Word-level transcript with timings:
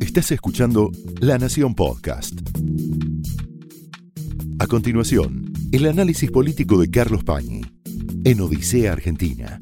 Estás 0.00 0.32
escuchando 0.32 0.90
La 1.20 1.38
Nación 1.38 1.74
Podcast. 1.74 2.34
A 4.58 4.66
continuación, 4.66 5.52
el 5.70 5.86
análisis 5.86 6.30
político 6.30 6.80
de 6.80 6.90
Carlos 6.90 7.22
Pañi 7.22 7.62
en 8.24 8.40
Odisea 8.40 8.92
Argentina. 8.92 9.60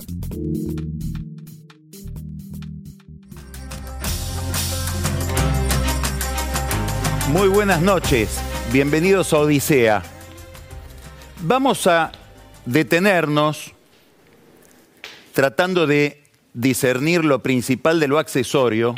Muy 7.30 7.48
buenas 7.48 7.82
noches, 7.82 8.40
bienvenidos 8.72 9.32
a 9.34 9.40
Odisea. 9.40 10.02
Vamos 11.42 11.86
a 11.86 12.10
detenernos 12.64 13.74
tratando 15.34 15.86
de 15.86 16.24
discernir 16.54 17.24
lo 17.24 17.42
principal 17.42 18.00
de 18.00 18.08
lo 18.08 18.18
accesorio 18.18 18.94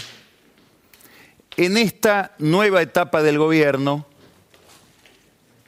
en 1.60 1.76
esta 1.76 2.32
nueva 2.38 2.80
etapa 2.80 3.22
del 3.22 3.36
gobierno, 3.36 4.06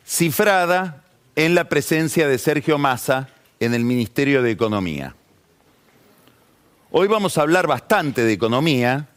cifrada 0.06 1.05
en 1.37 1.55
la 1.55 1.69
presencia 1.69 2.27
de 2.27 2.38
Sergio 2.38 2.78
Massa 2.78 3.28
en 3.60 3.74
el 3.74 3.84
Ministerio 3.84 4.42
de 4.42 4.52
Economía. 4.52 5.14
Hoy 6.92 7.09
vamos 7.09 7.36
a 7.36 7.42
hablar 7.42 7.66
bastante 7.66 8.23
de 8.23 8.33
economía, 8.33 9.09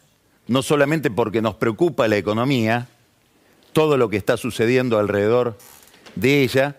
no 0.47 0.61
solamente 0.61 1.09
porque 1.09 1.41
nos 1.41 1.55
preocupa 1.55 2.09
la 2.09 2.17
economía, 2.17 2.89
todo 3.71 3.95
lo 3.95 4.09
que 4.09 4.17
está 4.17 4.35
sucediendo 4.35 4.99
alrededor 4.99 5.57
de 6.16 6.44
ella, 6.44 6.75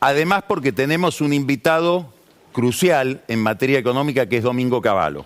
además 0.00 0.44
porque 0.46 0.70
tenemos 0.70 1.22
un 1.22 1.32
invitado 1.32 2.12
crucial 2.52 3.24
en 3.28 3.40
materia 3.40 3.78
económica 3.78 4.28
que 4.28 4.36
es 4.36 4.42
Domingo 4.42 4.82
Cavallo. 4.82 5.24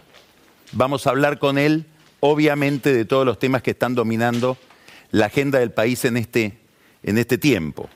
Vamos 0.70 1.04
a 1.08 1.10
hablar 1.10 1.40
con 1.40 1.58
él, 1.58 1.84
obviamente, 2.20 2.92
de 2.92 3.04
todos 3.04 3.24
los 3.24 3.38
temas 3.38 3.62
que 3.62 3.72
están 3.72 3.94
dominando 3.94 4.56
la 5.10 5.26
agenda 5.26 5.58
del 5.58 5.70
país 5.70 6.04
en 6.04 6.16
este, 6.16 6.58
en 7.02 7.18
este 7.18 7.38
tiempo. 7.38 7.88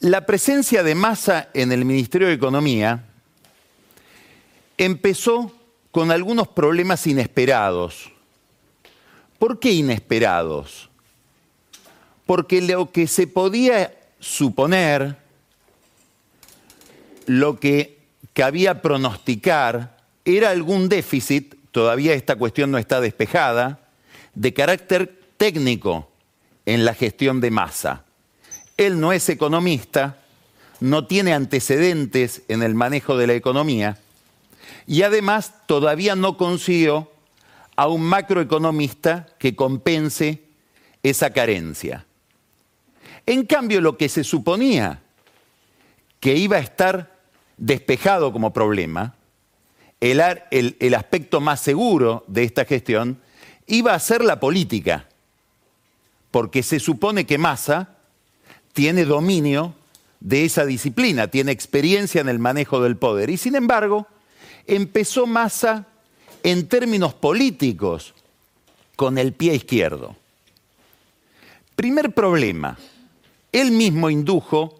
La 0.00 0.24
presencia 0.24 0.82
de 0.82 0.94
Massa 0.94 1.50
en 1.52 1.72
el 1.72 1.84
Ministerio 1.84 2.28
de 2.28 2.34
Economía 2.34 3.04
empezó 4.78 5.54
con 5.90 6.10
algunos 6.10 6.48
problemas 6.48 7.06
inesperados. 7.06 8.10
¿Por 9.38 9.58
qué 9.58 9.72
inesperados? 9.72 10.88
Porque 12.24 12.62
lo 12.62 12.90
que 12.90 13.06
se 13.06 13.26
podía 13.26 13.94
suponer, 14.18 15.16
lo 17.26 17.58
que 17.60 17.98
cabía 18.32 18.80
pronosticar, 18.80 19.98
era 20.24 20.50
algún 20.50 20.88
déficit, 20.88 21.54
todavía 21.72 22.14
esta 22.14 22.36
cuestión 22.36 22.70
no 22.70 22.78
está 22.78 23.00
despejada, 23.00 23.80
de 24.34 24.54
carácter 24.54 25.18
técnico 25.36 26.10
en 26.66 26.84
la 26.84 26.94
gestión 26.94 27.40
de 27.40 27.50
masa. 27.50 28.04
Él 28.76 29.00
no 29.00 29.12
es 29.12 29.28
economista, 29.28 30.18
no 30.80 31.06
tiene 31.06 31.34
antecedentes 31.34 32.42
en 32.48 32.62
el 32.62 32.74
manejo 32.74 33.16
de 33.16 33.26
la 33.26 33.34
economía 33.34 33.98
y 34.86 35.02
además 35.02 35.52
todavía 35.66 36.16
no 36.16 36.36
consiguió 36.36 37.10
a 37.76 37.86
un 37.88 38.02
macroeconomista 38.02 39.26
que 39.38 39.54
compense 39.56 40.42
esa 41.02 41.30
carencia. 41.30 42.06
En 43.26 43.46
cambio, 43.46 43.80
lo 43.80 43.96
que 43.96 44.08
se 44.08 44.24
suponía 44.24 45.02
que 46.18 46.36
iba 46.36 46.56
a 46.56 46.60
estar 46.60 47.18
despejado 47.56 48.32
como 48.32 48.52
problema, 48.52 49.14
el, 50.00 50.94
aspecto 50.94 51.40
más 51.40 51.60
seguro 51.60 52.24
de 52.26 52.44
esta 52.44 52.64
gestión, 52.64 53.20
iba 53.66 53.94
a 53.94 53.98
ser 53.98 54.24
la 54.24 54.40
política, 54.40 55.06
porque 56.30 56.62
se 56.62 56.80
supone 56.80 57.26
que 57.26 57.38
Massa 57.38 57.96
tiene 58.72 59.04
dominio 59.04 59.74
de 60.20 60.44
esa 60.44 60.64
disciplina, 60.64 61.28
tiene 61.28 61.52
experiencia 61.52 62.20
en 62.20 62.28
el 62.28 62.38
manejo 62.38 62.80
del 62.80 62.96
poder. 62.96 63.30
Y 63.30 63.36
sin 63.36 63.54
embargo, 63.54 64.06
empezó 64.66 65.26
Massa 65.26 65.86
en 66.42 66.66
términos 66.68 67.14
políticos 67.14 68.14
con 68.96 69.18
el 69.18 69.32
pie 69.32 69.54
izquierdo. 69.54 70.16
Primer 71.76 72.12
problema, 72.12 72.78
él 73.52 73.70
mismo 73.70 74.10
indujo, 74.10 74.78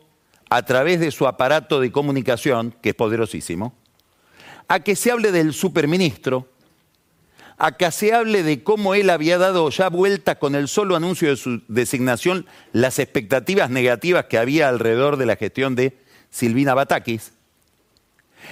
a 0.50 0.64
través 0.64 1.00
de 1.00 1.10
su 1.10 1.26
aparato 1.26 1.80
de 1.80 1.92
comunicación, 1.92 2.74
que 2.82 2.90
es 2.90 2.94
poderosísimo, 2.94 3.72
a 4.70 4.78
que 4.78 4.94
se 4.94 5.10
hable 5.10 5.32
del 5.32 5.52
superministro, 5.52 6.48
a 7.58 7.76
que 7.76 7.90
se 7.90 8.14
hable 8.14 8.44
de 8.44 8.62
cómo 8.62 8.94
él 8.94 9.10
había 9.10 9.36
dado 9.36 9.68
ya 9.68 9.88
vuelta 9.88 10.38
con 10.38 10.54
el 10.54 10.68
solo 10.68 10.94
anuncio 10.94 11.28
de 11.28 11.36
su 11.36 11.60
designación 11.66 12.46
las 12.72 13.00
expectativas 13.00 13.68
negativas 13.68 14.26
que 14.26 14.38
había 14.38 14.68
alrededor 14.68 15.16
de 15.16 15.26
la 15.26 15.34
gestión 15.34 15.74
de 15.74 15.98
Silvina 16.30 16.74
Batakis, 16.74 17.32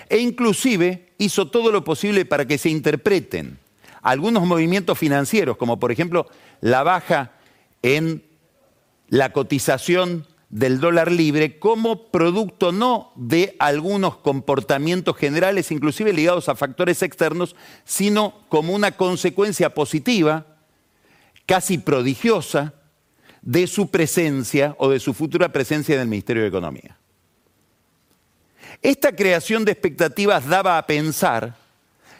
e 0.08 0.18
inclusive 0.18 1.12
hizo 1.18 1.52
todo 1.52 1.70
lo 1.70 1.84
posible 1.84 2.24
para 2.24 2.46
que 2.46 2.58
se 2.58 2.68
interpreten 2.68 3.56
algunos 4.02 4.44
movimientos 4.44 4.98
financieros, 4.98 5.56
como 5.56 5.78
por 5.78 5.92
ejemplo 5.92 6.26
la 6.60 6.82
baja 6.82 7.30
en 7.82 8.24
la 9.08 9.32
cotización 9.32 10.26
del 10.50 10.81
dólar 10.81 11.12
libre 11.12 11.59
como 11.59 12.10
producto 12.10 12.72
no 12.72 13.12
de 13.16 13.54
algunos 13.59 14.16
comportamientos 14.16 15.16
generales, 15.16 15.70
inclusive 15.70 16.12
ligados 16.12 16.48
a 16.48 16.54
factores 16.54 17.03
externos, 17.03 17.54
sino 17.84 18.34
como 18.48 18.75
una 18.75 18.92
consecuencia 18.92 19.75
positiva, 19.75 20.47
casi 21.47 21.78
prodigiosa, 21.78 22.75
de 23.42 23.66
su 23.66 23.91
presencia 23.91 24.75
o 24.78 24.91
de 24.91 25.00
su 25.00 25.14
futura 25.14 25.50
presencia 25.53 25.94
en 25.94 26.03
el 26.03 26.08
Ministerio 26.08 26.42
de 26.42 26.48
Economía. 26.48 26.98
Esta 28.82 29.14
creación 29.14 29.64
de 29.64 29.72
expectativas 29.72 30.47
daba 30.47 30.76
a 30.76 30.87
pensar 30.87 31.56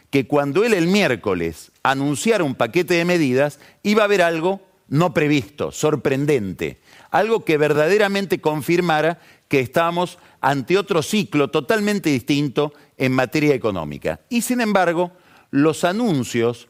que 0.09 0.27
cuando 0.27 0.63
él 0.63 0.73
el 0.73 0.87
miércoles 0.87 1.71
anunciara 1.83 2.43
un 2.43 2.55
paquete 2.55 2.95
de 2.95 3.05
medidas, 3.05 3.59
iba 3.83 4.01
a 4.01 4.05
haber 4.05 4.21
algo 4.21 4.61
no 4.89 5.13
previsto, 5.13 5.71
sorprendente, 5.71 6.79
algo 7.11 7.45
que 7.45 7.57
verdaderamente 7.57 8.41
confirmara 8.41 9.19
que 9.47 9.59
estábamos 9.59 10.19
ante 10.41 10.77
otro 10.77 11.01
ciclo 11.01 11.49
totalmente 11.49 12.09
distinto 12.09 12.73
en 12.97 13.11
materia 13.11 13.53
económica. 13.53 14.19
Y 14.29 14.41
sin 14.41 14.61
embargo, 14.61 15.11
los 15.51 15.83
anuncios 15.83 16.67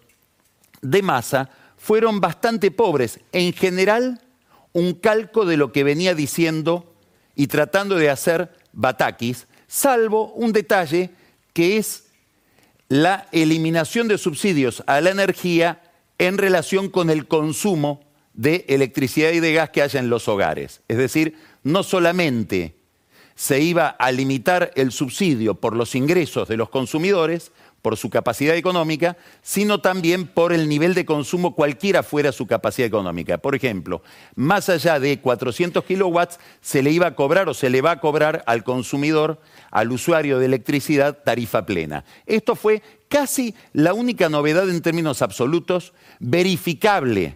de 0.81 1.01
masa 1.01 1.49
fueron 1.77 2.19
bastante 2.19 2.71
pobres. 2.71 3.19
En 3.31 3.53
general, 3.53 4.21
un 4.73 4.93
calco 4.93 5.45
de 5.45 5.57
lo 5.57 5.71
que 5.71 5.83
venía 5.83 6.13
diciendo 6.13 6.93
y 7.35 7.47
tratando 7.47 7.95
de 7.95 8.09
hacer 8.09 8.53
Batakis, 8.73 9.47
salvo 9.67 10.33
un 10.33 10.51
detalle 10.51 11.11
que 11.53 11.77
es 11.77 12.05
la 12.89 13.27
eliminación 13.31 14.07
de 14.07 14.17
subsidios 14.17 14.83
a 14.87 14.99
la 14.99 15.11
energía 15.11 15.81
en 16.17 16.37
relación 16.37 16.89
con 16.89 17.09
el 17.09 17.27
consumo 17.27 18.08
de 18.39 18.63
electricidad 18.69 19.31
y 19.31 19.41
de 19.41 19.51
gas 19.51 19.69
que 19.69 19.81
haya 19.81 19.99
en 19.99 20.09
los 20.09 20.29
hogares. 20.29 20.79
Es 20.87 20.95
decir, 20.95 21.35
no 21.61 21.83
solamente 21.83 22.73
se 23.35 23.59
iba 23.59 23.89
a 23.89 24.13
limitar 24.13 24.71
el 24.75 24.93
subsidio 24.93 25.55
por 25.55 25.75
los 25.75 25.93
ingresos 25.93 26.47
de 26.47 26.55
los 26.55 26.69
consumidores, 26.69 27.51
por 27.81 27.97
su 27.97 28.09
capacidad 28.09 28.55
económica, 28.55 29.17
sino 29.41 29.81
también 29.81 30.25
por 30.25 30.53
el 30.53 30.69
nivel 30.69 30.93
de 30.93 31.05
consumo 31.05 31.53
cualquiera 31.53 32.01
fuera 32.01 32.31
su 32.31 32.47
capacidad 32.47 32.87
económica. 32.87 33.39
Por 33.39 33.55
ejemplo, 33.55 34.03
más 34.35 34.69
allá 34.69 35.01
de 35.01 35.19
400 35.19 35.83
kilowatts, 35.83 36.39
se 36.61 36.81
le 36.81 36.91
iba 36.91 37.07
a 37.07 37.15
cobrar 37.15 37.49
o 37.49 37.53
se 37.53 37.69
le 37.69 37.81
va 37.81 37.91
a 37.91 37.99
cobrar 37.99 38.43
al 38.47 38.63
consumidor, 38.63 39.41
al 39.69 39.91
usuario 39.91 40.39
de 40.39 40.45
electricidad, 40.45 41.23
tarifa 41.25 41.65
plena. 41.65 42.05
Esto 42.25 42.55
fue 42.55 42.83
casi 43.09 43.53
la 43.73 43.93
única 43.93 44.29
novedad 44.29 44.69
en 44.69 44.81
términos 44.81 45.21
absolutos, 45.21 45.91
verificable 46.21 47.35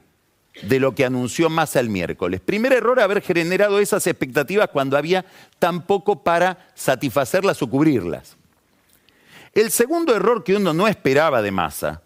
de 0.62 0.80
lo 0.80 0.94
que 0.94 1.06
anunció 1.06 1.50
Massa 1.50 1.80
el 1.80 1.90
miércoles. 1.90 2.40
Primer 2.40 2.74
error, 2.74 3.00
haber 3.00 3.22
generado 3.22 3.80
esas 3.80 4.06
expectativas 4.06 4.70
cuando 4.70 4.98
había 4.98 5.26
tan 5.60 5.86
poco 5.86 6.24
para 6.24 6.70
satisfacerlas 6.76 7.62
o 7.62 7.70
cubrirlas. 7.70 8.38
El 9.54 9.72
segundo 9.72 10.16
error 10.16 10.44
que 10.44 10.56
uno 10.56 10.74
no 10.74 10.88
esperaba 10.88 11.42
de 11.42 11.52
Massa 11.52 12.02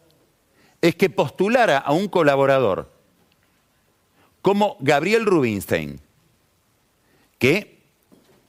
es 0.82 0.96
que 0.96 1.10
postulara 1.10 1.78
a 1.78 1.92
un 1.92 2.08
colaborador 2.08 2.92
como 4.42 4.78
Gabriel 4.80 5.26
Rubinstein, 5.26 6.00
que, 7.38 7.84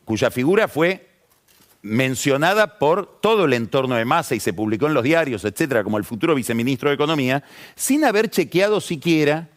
cuya 0.05 0.31
figura 0.31 0.69
fue 0.69 1.09
mencionada 1.83 2.79
por 2.79 3.21
todo 3.21 3.45
el 3.45 3.53
entorno 3.53 3.95
de 3.95 4.05
Massa 4.05 4.35
y 4.35 4.41
se 4.41 4.53
publicó 4.53 4.87
en 4.87 4.95
los 4.95 5.03
diarios, 5.03 5.45
etcétera, 5.45 5.85
como 5.85 5.99
el 5.99 6.05
futuro 6.05 6.35
viceministro 6.35 6.89
de 6.89 6.95
Economía, 6.95 7.43
sin 7.75 8.05
haber 8.05 8.31
chequeado 8.31 8.81
siquiera 8.81 9.49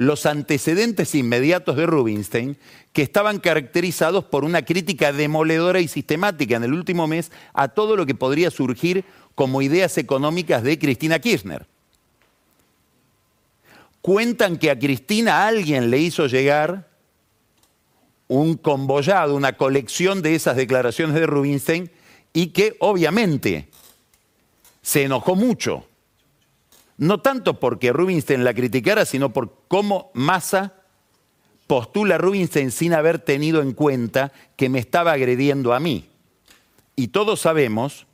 los 0.00 0.24
antecedentes 0.24 1.14
inmediatos 1.14 1.76
de 1.76 1.84
Rubinstein, 1.84 2.56
que 2.94 3.02
estaban 3.02 3.38
caracterizados 3.38 4.24
por 4.24 4.44
una 4.44 4.64
crítica 4.64 5.12
demoledora 5.12 5.78
y 5.80 5.88
sistemática 5.88 6.56
en 6.56 6.64
el 6.64 6.72
último 6.72 7.06
mes 7.06 7.30
a 7.52 7.68
todo 7.68 7.96
lo 7.96 8.06
que 8.06 8.14
podría 8.14 8.50
surgir 8.50 9.04
como 9.34 9.60
ideas 9.60 9.98
económicas 9.98 10.62
de 10.62 10.78
Cristina 10.78 11.18
Kirchner. 11.18 11.66
cuentan 14.00 14.56
que 14.56 14.70
a 14.70 14.78
Cristina 14.78 15.46
alguien 15.46 15.90
le 15.90 15.98
hizo 15.98 16.26
llegar 16.28 16.88
un 18.26 18.56
convollado, 18.56 19.36
una 19.36 19.58
colección 19.58 20.22
de 20.22 20.34
esas 20.34 20.56
declaraciones 20.56 21.14
de 21.14 21.26
Rubinstein 21.26 21.90
y 22.32 22.46
que 22.46 22.74
obviamente 22.80 23.68
se 24.80 25.02
enojó 25.02 25.36
mucho. 25.36 25.89
No 27.00 27.22
tanto 27.22 27.58
porque 27.58 27.94
Rubinstein 27.94 28.44
la 28.44 28.52
criticara, 28.52 29.06
sino 29.06 29.32
por 29.32 29.54
cómo 29.68 30.10
Massa 30.12 30.74
postula 31.66 32.16
a 32.16 32.18
Rubinstein 32.18 32.70
sin 32.70 32.92
haber 32.92 33.18
tenido 33.18 33.62
en 33.62 33.72
cuenta 33.72 34.32
que 34.54 34.68
me 34.68 34.80
estaba 34.80 35.12
agrediendo 35.12 35.72
a 35.72 35.80
mí. 35.80 36.10
Y 36.96 37.08
todos 37.08 37.40
sabemos 37.40 38.06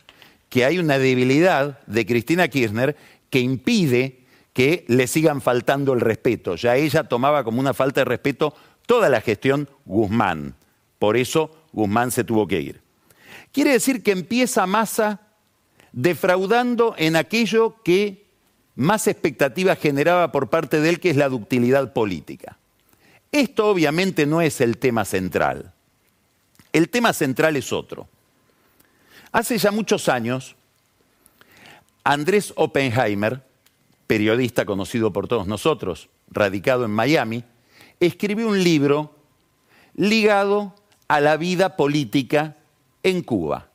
que 0.49 0.65
hay 0.65 0.79
una 0.79 1.01
debilidad 1.01 1.81
de 1.87 2.07
Cristina 2.07 2.47
Kirchner 2.47 2.97
que 3.29 3.41
impide 3.41 4.21
que 4.53 4.85
le 4.87 5.09
sigan 5.09 5.41
faltando 5.41 5.93
el 5.93 6.01
respeto. 6.01 6.55
Ya 6.55 6.77
ella 6.77 7.09
tomaba 7.09 7.43
como 7.43 7.59
una 7.59 7.75
falta 7.75 8.03
de 8.03 8.05
respeto 8.05 8.55
toda 8.87 9.09
la 9.09 9.21
gestión 9.21 9.69
Guzmán. 9.85 10.55
Por 11.01 11.17
eso 11.17 11.51
Guzmán 11.73 12.13
se 12.13 12.23
tuvo 12.23 12.47
que 12.47 12.61
ir. 12.61 12.81
Quiere 13.51 13.73
decir 13.73 14.05
que 14.05 14.13
empieza 14.13 14.65
Massa 14.65 15.23
defraudando 15.91 16.95
en 16.97 17.17
aquello 17.17 17.83
que 17.83 18.26
más 18.77 19.07
expectativas 19.07 19.79
generaba 19.79 20.31
por 20.31 20.49
parte 20.49 20.81
de 20.81 20.91
él, 20.91 21.01
que 21.01 21.11
es 21.11 21.17
la 21.17 21.29
ductilidad 21.29 21.93
política. 21.93 22.59
Esto 23.33 23.69
obviamente 23.69 24.27
no 24.27 24.41
es 24.41 24.61
el 24.61 24.79
tema 24.79 25.05
central. 25.05 25.73
El 26.73 26.91
tema 26.91 27.13
central 27.13 27.57
es 27.57 27.73
otro. 27.73 28.07
Hace 29.33 29.59
ya 29.59 29.71
muchos 29.71 30.09
años, 30.09 30.57
Andrés 32.05 32.53
Oppenheimer, 32.57 33.43
periodista 34.07 34.65
conocido 34.65 35.13
por 35.13 35.27
todos 35.27 35.47
nosotros, 35.47 36.09
radicado 36.31 36.85
en 36.85 36.91
Miami, 36.91 37.45
escribió 37.99 38.47
un 38.49 38.63
libro 38.63 39.17
ligado 39.95 40.75
a 41.09 41.21
la 41.21 41.37
vida 41.37 41.77
política 41.77 42.57
en 43.03 43.23
Cuba. 43.23 43.69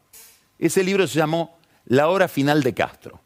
Ese 0.59 0.83
libro 0.83 1.07
se 1.07 1.17
llamó 1.17 1.57
La 1.85 2.07
hora 2.07 2.27
final 2.27 2.61
de 2.61 2.73
Castro. 2.73 3.20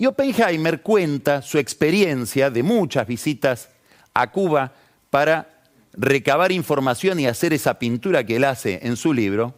Y 0.00 0.06
Oppenheimer 0.06 0.80
cuenta 0.80 1.42
su 1.42 1.58
experiencia 1.58 2.48
de 2.48 2.62
muchas 2.62 3.06
visitas 3.06 3.68
a 4.14 4.32
Cuba 4.32 4.72
para 5.10 5.60
recabar 5.92 6.52
información 6.52 7.20
y 7.20 7.26
hacer 7.26 7.52
esa 7.52 7.78
pintura 7.78 8.24
que 8.24 8.36
él 8.36 8.44
hace 8.44 8.80
en 8.82 8.96
su 8.96 9.12
libro. 9.12 9.54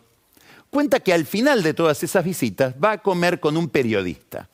Cuenta 0.68 0.98
que 0.98 1.12
al 1.12 1.26
final 1.26 1.62
de 1.62 1.74
todas 1.74 2.02
esas 2.02 2.24
visitas 2.24 2.74
va 2.74 2.90
a 2.90 2.98
comer 2.98 3.38
con 3.38 3.56
un 3.56 3.68
periodista. 3.68 4.48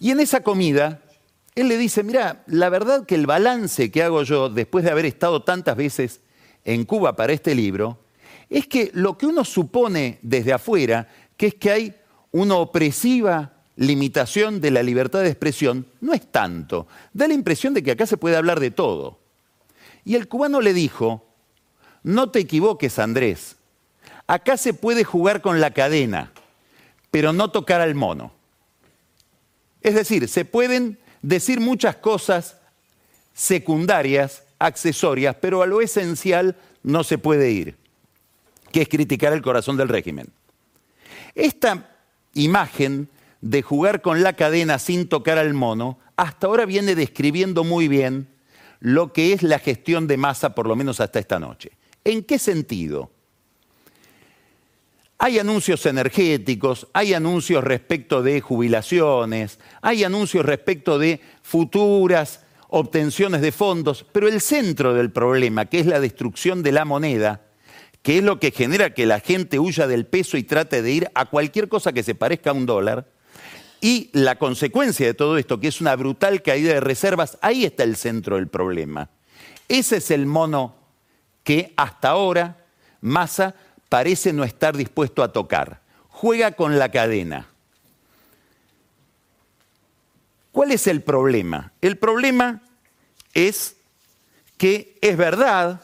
Y 0.00 0.10
en 0.10 0.20
esa 0.20 0.40
comida 0.40 1.02
él 1.54 1.68
le 1.68 1.76
dice, 1.76 2.02
mira, 2.02 2.44
la 2.46 2.70
verdad 2.70 3.04
que 3.04 3.14
el 3.14 3.26
balance 3.26 3.90
que 3.90 4.02
hago 4.02 4.22
yo 4.22 4.48
después 4.48 4.86
de 4.86 4.90
haber 4.90 5.04
estado 5.04 5.42
tantas 5.42 5.76
veces 5.76 6.22
en 6.64 6.86
Cuba 6.86 7.14
para 7.14 7.34
este 7.34 7.54
libro, 7.54 7.98
es 8.48 8.66
que 8.66 8.90
lo 8.94 9.18
que 9.18 9.26
uno 9.26 9.44
supone 9.44 10.18
desde 10.22 10.54
afuera, 10.54 11.08
que 11.36 11.48
es 11.48 11.54
que 11.56 11.70
hay 11.70 11.94
una 12.30 12.54
opresiva 12.54 13.57
limitación 13.78 14.60
de 14.60 14.72
la 14.72 14.82
libertad 14.82 15.20
de 15.22 15.28
expresión, 15.28 15.86
no 16.00 16.12
es 16.12 16.30
tanto. 16.30 16.88
Da 17.12 17.28
la 17.28 17.34
impresión 17.34 17.74
de 17.74 17.82
que 17.82 17.92
acá 17.92 18.06
se 18.06 18.16
puede 18.16 18.36
hablar 18.36 18.58
de 18.58 18.72
todo. 18.72 19.20
Y 20.04 20.16
el 20.16 20.26
cubano 20.26 20.60
le 20.60 20.74
dijo, 20.74 21.24
no 22.02 22.30
te 22.30 22.40
equivoques 22.40 22.98
Andrés, 22.98 23.56
acá 24.26 24.56
se 24.56 24.74
puede 24.74 25.04
jugar 25.04 25.40
con 25.42 25.60
la 25.60 25.70
cadena, 25.70 26.32
pero 27.12 27.32
no 27.32 27.52
tocar 27.52 27.80
al 27.80 27.94
mono. 27.94 28.32
Es 29.80 29.94
decir, 29.94 30.28
se 30.28 30.44
pueden 30.44 30.98
decir 31.22 31.60
muchas 31.60 31.96
cosas 31.96 32.56
secundarias, 33.32 34.42
accesorias, 34.58 35.36
pero 35.40 35.62
a 35.62 35.68
lo 35.68 35.80
esencial 35.80 36.56
no 36.82 37.04
se 37.04 37.16
puede 37.16 37.52
ir, 37.52 37.76
que 38.72 38.82
es 38.82 38.88
criticar 38.88 39.32
el 39.32 39.42
corazón 39.42 39.76
del 39.76 39.88
régimen. 39.88 40.26
Esta 41.36 41.94
imagen 42.34 43.08
de 43.40 43.62
jugar 43.62 44.02
con 44.02 44.22
la 44.22 44.34
cadena 44.34 44.78
sin 44.78 45.08
tocar 45.08 45.38
al 45.38 45.54
mono, 45.54 45.98
hasta 46.16 46.46
ahora 46.46 46.66
viene 46.66 46.94
describiendo 46.94 47.64
muy 47.64 47.88
bien 47.88 48.28
lo 48.80 49.12
que 49.12 49.32
es 49.32 49.42
la 49.42 49.58
gestión 49.58 50.06
de 50.06 50.16
masa, 50.16 50.54
por 50.54 50.66
lo 50.66 50.76
menos 50.76 51.00
hasta 51.00 51.18
esta 51.18 51.38
noche. 51.38 51.72
¿En 52.04 52.24
qué 52.24 52.38
sentido? 52.38 53.10
Hay 55.18 55.38
anuncios 55.38 55.84
energéticos, 55.86 56.86
hay 56.92 57.12
anuncios 57.12 57.64
respecto 57.64 58.22
de 58.22 58.40
jubilaciones, 58.40 59.58
hay 59.82 60.04
anuncios 60.04 60.46
respecto 60.46 60.98
de 60.98 61.20
futuras 61.42 62.44
obtenciones 62.68 63.40
de 63.40 63.50
fondos, 63.50 64.06
pero 64.12 64.28
el 64.28 64.40
centro 64.40 64.94
del 64.94 65.10
problema, 65.10 65.66
que 65.66 65.80
es 65.80 65.86
la 65.86 66.00
destrucción 66.00 66.62
de 66.62 66.72
la 66.72 66.84
moneda, 66.84 67.42
que 68.02 68.18
es 68.18 68.24
lo 68.24 68.38
que 68.38 68.52
genera 68.52 68.94
que 68.94 69.06
la 69.06 69.20
gente 69.20 69.58
huya 69.58 69.86
del 69.86 70.06
peso 70.06 70.36
y 70.36 70.44
trate 70.44 70.82
de 70.82 70.92
ir 70.92 71.10
a 71.14 71.26
cualquier 71.26 71.68
cosa 71.68 71.92
que 71.92 72.04
se 72.04 72.14
parezca 72.14 72.50
a 72.50 72.54
un 72.54 72.66
dólar, 72.66 73.08
y 73.80 74.10
la 74.12 74.36
consecuencia 74.36 75.06
de 75.06 75.14
todo 75.14 75.38
esto, 75.38 75.60
que 75.60 75.68
es 75.68 75.80
una 75.80 75.94
brutal 75.96 76.42
caída 76.42 76.74
de 76.74 76.80
reservas, 76.80 77.38
ahí 77.40 77.64
está 77.64 77.84
el 77.84 77.96
centro 77.96 78.36
del 78.36 78.48
problema. 78.48 79.10
Ese 79.68 79.98
es 79.98 80.10
el 80.10 80.26
mono 80.26 80.76
que 81.44 81.72
hasta 81.76 82.10
ahora 82.10 82.64
Massa 83.00 83.54
parece 83.88 84.32
no 84.32 84.44
estar 84.44 84.76
dispuesto 84.76 85.22
a 85.22 85.32
tocar. 85.32 85.80
Juega 86.08 86.52
con 86.52 86.78
la 86.78 86.90
cadena. 86.90 87.48
¿Cuál 90.52 90.72
es 90.72 90.86
el 90.86 91.02
problema? 91.02 91.72
El 91.80 91.98
problema 91.98 92.62
es 93.32 93.76
que 94.56 94.98
es 95.00 95.16
verdad, 95.16 95.80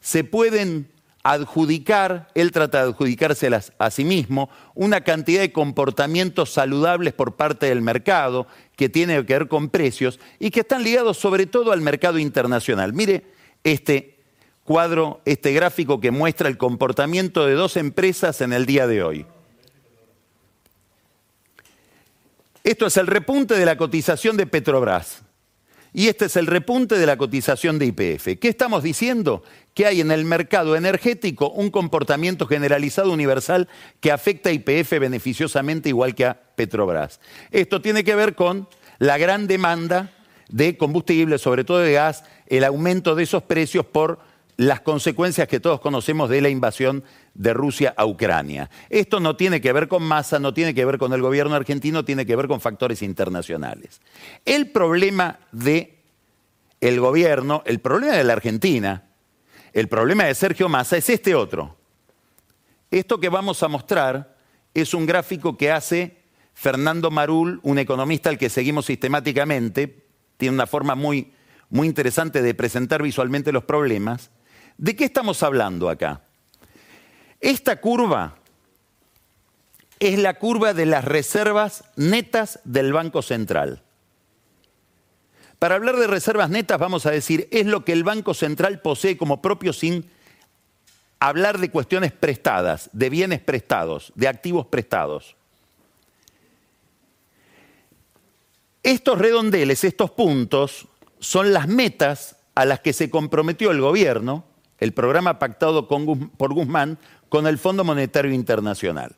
se 0.00 0.24
pueden 0.24 0.90
adjudicar, 1.24 2.28
él 2.34 2.52
trata 2.52 2.82
de 2.82 2.90
adjudicárselas 2.90 3.72
a 3.78 3.90
sí 3.90 4.04
mismo, 4.04 4.50
una 4.74 5.00
cantidad 5.00 5.40
de 5.40 5.52
comportamientos 5.52 6.52
saludables 6.52 7.14
por 7.14 7.34
parte 7.34 7.66
del 7.66 7.80
mercado 7.80 8.46
que 8.76 8.90
tiene 8.90 9.24
que 9.24 9.32
ver 9.32 9.48
con 9.48 9.70
precios 9.70 10.20
y 10.38 10.50
que 10.50 10.60
están 10.60 10.84
ligados 10.84 11.16
sobre 11.16 11.46
todo 11.46 11.72
al 11.72 11.80
mercado 11.80 12.18
internacional. 12.18 12.92
Mire 12.92 13.24
este 13.64 14.18
cuadro, 14.64 15.22
este 15.24 15.52
gráfico 15.52 15.98
que 15.98 16.10
muestra 16.10 16.48
el 16.48 16.58
comportamiento 16.58 17.46
de 17.46 17.54
dos 17.54 17.78
empresas 17.78 18.42
en 18.42 18.52
el 18.52 18.66
día 18.66 18.86
de 18.86 19.02
hoy. 19.02 19.26
Esto 22.62 22.86
es 22.86 22.96
el 22.98 23.06
repunte 23.06 23.54
de 23.54 23.64
la 23.64 23.78
cotización 23.78 24.36
de 24.36 24.46
Petrobras. 24.46 25.22
Y 25.96 26.08
este 26.08 26.24
es 26.24 26.34
el 26.34 26.48
repunte 26.48 26.98
de 26.98 27.06
la 27.06 27.16
cotización 27.16 27.78
de 27.78 27.86
IPF. 27.86 28.40
¿Qué 28.40 28.48
estamos 28.48 28.82
diciendo? 28.82 29.44
Que 29.74 29.86
hay 29.86 30.00
en 30.00 30.10
el 30.10 30.24
mercado 30.24 30.74
energético 30.74 31.50
un 31.50 31.70
comportamiento 31.70 32.48
generalizado 32.48 33.12
universal 33.12 33.68
que 34.00 34.10
afecta 34.10 34.50
a 34.50 34.52
IPF 34.52 34.98
beneficiosamente 34.98 35.88
igual 35.90 36.16
que 36.16 36.26
a 36.26 36.34
Petrobras. 36.56 37.20
Esto 37.52 37.80
tiene 37.80 38.02
que 38.02 38.16
ver 38.16 38.34
con 38.34 38.68
la 38.98 39.18
gran 39.18 39.46
demanda 39.46 40.10
de 40.48 40.76
combustible, 40.76 41.38
sobre 41.38 41.62
todo 41.62 41.78
de 41.78 41.92
gas, 41.92 42.24
el 42.48 42.64
aumento 42.64 43.14
de 43.14 43.22
esos 43.22 43.44
precios 43.44 43.86
por 43.86 44.18
las 44.56 44.80
consecuencias 44.80 45.46
que 45.46 45.60
todos 45.60 45.80
conocemos 45.80 46.28
de 46.28 46.40
la 46.40 46.48
invasión 46.48 47.04
de 47.34 47.52
Rusia 47.52 47.94
a 47.96 48.06
Ucrania. 48.06 48.70
Esto 48.88 49.20
no 49.20 49.36
tiene 49.36 49.60
que 49.60 49.72
ver 49.72 49.88
con 49.88 50.02
masa, 50.02 50.38
no 50.38 50.54
tiene 50.54 50.74
que 50.74 50.84
ver 50.84 50.98
con 50.98 51.12
el 51.12 51.20
gobierno 51.20 51.54
argentino, 51.54 52.04
tiene 52.04 52.24
que 52.24 52.36
ver 52.36 52.48
con 52.48 52.60
factores 52.60 53.02
internacionales. 53.02 54.00
El 54.44 54.70
problema 54.70 55.38
de 55.52 55.98
el 56.80 57.00
gobierno, 57.00 57.62
el 57.66 57.80
problema 57.80 58.14
de 58.14 58.24
la 58.24 58.34
Argentina, 58.34 59.04
el 59.72 59.88
problema 59.88 60.24
de 60.24 60.34
Sergio 60.34 60.68
Massa 60.68 60.96
es 60.96 61.08
este 61.10 61.34
otro. 61.34 61.76
Esto 62.90 63.18
que 63.18 63.28
vamos 63.28 63.62
a 63.62 63.68
mostrar 63.68 64.36
es 64.72 64.94
un 64.94 65.06
gráfico 65.06 65.56
que 65.56 65.72
hace 65.72 66.24
Fernando 66.52 67.10
Marul, 67.10 67.58
un 67.62 67.78
economista 67.78 68.30
al 68.30 68.38
que 68.38 68.48
seguimos 68.48 68.86
sistemáticamente, 68.86 70.04
tiene 70.36 70.54
una 70.54 70.66
forma 70.66 70.94
muy, 70.94 71.32
muy 71.70 71.88
interesante 71.88 72.42
de 72.42 72.54
presentar 72.54 73.02
visualmente 73.02 73.50
los 73.50 73.64
problemas. 73.64 74.30
¿De 74.76 74.94
qué 74.94 75.04
estamos 75.04 75.42
hablando 75.42 75.88
acá? 75.88 76.22
Esta 77.44 77.78
curva 77.78 78.36
es 80.00 80.18
la 80.18 80.38
curva 80.38 80.72
de 80.72 80.86
las 80.86 81.04
reservas 81.04 81.84
netas 81.94 82.58
del 82.64 82.94
Banco 82.94 83.20
Central. 83.20 83.82
Para 85.58 85.74
hablar 85.74 85.96
de 85.96 86.06
reservas 86.06 86.48
netas 86.48 86.78
vamos 86.78 87.04
a 87.04 87.10
decir, 87.10 87.46
es 87.50 87.66
lo 87.66 87.84
que 87.84 87.92
el 87.92 88.02
Banco 88.02 88.32
Central 88.32 88.80
posee 88.80 89.18
como 89.18 89.42
propio 89.42 89.74
sin 89.74 90.08
hablar 91.20 91.58
de 91.58 91.70
cuestiones 91.70 92.12
prestadas, 92.12 92.88
de 92.94 93.10
bienes 93.10 93.40
prestados, 93.40 94.10
de 94.14 94.28
activos 94.28 94.64
prestados. 94.64 95.36
Estos 98.82 99.18
redondeles, 99.18 99.84
estos 99.84 100.10
puntos, 100.12 100.88
son 101.18 101.52
las 101.52 101.68
metas 101.68 102.36
a 102.54 102.64
las 102.64 102.80
que 102.80 102.94
se 102.94 103.10
comprometió 103.10 103.70
el 103.70 103.82
gobierno 103.82 104.44
el 104.84 104.92
programa 104.92 105.38
pactado 105.38 105.88
por 105.88 106.52
Guzmán 106.52 106.98
con 107.28 107.46
el 107.46 107.58
Fondo 107.58 107.84
Monetario 107.84 108.32
Internacional. 108.32 109.14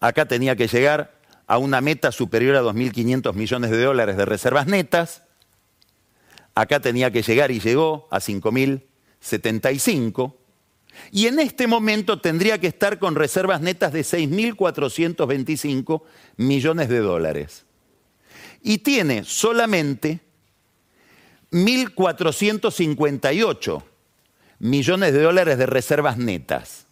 Acá 0.00 0.26
tenía 0.26 0.56
que 0.56 0.66
llegar 0.66 1.22
a 1.46 1.58
una 1.58 1.80
meta 1.80 2.10
superior 2.12 2.56
a 2.56 2.62
2.500 2.62 3.34
millones 3.34 3.70
de 3.70 3.82
dólares 3.82 4.16
de 4.16 4.24
reservas 4.24 4.66
netas. 4.66 5.22
Acá 6.54 6.80
tenía 6.80 7.10
que 7.10 7.22
llegar 7.22 7.50
y 7.50 7.60
llegó 7.60 8.08
a 8.10 8.18
5.075. 8.18 10.34
Y 11.10 11.26
en 11.26 11.40
este 11.40 11.66
momento 11.66 12.20
tendría 12.20 12.58
que 12.58 12.66
estar 12.66 12.98
con 12.98 13.14
reservas 13.14 13.60
netas 13.60 13.92
de 13.92 14.00
6.425 14.00 16.02
millones 16.36 16.88
de 16.88 16.98
dólares. 16.98 17.64
Y 18.62 18.78
tiene 18.78 19.24
solamente 19.24 20.20
1.458 21.50 23.82
millones 24.62 25.12
de 25.12 25.20
dólares 25.20 25.58
de 25.58 25.66
reservas 25.66 26.16
netas. 26.16 26.86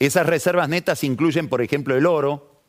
Esas 0.00 0.26
reservas 0.26 0.68
netas 0.68 1.04
incluyen, 1.04 1.48
por 1.48 1.62
ejemplo, 1.62 1.96
el 1.96 2.06
oro, 2.06 2.60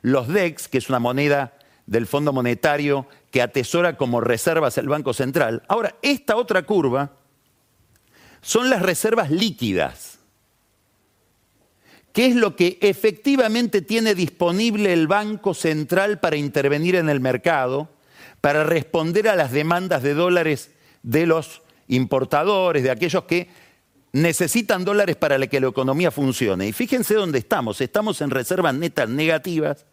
los 0.00 0.28
DEX, 0.28 0.68
que 0.68 0.78
es 0.78 0.88
una 0.88 0.98
moneda 0.98 1.58
del 1.84 2.06
Fondo 2.06 2.32
Monetario 2.32 3.06
que 3.30 3.42
atesora 3.42 3.98
como 3.98 4.22
reservas 4.22 4.78
el 4.78 4.88
Banco 4.88 5.12
Central. 5.12 5.62
Ahora, 5.68 5.96
esta 6.00 6.36
otra 6.36 6.62
curva 6.62 7.12
son 8.40 8.70
las 8.70 8.80
reservas 8.80 9.30
líquidas. 9.30 10.18
¿Qué 12.14 12.26
es 12.26 12.34
lo 12.34 12.56
que 12.56 12.78
efectivamente 12.80 13.82
tiene 13.82 14.14
disponible 14.14 14.94
el 14.94 15.06
Banco 15.06 15.52
Central 15.52 16.18
para 16.18 16.36
intervenir 16.36 16.96
en 16.96 17.10
el 17.10 17.20
mercado, 17.20 17.90
para 18.40 18.64
responder 18.64 19.28
a 19.28 19.36
las 19.36 19.52
demandas 19.52 20.02
de 20.02 20.14
dólares 20.14 20.70
de 21.02 21.26
los 21.26 21.60
importadores, 21.88 22.82
de 22.82 22.90
aquellos 22.90 23.24
que 23.24 23.48
necesitan 24.12 24.84
dólares 24.84 25.16
para 25.16 25.44
que 25.46 25.60
la 25.60 25.68
economía 25.68 26.10
funcione? 26.10 26.68
Y 26.68 26.72
fíjense 26.72 27.14
dónde 27.14 27.38
estamos. 27.38 27.80
Estamos 27.80 28.20
en 28.20 28.30
reservas 28.30 28.74
netas 28.74 29.08
negativas, 29.08 29.86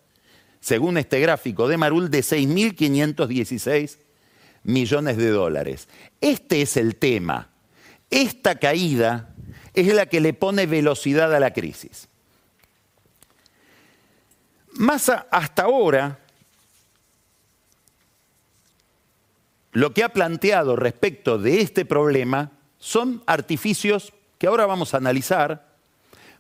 según 0.60 0.98
este 0.98 1.20
gráfico 1.20 1.68
de 1.68 1.78
Marul, 1.78 2.10
de 2.10 2.20
6.516 2.20 3.98
millones 4.64 5.18
de 5.18 5.30
dólares. 5.30 5.88
Este 6.20 6.62
es 6.62 6.78
el 6.78 6.96
tema. 6.96 7.50
Esta 8.10 8.56
caída 8.56 9.34
es 9.74 9.94
la 9.94 10.06
que 10.06 10.20
le 10.22 10.34
pone 10.34 10.66
velocidad 10.66 11.34
a 11.34 11.40
la 11.40 11.54
crisis. 11.54 12.08
Massa 14.74 15.28
hasta 15.32 15.64
ahora 15.64 16.20
lo 19.72 19.94
que 19.94 20.04
ha 20.04 20.10
planteado 20.10 20.76
respecto 20.76 21.38
de 21.38 21.62
este 21.62 21.86
problema 21.86 22.52
son 22.78 23.24
artificios 23.26 24.14
que 24.38 24.48
ahora 24.48 24.66
vamos 24.66 24.94
a 24.94 24.98
analizar, 24.98 25.76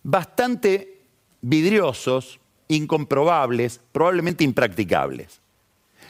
bastante 0.03 1.01
vidriosos, 1.41 2.39
incomprobables, 2.67 3.79
probablemente 3.91 4.43
impracticables. 4.43 5.39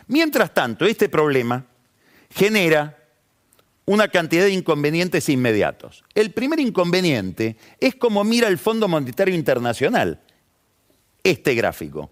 Mientras 0.07 0.53
tanto, 0.53 0.85
este 0.85 1.09
problema 1.09 1.65
genera 2.29 2.97
una 3.85 4.07
cantidad 4.07 4.45
de 4.45 4.51
inconvenientes 4.51 5.27
inmediatos. 5.29 6.03
El 6.13 6.31
primer 6.31 6.59
inconveniente 6.59 7.57
es 7.79 7.95
como 7.95 8.23
mira 8.23 8.47
el 8.47 8.57
Fondo 8.57 8.87
Monetario 8.87 9.35
Internacional, 9.35 10.21
este 11.23 11.55
gráfico. 11.55 12.11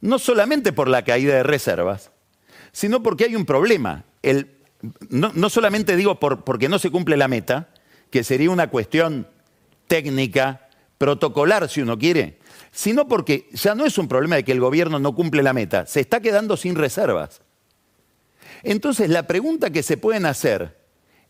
No 0.00 0.18
solamente 0.18 0.72
por 0.72 0.88
la 0.88 1.02
caída 1.02 1.34
de 1.34 1.42
reservas, 1.42 2.10
sino 2.72 3.02
porque 3.02 3.24
hay 3.24 3.36
un 3.36 3.46
problema. 3.46 4.04
No, 5.08 5.50
solamente 5.50 5.96
digo 5.96 6.18
porque 6.18 6.68
no 6.68 6.78
se 6.78 6.90
cumple 6.90 7.16
la 7.16 7.28
meta, 7.28 7.70
que 8.10 8.24
sería 8.24 8.50
una 8.50 8.68
cuestión 8.68 9.26
técnica, 9.86 10.68
protocolar 10.98 11.68
si 11.68 11.82
uno 11.82 11.98
quiere, 11.98 12.38
sino 12.70 13.08
porque 13.08 13.48
ya 13.52 13.74
no 13.74 13.84
es 13.84 13.98
un 13.98 14.08
problema 14.08 14.36
de 14.36 14.44
que 14.44 14.52
el 14.52 14.60
gobierno 14.60 14.98
no 14.98 15.14
cumple 15.14 15.42
la 15.42 15.52
meta, 15.52 15.86
se 15.86 16.00
está 16.00 16.20
quedando 16.20 16.56
sin 16.56 16.76
reservas. 16.76 17.42
Entonces 18.62 19.10
la 19.10 19.26
pregunta 19.26 19.70
que 19.70 19.82
se 19.82 19.96
pueden 19.96 20.26
hacer 20.26 20.78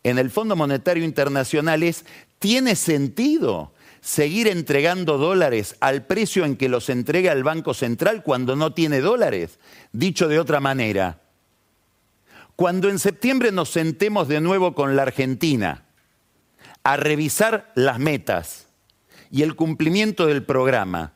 en 0.03 0.19
el 0.19 0.29
Fondo 0.29 0.55
Monetario 0.55 1.03
Internacional 1.03 1.83
es, 1.83 2.05
¿tiene 2.39 2.75
sentido 2.75 3.73
seguir 4.01 4.47
entregando 4.47 5.17
dólares 5.17 5.75
al 5.79 6.05
precio 6.05 6.45
en 6.45 6.57
que 6.57 6.69
los 6.69 6.89
entrega 6.89 7.31
el 7.31 7.43
Banco 7.43 7.73
Central 7.73 8.23
cuando 8.23 8.55
no 8.55 8.73
tiene 8.73 9.01
dólares? 9.01 9.59
Dicho 9.91 10.27
de 10.27 10.39
otra 10.39 10.59
manera, 10.59 11.24
cuando 12.55 12.89
en 12.89 12.99
septiembre 12.99 13.51
nos 13.51 13.69
sentemos 13.69 14.27
de 14.27 14.41
nuevo 14.41 14.75
con 14.75 14.95
la 14.95 15.03
Argentina 15.03 15.83
a 16.83 16.97
revisar 16.97 17.71
las 17.75 17.99
metas 17.99 18.67
y 19.31 19.41
el 19.41 19.55
cumplimiento 19.55 20.27
del 20.27 20.43
programa, 20.43 21.13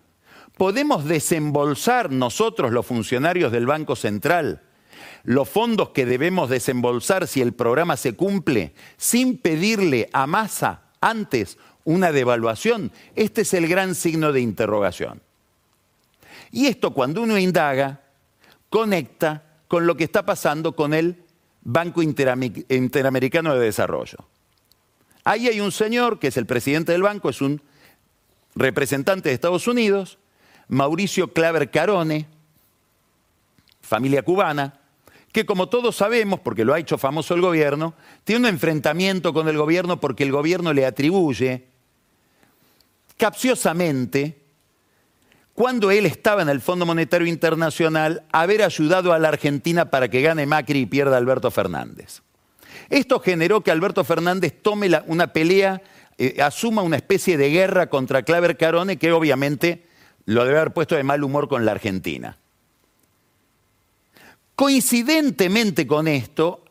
¿podemos 0.58 1.06
desembolsar 1.06 2.12
nosotros 2.12 2.72
los 2.72 2.86
funcionarios 2.86 3.52
del 3.52 3.66
Banco 3.66 3.96
Central 3.96 4.64
los 5.24 5.50
fondos 5.50 5.90
que 5.90 6.06
debemos 6.06 6.50
desembolsar 6.50 7.28
si 7.28 7.42
el 7.42 7.54
programa 7.54 7.98
se 7.98 8.14
cumple 8.14 8.74
sin 8.98 9.38
pedirle 9.38 10.10
a 10.14 10.28
masa 10.28 10.84
antes 11.02 11.58
una 11.84 12.12
devaluación? 12.12 12.92
Este 13.16 13.42
es 13.42 13.54
el 13.54 13.68
gran 13.68 13.96
signo 13.96 14.32
de 14.32 14.42
interrogación. 14.42 15.22
Y 16.52 16.68
esto 16.68 16.94
cuando 16.94 17.22
uno 17.22 17.38
indaga, 17.38 18.02
conecta 18.70 19.44
con 19.68 19.86
lo 19.86 19.96
que 19.96 20.04
está 20.04 20.26
pasando 20.26 20.76
con 20.76 20.94
el 20.94 21.24
Banco 21.72 22.02
Interamericano 22.02 23.54
de 23.54 23.60
Desarrollo. 23.60 24.18
Ahí 25.24 25.48
hay 25.48 25.60
un 25.60 25.72
señor 25.72 26.18
que 26.18 26.30
es 26.30 26.38
el 26.38 26.48
presidente 26.48 26.94
del 26.94 27.04
banco, 27.04 27.30
es 27.30 27.42
un 27.42 27.62
representante 28.56 29.30
de 29.30 29.36
Estados 29.36 29.68
Unidos, 29.68 30.18
Mauricio 30.68 31.32
Claver 31.32 31.70
Carone, 31.70 32.26
familia 33.82 34.24
cubana, 34.24 34.80
que 35.32 35.46
como 35.46 35.70
todos 35.70 35.96
sabemos, 35.96 36.40
porque 36.40 36.66
lo 36.66 36.74
ha 36.74 36.80
hecho 36.80 36.98
famoso 36.98 37.36
el 37.36 37.42
gobierno, 37.42 37.94
tiene 38.24 38.48
un 38.48 38.54
enfrentamiento 38.54 39.32
con 39.32 39.48
el 39.48 39.58
gobierno 39.58 40.00
porque 40.00 40.24
el 40.24 40.32
gobierno 40.32 40.74
le 40.74 40.88
atribuye 40.88 41.68
capciosamente, 43.18 44.39
cuando 45.60 45.92
él 45.92 46.06
estaba 46.06 46.42
en 46.42 46.48
el 46.48 46.62
Fondo 46.62 46.86
Monetario 46.86 47.28
Internacional, 47.28 48.24
haber 48.32 48.64
ayudado 48.64 49.12
a 49.12 49.20
la 49.20 49.28
Argentina 49.28 49.92
para 49.92 50.08
que 50.08 50.22
gane 50.22 50.46
Macri 50.46 50.80
y 50.80 50.86
pierda 50.86 51.18
Alberto 51.18 51.52
Fernández. 51.52 52.22
Esto 52.90 53.20
generó 53.20 53.60
que 53.60 53.70
Alberto 53.70 54.06
Fernández 54.06 54.54
tome 54.62 54.90
una 55.08 55.34
pelea, 55.34 55.82
eh, 56.18 56.42
asuma 56.42 56.82
una 56.82 56.96
especie 56.96 57.36
de 57.38 57.50
guerra 57.50 57.90
contra 57.90 58.24
Claver 58.24 58.56
Carone, 58.56 58.96
que 58.96 59.12
obviamente 59.12 59.86
lo 60.24 60.46
debe 60.46 60.60
haber 60.60 60.72
puesto 60.72 60.96
de 60.96 61.04
mal 61.04 61.26
humor 61.26 61.50
con 61.50 61.66
la 61.66 61.74
Argentina. 61.74 62.38
Coincidentemente 64.56 65.86
con 65.86 66.08
esto, 66.08 66.64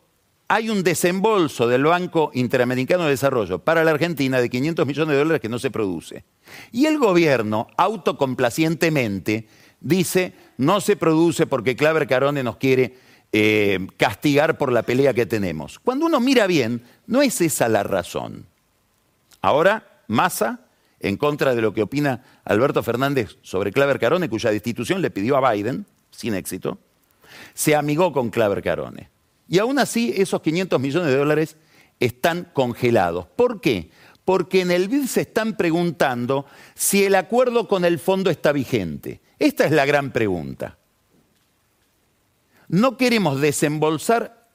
hay 0.51 0.71
un 0.71 0.83
desembolso 0.83 1.67
del 1.67 1.83
Banco 1.83 2.31
Interamericano 2.33 3.03
de 3.03 3.11
Desarrollo 3.11 3.59
para 3.59 3.83
la 3.83 3.91
Argentina 3.91 4.41
de 4.41 4.49
500 4.49 4.87
millones 4.87 5.13
de 5.13 5.19
dólares 5.19 5.41
que 5.41 5.47
no 5.47 5.59
se 5.59 5.69
produce. 5.69 6.25
Y 6.71 6.87
el 6.87 6.97
gobierno, 6.97 7.67
autocomplacientemente, 7.77 9.47
dice, 9.79 10.33
no 10.57 10.81
se 10.81 10.95
produce 10.95 11.45
porque 11.45 11.75
Claver 11.75 12.07
Carone 12.07 12.43
nos 12.43 12.57
quiere 12.57 12.95
eh, 13.31 13.87
castigar 13.95 14.57
por 14.57 14.71
la 14.71 14.81
pelea 14.81 15.13
que 15.13 15.27
tenemos. 15.27 15.77
Cuando 15.77 16.07
uno 16.07 16.19
mira 16.19 16.47
bien, 16.47 16.81
no 17.05 17.21
es 17.21 17.41
esa 17.41 17.69
la 17.69 17.83
razón. 17.83 18.47
Ahora, 19.41 20.01
Massa, 20.07 20.61
en 20.99 21.17
contra 21.17 21.53
de 21.53 21.61
lo 21.61 21.75
que 21.75 21.83
opina 21.83 22.23
Alberto 22.43 22.81
Fernández 22.81 23.37
sobre 23.43 23.71
Claver 23.71 23.99
Carone, 23.99 24.29
cuya 24.29 24.49
destitución 24.49 25.03
le 25.03 25.11
pidió 25.11 25.37
a 25.37 25.51
Biden, 25.53 25.85
sin 26.09 26.33
éxito, 26.33 26.79
se 27.53 27.75
amigó 27.75 28.11
con 28.11 28.31
Claver 28.31 28.63
Carone. 28.63 29.11
Y 29.49 29.57
aún 29.57 29.79
así 29.79 30.13
esos 30.15 30.41
500 30.41 30.79
millones 30.79 31.09
de 31.09 31.17
dólares 31.17 31.57
están 31.99 32.49
congelados. 32.53 33.25
¿Por 33.35 33.59
qué? 33.59 33.89
Porque 34.23 34.61
en 34.61 34.69
el 34.69 34.87
BID 34.87 35.07
se 35.07 35.21
están 35.21 35.57
preguntando 35.57 36.45
si 36.75 37.03
el 37.03 37.15
acuerdo 37.15 37.67
con 37.67 37.83
el 37.83 37.97
fondo 37.97 38.29
está 38.29 38.51
vigente. 38.51 39.21
Esta 39.39 39.65
es 39.65 39.71
la 39.71 39.85
gran 39.85 40.11
pregunta. 40.11 40.77
No 42.67 42.95
queremos 42.95 43.41
desembolsar 43.41 44.47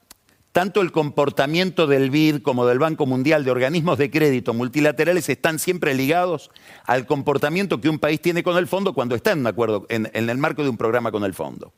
tanto 0.53 0.79
el 0.79 0.93
comportamiento 0.93 1.85
del 1.85 2.09
BID 2.09 2.41
como 2.41 2.65
del 2.65 2.79
Banco 2.79 3.05
Mundial, 3.05 3.43
de 3.43 3.51
organismos 3.51 3.97
de 3.97 4.09
crédito 4.09 4.53
multilaterales, 4.53 5.27
están 5.27 5.59
siempre 5.59 5.93
ligados 5.93 6.49
al 6.85 7.05
comportamiento 7.05 7.81
que 7.81 7.89
un 7.89 7.99
país 7.99 8.21
tiene 8.21 8.41
con 8.41 8.55
el 8.55 8.65
fondo 8.65 8.93
cuando 8.93 9.15
está 9.15 9.33
en 9.33 9.39
un 9.39 9.47
acuerdo, 9.47 9.85
en, 9.89 10.09
en 10.13 10.29
el 10.29 10.37
marco 10.37 10.63
de 10.63 10.69
un 10.69 10.77
programa 10.77 11.11
con 11.11 11.25
el 11.25 11.33
fondo. 11.33 11.73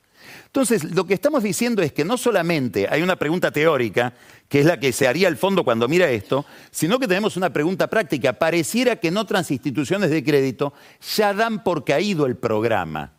Entonces, 0.46 0.84
lo 0.84 1.06
que 1.06 1.14
estamos 1.14 1.42
diciendo 1.42 1.82
es 1.82 1.92
que 1.92 2.04
no 2.04 2.16
solamente 2.16 2.86
hay 2.90 3.02
una 3.02 3.16
pregunta 3.16 3.50
teórica, 3.50 4.14
que 4.48 4.60
es 4.60 4.66
la 4.66 4.80
que 4.80 4.92
se 4.92 5.06
haría 5.06 5.28
el 5.28 5.36
fondo 5.36 5.64
cuando 5.64 5.88
mira 5.88 6.10
esto, 6.10 6.46
sino 6.70 6.98
que 6.98 7.06
tenemos 7.06 7.36
una 7.36 7.52
pregunta 7.52 7.88
práctica. 7.88 8.32
Pareciera 8.32 8.96
que 8.96 9.08
en 9.08 9.16
otras 9.16 9.50
instituciones 9.50 10.10
de 10.10 10.24
crédito 10.24 10.72
ya 11.16 11.34
dan 11.34 11.62
por 11.62 11.84
caído 11.84 12.26
el 12.26 12.36
programa. 12.36 13.12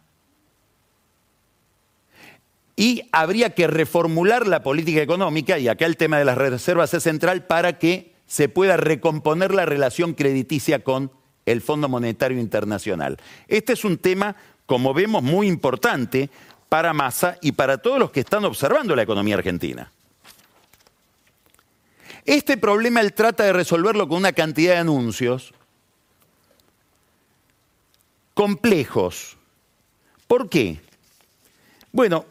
Y 2.75 3.03
habría 3.11 3.49
que 3.51 3.67
reformular 3.67 4.47
la 4.47 4.63
política 4.63 5.01
económica, 5.01 5.59
y 5.59 5.67
acá 5.67 5.85
el 5.85 5.97
tema 5.97 6.17
de 6.17 6.25
las 6.25 6.37
reservas 6.37 6.93
es 6.93 7.03
central, 7.03 7.45
para 7.45 7.77
que 7.77 8.13
se 8.25 8.47
pueda 8.47 8.77
recomponer 8.77 9.53
la 9.53 9.65
relación 9.65 10.13
crediticia 10.13 10.83
con 10.83 11.11
el 11.45 11.61
Fondo 11.61 11.89
Monetario 11.89 12.39
Internacional. 12.39 13.17
Este 13.47 13.73
es 13.73 13.83
un 13.83 13.97
tema 13.97 14.35
como 14.69 14.93
vemos, 14.93 15.23
muy 15.23 15.47
importante 15.47 16.29
para 16.69 16.93
Massa 16.93 17.37
y 17.41 17.51
para 17.51 17.79
todos 17.79 17.99
los 17.99 18.11
que 18.11 18.21
están 18.21 18.45
observando 18.45 18.95
la 18.95 19.01
economía 19.01 19.35
argentina. 19.35 19.91
Este 22.25 22.57
problema 22.57 23.01
él 23.01 23.13
trata 23.13 23.43
de 23.43 23.53
resolverlo 23.53 24.07
con 24.07 24.19
una 24.19 24.33
cantidad 24.33 24.73
de 24.73 24.79
anuncios 24.79 25.53
complejos. 28.35 29.35
¿Por 30.27 30.47
qué? 30.47 30.79
Bueno, 31.91 32.25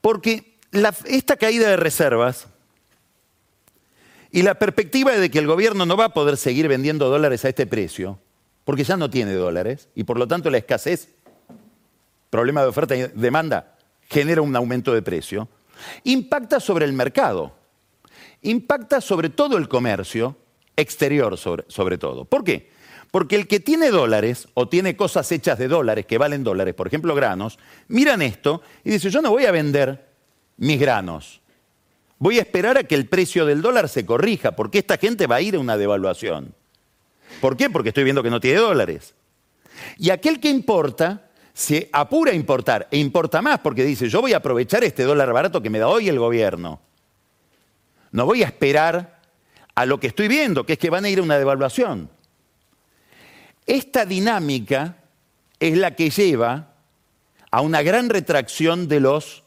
porque 0.00 0.58
esta 1.04 1.36
caída 1.36 1.68
de 1.68 1.76
reservas 1.76 2.46
y 4.30 4.40
la 4.40 4.54
perspectiva 4.54 5.12
de 5.12 5.30
que 5.30 5.38
el 5.38 5.46
gobierno 5.46 5.84
no 5.84 5.98
va 5.98 6.06
a 6.06 6.14
poder 6.14 6.38
seguir 6.38 6.66
vendiendo 6.66 7.10
dólares 7.10 7.44
a 7.44 7.50
este 7.50 7.66
precio, 7.66 8.18
porque 8.64 8.84
ya 8.84 8.96
no 8.96 9.10
tiene 9.10 9.34
dólares 9.34 9.90
y 9.94 10.04
por 10.04 10.18
lo 10.18 10.26
tanto 10.26 10.48
la 10.48 10.58
escasez, 10.58 11.10
problema 12.32 12.62
de 12.62 12.68
oferta 12.68 12.96
y 12.96 13.02
demanda, 13.14 13.76
genera 14.08 14.40
un 14.40 14.56
aumento 14.56 14.94
de 14.94 15.02
precio, 15.02 15.50
impacta 16.02 16.60
sobre 16.60 16.86
el 16.86 16.94
mercado, 16.94 17.52
impacta 18.40 19.02
sobre 19.02 19.28
todo 19.28 19.58
el 19.58 19.68
comercio 19.68 20.38
exterior 20.74 21.36
sobre, 21.36 21.98
todo. 21.98 22.24
¿Por 22.24 22.42
qué? 22.42 22.70
Porque 23.10 23.36
el 23.36 23.46
que 23.46 23.60
tiene 23.60 23.90
dólares 23.90 24.48
o 24.54 24.66
tiene 24.66 24.96
cosas 24.96 25.30
hechas 25.30 25.58
de 25.58 25.68
dólares 25.68 26.06
que 26.06 26.16
valen 26.16 26.42
dólares, 26.42 26.72
por 26.72 26.86
ejemplo 26.86 27.14
granos, 27.14 27.58
miran 27.88 28.22
esto 28.22 28.62
y 28.82 28.92
dicen, 28.92 29.10
yo 29.10 29.20
no 29.20 29.28
voy 29.28 29.44
a 29.44 29.52
vender 29.52 30.08
mis 30.56 30.80
granos. 30.80 31.42
Voy 32.18 32.38
a 32.38 32.42
esperar 32.42 32.78
a 32.78 32.84
que 32.84 32.94
el 32.94 33.08
precio 33.08 33.44
del 33.44 33.60
dólar 33.60 33.90
se 33.90 34.06
corrija, 34.06 34.52
porque 34.52 34.78
esta 34.78 34.96
gente 34.96 35.26
va 35.26 35.36
a 35.36 35.42
ir 35.42 35.56
a 35.56 35.60
una 35.60 35.76
devaluación. 35.76 36.54
¿Por 37.42 37.58
qué? 37.58 37.68
Porque 37.68 37.90
estoy 37.90 38.04
viendo 38.04 38.22
que 38.22 38.30
no 38.30 38.40
tiene 38.40 38.58
dólares. 38.58 39.14
Y 39.98 40.08
aquel 40.08 40.40
que 40.40 40.48
importa 40.48 41.28
se 41.54 41.90
apura 41.92 42.32
a 42.32 42.34
importar 42.34 42.88
e 42.90 42.98
importa 42.98 43.42
más 43.42 43.58
porque 43.60 43.84
dice, 43.84 44.08
yo 44.08 44.20
voy 44.20 44.32
a 44.32 44.38
aprovechar 44.38 44.84
este 44.84 45.04
dólar 45.04 45.32
barato 45.32 45.62
que 45.62 45.70
me 45.70 45.78
da 45.78 45.88
hoy 45.88 46.08
el 46.08 46.18
gobierno. 46.18 46.80
No 48.10 48.26
voy 48.26 48.42
a 48.42 48.46
esperar 48.46 49.20
a 49.74 49.86
lo 49.86 49.98
que 50.00 50.06
estoy 50.06 50.28
viendo, 50.28 50.64
que 50.64 50.74
es 50.74 50.78
que 50.78 50.90
van 50.90 51.04
a 51.04 51.08
ir 51.08 51.18
a 51.18 51.22
una 51.22 51.38
devaluación. 51.38 52.10
Esta 53.66 54.04
dinámica 54.04 54.96
es 55.60 55.76
la 55.76 55.94
que 55.94 56.10
lleva 56.10 56.74
a 57.50 57.60
una 57.60 57.82
gran 57.82 58.08
retracción 58.08 58.88
de 58.88 59.00
los 59.00 59.41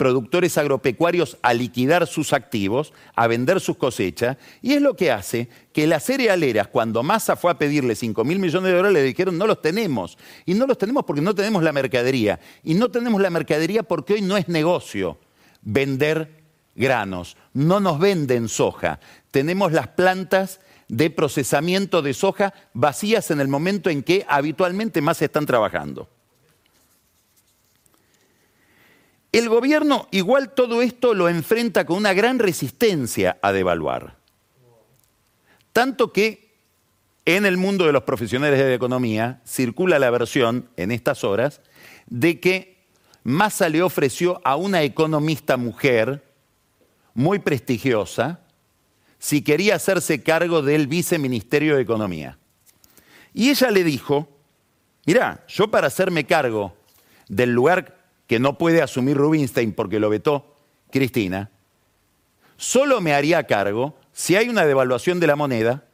productores 0.00 0.56
agropecuarios 0.56 1.36
a 1.42 1.52
liquidar 1.52 2.06
sus 2.06 2.32
activos, 2.32 2.94
a 3.14 3.26
vender 3.26 3.60
sus 3.60 3.76
cosechas, 3.76 4.38
y 4.62 4.72
es 4.72 4.80
lo 4.80 4.96
que 4.96 5.10
hace 5.10 5.50
que 5.74 5.86
las 5.86 6.04
cerealeras, 6.04 6.68
cuando 6.68 7.02
Massa 7.02 7.36
fue 7.36 7.50
a 7.50 7.58
pedirle 7.58 7.94
5 7.94 8.24
mil 8.24 8.38
millones 8.38 8.70
de 8.70 8.78
dólares, 8.78 8.94
le 8.94 9.02
dijeron 9.02 9.36
no 9.36 9.46
los 9.46 9.60
tenemos. 9.60 10.16
Y 10.46 10.54
no 10.54 10.66
los 10.66 10.78
tenemos 10.78 11.04
porque 11.04 11.20
no 11.20 11.34
tenemos 11.34 11.62
la 11.62 11.74
mercadería. 11.74 12.40
Y 12.64 12.72
no 12.72 12.90
tenemos 12.90 13.20
la 13.20 13.28
mercadería 13.28 13.82
porque 13.82 14.14
hoy 14.14 14.22
no 14.22 14.38
es 14.38 14.48
negocio 14.48 15.18
vender 15.60 16.44
granos. 16.74 17.36
No 17.52 17.78
nos 17.78 17.98
venden 17.98 18.48
soja. 18.48 19.00
Tenemos 19.30 19.70
las 19.72 19.88
plantas 19.88 20.60
de 20.88 21.10
procesamiento 21.10 22.00
de 22.00 22.14
soja 22.14 22.54
vacías 22.72 23.30
en 23.30 23.40
el 23.42 23.48
momento 23.48 23.90
en 23.90 24.02
que 24.02 24.24
habitualmente 24.26 25.02
más 25.02 25.20
están 25.20 25.44
trabajando. 25.44 26.08
El 29.32 29.48
gobierno 29.48 30.08
igual 30.10 30.52
todo 30.54 30.82
esto 30.82 31.14
lo 31.14 31.28
enfrenta 31.28 31.84
con 31.84 31.96
una 31.96 32.14
gran 32.14 32.38
resistencia 32.38 33.38
a 33.42 33.52
devaluar. 33.52 34.16
Tanto 35.72 36.12
que 36.12 36.50
en 37.24 37.46
el 37.46 37.56
mundo 37.56 37.86
de 37.86 37.92
los 37.92 38.02
profesionales 38.02 38.58
de 38.58 38.74
economía 38.74 39.40
circula 39.46 39.98
la 39.98 40.10
versión 40.10 40.68
en 40.76 40.90
estas 40.90 41.22
horas 41.22 41.60
de 42.06 42.40
que 42.40 42.80
Massa 43.22 43.68
le 43.68 43.82
ofreció 43.82 44.40
a 44.44 44.56
una 44.56 44.82
economista 44.82 45.56
mujer 45.56 46.24
muy 47.14 47.38
prestigiosa, 47.38 48.40
si 49.18 49.42
quería 49.42 49.74
hacerse 49.76 50.22
cargo 50.22 50.62
del 50.62 50.86
viceministerio 50.86 51.76
de 51.76 51.82
Economía. 51.82 52.38
Y 53.34 53.50
ella 53.50 53.70
le 53.70 53.84
dijo, 53.84 54.28
mirá, 55.04 55.44
yo 55.46 55.70
para 55.70 55.88
hacerme 55.88 56.24
cargo 56.24 56.74
del 57.28 57.52
lugar 57.52 57.99
que 58.30 58.38
no 58.38 58.56
puede 58.56 58.80
asumir 58.80 59.16
Rubinstein 59.16 59.72
porque 59.72 59.98
lo 59.98 60.08
vetó 60.08 60.54
Cristina, 60.92 61.50
solo 62.56 63.00
me 63.00 63.12
haría 63.12 63.42
cargo 63.42 63.98
si 64.12 64.36
hay 64.36 64.48
una 64.48 64.64
devaluación 64.64 65.18
de 65.18 65.26
la 65.26 65.34
moneda, 65.34 65.88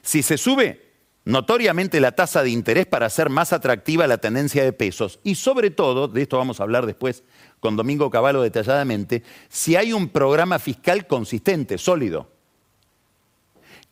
si 0.00 0.22
se 0.22 0.38
sube 0.38 0.80
notoriamente 1.26 2.00
la 2.00 2.12
tasa 2.12 2.42
de 2.42 2.48
interés 2.48 2.86
para 2.86 3.04
hacer 3.04 3.28
más 3.28 3.52
atractiva 3.52 4.06
la 4.06 4.16
tendencia 4.16 4.64
de 4.64 4.72
pesos 4.72 5.20
y 5.24 5.34
sobre 5.34 5.68
todo, 5.70 6.08
de 6.08 6.22
esto 6.22 6.38
vamos 6.38 6.58
a 6.58 6.62
hablar 6.62 6.86
después 6.86 7.22
con 7.60 7.76
Domingo 7.76 8.08
Cavallo 8.08 8.40
detalladamente, 8.40 9.22
si 9.50 9.76
hay 9.76 9.92
un 9.92 10.08
programa 10.08 10.58
fiscal 10.58 11.06
consistente, 11.06 11.76
sólido 11.76 12.30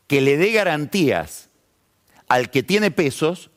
que 0.07 0.22
le 0.22 0.38
dé 0.38 0.50
garantías 0.52 1.50
al 2.26 2.50
que 2.50 2.62
tiene 2.62 2.90
pesos 2.90 3.50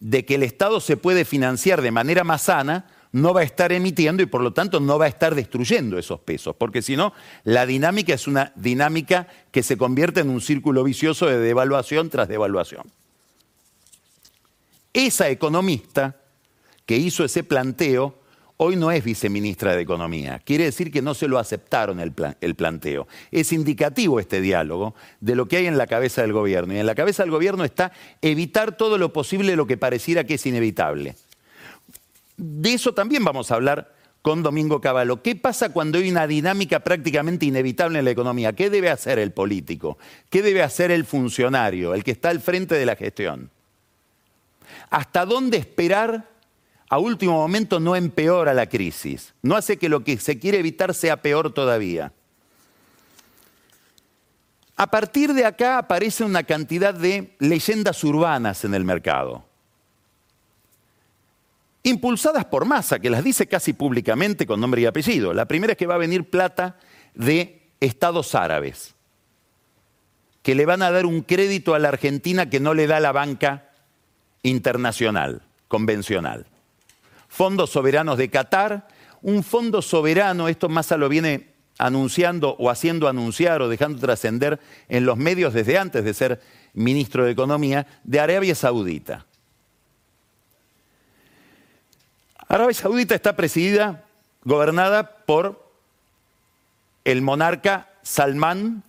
de 0.00 0.24
que 0.24 0.36
el 0.36 0.42
Estado 0.42 0.80
se 0.80 0.96
puede 0.96 1.26
financiar 1.26 1.82
de 1.82 1.90
manera 1.90 2.24
más 2.24 2.44
sana, 2.44 2.86
no 3.14 3.32
va 3.32 3.42
a 3.42 3.44
estar 3.44 3.72
emitiendo 3.72 4.24
y 4.24 4.26
por 4.26 4.40
lo 4.40 4.52
tanto 4.52 4.80
no 4.80 4.98
va 4.98 5.04
a 5.04 5.08
estar 5.08 5.36
destruyendo 5.36 5.98
esos 5.98 6.18
pesos, 6.18 6.56
porque 6.58 6.82
si 6.82 6.96
no, 6.96 7.12
la 7.44 7.64
dinámica 7.64 8.12
es 8.12 8.26
una 8.26 8.52
dinámica 8.56 9.28
que 9.52 9.62
se 9.62 9.76
convierte 9.76 10.18
en 10.18 10.30
un 10.30 10.40
círculo 10.40 10.82
vicioso 10.82 11.26
de 11.26 11.38
devaluación 11.38 12.10
tras 12.10 12.26
devaluación. 12.26 12.82
Esa 14.92 15.28
economista 15.28 16.16
que 16.86 16.96
hizo 16.96 17.24
ese 17.24 17.44
planteo 17.44 18.18
hoy 18.56 18.74
no 18.74 18.90
es 18.90 19.04
viceministra 19.04 19.76
de 19.76 19.82
Economía. 19.82 20.40
Quiere 20.44 20.64
decir 20.64 20.90
que 20.90 21.02
no 21.02 21.14
se 21.14 21.28
lo 21.28 21.38
aceptaron 21.38 22.00
el, 22.00 22.54
planteo. 22.54 23.06
Es 23.30 23.52
indicativo 23.52 24.20
este 24.20 24.40
diálogo 24.40 24.94
de 25.20 25.34
lo 25.34 25.46
que 25.46 25.58
hay 25.58 25.66
en 25.66 25.78
la 25.78 25.86
cabeza 25.86 26.22
del 26.22 26.32
gobierno. 26.32 26.74
Y 26.74 26.78
en 26.78 26.86
la 26.86 26.94
cabeza 26.94 27.22
del 27.22 27.30
gobierno 27.30 27.64
está 27.64 27.92
evitar 28.22 28.76
todo 28.76 28.98
lo 28.98 29.12
posible 29.12 29.56
lo 29.56 29.66
que 29.66 29.76
pareciera 29.76 30.24
que 30.24 30.34
es 30.34 30.46
inevitable. 30.46 31.16
De 32.36 32.72
eso 32.72 32.92
también 32.94 33.24
vamos 33.24 33.50
a 33.50 33.54
hablar 33.54 33.94
con 34.22 34.42
Domingo 34.42 34.80
Cavallo. 34.80 35.22
¿Qué 35.22 35.36
pasa 35.36 35.72
cuando 35.72 35.98
hay 35.98 36.10
una 36.10 36.26
dinámica 36.26 36.80
prácticamente 36.80 37.46
inevitable 37.46 37.98
en 37.98 38.04
la 38.06 38.10
economía? 38.10 38.54
¿Qué 38.54 38.70
debe 38.70 38.90
hacer 38.90 39.18
el 39.18 39.32
político? 39.32 39.98
¿Qué 40.30 40.42
debe 40.42 40.62
hacer 40.62 40.90
el 40.90 41.04
funcionario, 41.04 41.94
el 41.94 42.02
que 42.02 42.12
está 42.12 42.30
al 42.30 42.40
frente 42.40 42.74
de 42.74 42.86
la 42.86 42.96
gestión? 42.96 43.50
¿Hasta 44.90 45.26
dónde 45.26 45.58
esperar 45.58 46.34
a 46.94 46.98
último 46.98 47.32
momento 47.32 47.80
no 47.80 47.96
empeora 47.96 48.54
la 48.54 48.68
crisis, 48.68 49.34
no 49.42 49.56
hace 49.56 49.78
que 49.78 49.88
lo 49.88 50.04
que 50.04 50.16
se 50.18 50.38
quiere 50.38 50.60
evitar 50.60 50.94
sea 50.94 51.20
peor 51.22 51.52
todavía. 51.52 52.12
A 54.76 54.90
partir 54.90 55.34
de 55.34 55.44
acá 55.44 55.78
aparece 55.78 56.22
una 56.22 56.44
cantidad 56.44 56.94
de 56.94 57.34
leyendas 57.38 58.02
urbanas 58.04 58.64
en 58.64 58.74
el 58.74 58.84
mercado, 58.84 59.44
impulsadas 61.84 62.44
por 62.46 62.64
masa, 62.64 62.98
que 62.98 63.10
las 63.10 63.22
dice 63.22 63.46
casi 63.46 63.72
públicamente 63.72 64.46
con 64.46 64.60
nombre 64.60 64.82
y 64.82 64.86
apellido. 64.86 65.32
La 65.32 65.46
primera 65.46 65.72
es 65.72 65.78
que 65.78 65.86
va 65.86 65.94
a 65.94 65.98
venir 65.98 66.28
plata 66.28 66.76
de 67.14 67.62
estados 67.78 68.34
árabes, 68.34 68.96
que 70.42 70.56
le 70.56 70.66
van 70.66 70.82
a 70.82 70.90
dar 70.90 71.06
un 71.06 71.22
crédito 71.22 71.74
a 71.74 71.78
la 71.78 71.88
Argentina 71.88 72.50
que 72.50 72.58
no 72.58 72.74
le 72.74 72.88
da 72.88 72.98
la 72.98 73.12
banca 73.12 73.70
internacional, 74.42 75.42
convencional 75.68 76.46
fondos 77.34 77.70
soberanos 77.70 78.16
de 78.16 78.30
Qatar, 78.30 78.86
un 79.20 79.42
fondo 79.42 79.82
soberano, 79.82 80.46
esto 80.46 80.68
Massa 80.68 80.96
lo 80.96 81.08
viene 81.08 81.48
anunciando 81.78 82.54
o 82.60 82.70
haciendo 82.70 83.08
anunciar 83.08 83.60
o 83.60 83.68
dejando 83.68 83.98
trascender 83.98 84.60
en 84.88 85.04
los 85.04 85.16
medios 85.16 85.52
desde 85.52 85.76
antes 85.76 86.04
de 86.04 86.14
ser 86.14 86.40
ministro 86.74 87.24
de 87.24 87.32
Economía, 87.32 87.88
de 88.04 88.20
Arabia 88.20 88.54
Saudita. 88.54 89.26
Arabia 92.48 92.74
Saudita 92.74 93.14
está 93.14 93.36
presidida, 93.36 94.04
gobernada 94.44 95.24
por 95.24 95.64
el 97.04 97.22
monarca 97.22 97.90
Salmán, 98.02 98.82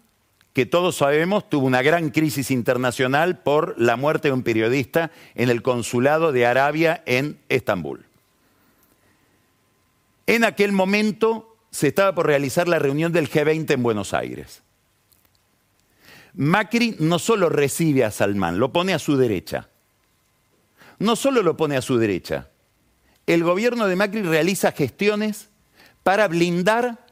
que 0.54 0.65
todos 0.65 0.98
sabemos 0.98 1.50
tuvo 1.50 1.68
una 1.68 1.82
gran 1.82 2.10
crisis 2.10 2.50
internacional 2.50 3.39
por 3.39 3.76
la 3.78 3.98
muerte 3.98 4.30
de 4.30 4.34
un 4.34 4.44
periodista 4.44 5.12
en 5.36 5.50
el 5.50 5.62
consulado 5.62 6.32
de 6.32 6.46
Arabia 6.46 7.04
en 7.06 7.38
Estambul. 7.50 8.06
En 10.28 10.44
aquel 10.44 10.72
momento 10.72 11.58
se 11.72 11.89
estaba 11.89 12.15
por 12.15 12.26
realizar 12.26 12.68
la 12.68 12.80
reunión 12.80 13.12
del 13.12 13.30
G20 13.30 13.72
en 13.72 13.84
Buenos 13.84 14.13
Aires. 14.13 14.63
Macri 16.34 16.96
no 17.00 17.20
solo 17.20 17.50
recibe 17.50 18.04
a 18.04 18.12
Salman, 18.12 18.60
lo 18.60 18.72
pone 18.72 18.94
a 18.94 19.00
su 19.00 19.18
derecha. 19.18 19.70
No 21.00 21.15
solo 21.15 21.44
lo 21.44 21.58
pone 21.58 21.76
a 21.76 21.82
su 21.82 21.98
derecha, 21.98 22.50
el 23.28 23.44
gobierno 23.44 23.88
de 23.88 23.96
Macri 23.96 24.22
realiza 24.22 24.72
gestiones 24.72 25.50
para 26.04 26.28
blindar 26.28 27.06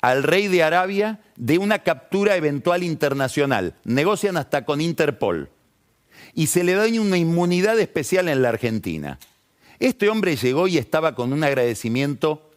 al 0.00 0.22
rey 0.22 0.48
de 0.48 0.62
Arabia 0.62 1.20
de 1.36 1.58
una 1.58 1.80
captura 1.80 2.36
eventual 2.36 2.82
internacional. 2.82 3.74
Negocian 3.84 4.36
hasta 4.36 4.64
con 4.64 4.80
Interpol. 4.80 5.50
Y 6.34 6.48
se 6.48 6.64
le 6.64 6.74
da 6.74 6.86
una 7.00 7.18
inmunidad 7.18 7.78
especial 7.78 8.28
en 8.28 8.42
la 8.42 8.48
Argentina. 8.50 9.18
Este 9.78 10.08
hombre 10.08 10.36
llegó 10.36 10.68
y 10.68 10.78
estaba 10.78 11.14
con 11.14 11.32
un 11.32 11.44
agradecimiento 11.44 12.50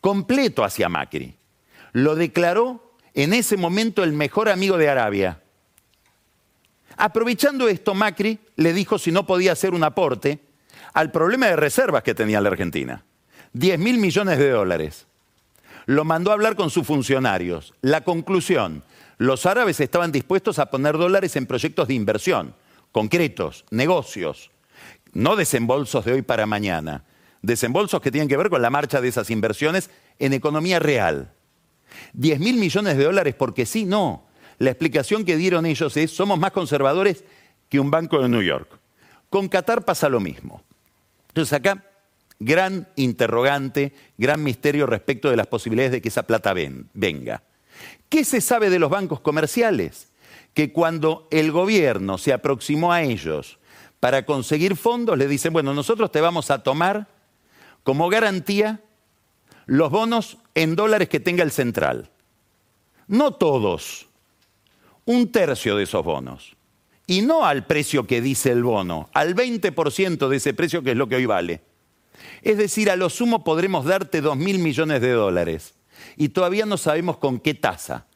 completo 0.00 0.64
hacia 0.64 0.88
Macri. 0.88 1.34
Lo 1.92 2.14
declaró 2.14 2.94
en 3.14 3.32
ese 3.32 3.56
momento 3.56 4.04
el 4.04 4.12
mejor 4.12 4.48
amigo 4.48 4.76
de 4.76 4.88
Arabia. 4.88 5.40
Aprovechando 6.96 7.68
esto, 7.68 7.94
Macri 7.94 8.38
le 8.56 8.72
dijo 8.72 8.98
si 8.98 9.10
no 9.12 9.26
podía 9.26 9.52
hacer 9.52 9.74
un 9.74 9.84
aporte 9.84 10.40
al 10.96 11.10
problema 11.10 11.48
de 11.48 11.56
reservas 11.56 12.02
que 12.02 12.14
tenía 12.14 12.40
la 12.40 12.48
Argentina. 12.48 13.04
10 13.52 13.78
mil 13.78 13.98
millones 13.98 14.38
de 14.38 14.48
dólares. 14.48 15.06
Lo 15.84 16.06
mandó 16.06 16.30
a 16.30 16.32
hablar 16.32 16.56
con 16.56 16.70
sus 16.70 16.86
funcionarios. 16.86 17.74
La 17.82 18.00
conclusión, 18.00 18.82
los 19.18 19.44
árabes 19.44 19.78
estaban 19.80 20.10
dispuestos 20.10 20.58
a 20.58 20.70
poner 20.70 20.96
dólares 20.96 21.36
en 21.36 21.44
proyectos 21.44 21.88
de 21.88 21.92
inversión, 21.92 22.54
concretos, 22.92 23.66
negocios, 23.70 24.50
no 25.12 25.36
desembolsos 25.36 26.06
de 26.06 26.14
hoy 26.14 26.22
para 26.22 26.46
mañana, 26.46 27.04
desembolsos 27.42 28.00
que 28.00 28.10
tienen 28.10 28.28
que 28.28 28.38
ver 28.38 28.48
con 28.48 28.62
la 28.62 28.70
marcha 28.70 29.02
de 29.02 29.08
esas 29.08 29.28
inversiones 29.28 29.90
en 30.18 30.32
economía 30.32 30.78
real. 30.78 31.30
10 32.14 32.40
mil 32.40 32.56
millones 32.56 32.96
de 32.96 33.04
dólares 33.04 33.34
porque 33.34 33.66
sí, 33.66 33.84
no. 33.84 34.24
La 34.56 34.70
explicación 34.70 35.26
que 35.26 35.36
dieron 35.36 35.66
ellos 35.66 35.94
es, 35.98 36.10
somos 36.10 36.38
más 36.38 36.52
conservadores 36.52 37.22
que 37.68 37.80
un 37.80 37.90
banco 37.90 38.22
de 38.22 38.30
New 38.30 38.40
York. 38.40 38.78
Con 39.28 39.50
Qatar 39.50 39.84
pasa 39.84 40.08
lo 40.08 40.20
mismo. 40.20 40.62
Entonces 41.36 41.52
acá, 41.52 41.84
gran 42.38 42.88
interrogante, 42.96 43.92
gran 44.16 44.42
misterio 44.42 44.86
respecto 44.86 45.28
de 45.28 45.36
las 45.36 45.46
posibilidades 45.46 45.92
de 45.92 46.00
que 46.00 46.08
esa 46.08 46.22
plata 46.22 46.54
venga. 46.54 47.42
¿Qué 48.08 48.24
se 48.24 48.40
sabe 48.40 48.70
de 48.70 48.78
los 48.78 48.88
bancos 48.88 49.20
comerciales? 49.20 50.08
Que 50.54 50.72
cuando 50.72 51.28
el 51.30 51.52
gobierno 51.52 52.16
se 52.16 52.32
aproximó 52.32 52.90
a 52.90 53.02
ellos 53.02 53.58
para 54.00 54.24
conseguir 54.24 54.76
fondos, 54.76 55.18
le 55.18 55.28
dicen, 55.28 55.52
bueno, 55.52 55.74
nosotros 55.74 56.10
te 56.10 56.22
vamos 56.22 56.50
a 56.50 56.62
tomar 56.62 57.06
como 57.82 58.08
garantía 58.08 58.80
los 59.66 59.90
bonos 59.90 60.38
en 60.54 60.74
dólares 60.74 61.10
que 61.10 61.20
tenga 61.20 61.42
el 61.42 61.50
central. 61.50 62.08
No 63.08 63.34
todos, 63.34 64.08
un 65.04 65.30
tercio 65.30 65.76
de 65.76 65.82
esos 65.82 66.02
bonos. 66.02 66.55
Y 67.06 67.22
no 67.22 67.46
al 67.46 67.66
precio 67.66 68.06
que 68.06 68.20
dice 68.20 68.50
el 68.50 68.64
bono, 68.64 69.08
al 69.12 69.34
20% 69.34 70.28
de 70.28 70.36
ese 70.36 70.54
precio 70.54 70.82
que 70.82 70.92
es 70.92 70.96
lo 70.96 71.08
que 71.08 71.16
hoy 71.16 71.26
vale. 71.26 71.62
Es 72.42 72.58
decir, 72.58 72.90
a 72.90 72.96
lo 72.96 73.10
sumo 73.10 73.44
podremos 73.44 73.84
darte 73.84 74.20
2 74.20 74.36
mil 74.36 74.58
millones 74.58 75.00
de 75.00 75.10
dólares. 75.12 75.74
Y 76.16 76.30
todavía 76.30 76.66
no 76.66 76.76
sabemos 76.76 77.18
con 77.18 77.38
qué 77.38 77.54
tasa. 77.54 78.06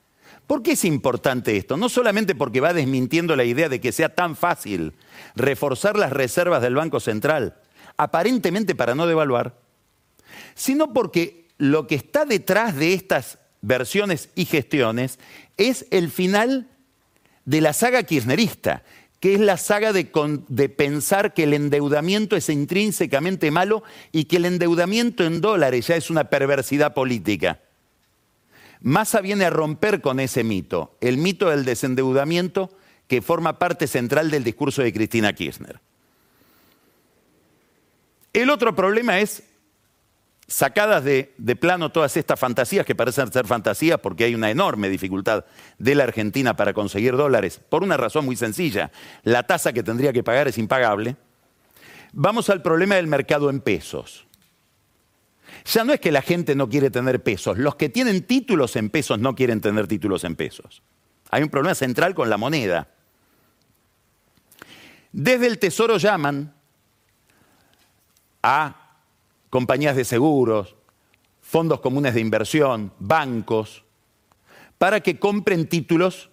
¿Por 0.46 0.62
qué 0.64 0.72
es 0.72 0.84
importante 0.84 1.56
esto? 1.56 1.76
No 1.76 1.88
solamente 1.88 2.34
porque 2.34 2.60
va 2.60 2.74
desmintiendo 2.74 3.36
la 3.36 3.44
idea 3.44 3.68
de 3.68 3.80
que 3.80 3.92
sea 3.92 4.14
tan 4.14 4.34
fácil 4.34 4.94
reforzar 5.36 5.96
las 5.96 6.12
reservas 6.12 6.60
del 6.60 6.74
Banco 6.74 6.98
Central, 6.98 7.56
aparentemente 7.96 8.74
para 8.74 8.96
no 8.96 9.06
devaluar, 9.06 9.60
sino 10.54 10.92
porque 10.92 11.46
lo 11.56 11.86
que 11.86 11.94
está 11.94 12.24
detrás 12.24 12.74
de 12.74 12.94
estas 12.94 13.38
versiones 13.62 14.30
y 14.34 14.44
gestiones 14.44 15.20
es 15.56 15.86
el 15.92 16.10
final 16.10 16.68
de 17.44 17.60
la 17.60 17.72
saga 17.72 18.02
kirchnerista, 18.02 18.82
que 19.20 19.34
es 19.34 19.40
la 19.40 19.58
saga 19.58 19.92
de, 19.92 20.04
pensar 20.68 21.34
que 21.34 21.44
el 21.44 21.52
endeudamiento 21.52 22.36
es 22.36 22.48
intrínsecamente 22.48 23.50
malo 23.50 23.82
y 24.12 24.24
que 24.24 24.36
el 24.36 24.46
endeudamiento 24.46 25.24
en 25.24 25.42
dólares 25.42 25.86
ya 25.86 25.96
es 25.96 26.08
una 26.08 26.24
perversidad 26.24 26.94
política. 26.94 27.60
Massa 28.80 29.20
viene 29.20 29.44
a 29.44 29.50
romper 29.50 30.00
con 30.00 30.20
ese 30.20 30.42
mito, 30.42 30.96
el 31.02 31.18
mito 31.18 31.50
del 31.50 31.66
desendeudamiento 31.66 32.70
que 33.08 33.20
forma 33.20 33.58
parte 33.58 33.86
central 33.86 34.30
del 34.30 34.42
discurso 34.42 34.82
de 34.82 34.92
Cristina 34.92 35.34
Kirchner. 35.34 35.80
El 38.32 38.48
otro 38.48 38.74
problema 38.74 39.20
es 39.20 39.42
sacadas 40.50 41.04
de, 41.04 41.56
plano 41.60 41.92
todas 41.92 42.16
estas 42.16 42.38
fantasías 42.38 42.84
que 42.84 42.96
parecen 42.96 43.32
ser 43.32 43.46
fantasías 43.46 44.00
porque 44.00 44.24
hay 44.24 44.34
una 44.34 44.50
enorme 44.50 44.88
dificultad 44.88 45.44
de 45.78 45.94
la 45.94 46.02
Argentina 46.02 46.56
para 46.56 46.74
conseguir 46.74 47.16
dólares, 47.16 47.60
por 47.68 47.84
una 47.84 47.96
razón 47.96 48.24
muy 48.24 48.34
sencilla, 48.34 48.90
la 49.22 49.44
tasa 49.44 49.72
que 49.72 49.84
tendría 49.84 50.12
que 50.12 50.24
pagar 50.24 50.48
es 50.48 50.58
impagable, 50.58 51.16
vamos 52.12 52.50
al 52.50 52.62
problema 52.62 52.96
del 52.96 53.06
mercado 53.06 53.48
en 53.48 53.60
pesos. 53.60 54.26
Ya 55.66 55.84
no 55.84 55.92
es 55.92 56.00
que 56.00 56.10
la 56.10 56.22
gente 56.22 56.56
no 56.56 56.68
quiere 56.68 56.90
tener 56.90 57.22
pesos, 57.22 57.56
los 57.56 57.76
que 57.76 57.88
tienen 57.88 58.24
títulos 58.24 58.74
en 58.74 58.90
pesos 58.90 59.20
no 59.20 59.36
quieren 59.36 59.60
tener 59.60 59.86
títulos 59.86 60.24
en 60.24 60.34
pesos. 60.34 60.82
Hay 61.30 61.44
un 61.44 61.48
problema 61.48 61.76
central 61.76 62.12
con 62.12 62.28
la 62.28 62.36
moneda. 62.36 62.88
Desde 65.12 65.46
el 65.46 65.60
Tesoro 65.60 65.96
llaman 65.96 66.52
a 68.42 68.79
compañías 69.50 69.96
de 69.96 70.04
seguros, 70.04 70.76
fondos 71.40 71.80
comunes 71.80 72.14
de 72.14 72.20
inversión, 72.20 72.92
bancos, 72.98 73.84
para 74.78 75.00
que 75.00 75.18
compren 75.18 75.68
títulos 75.68 76.30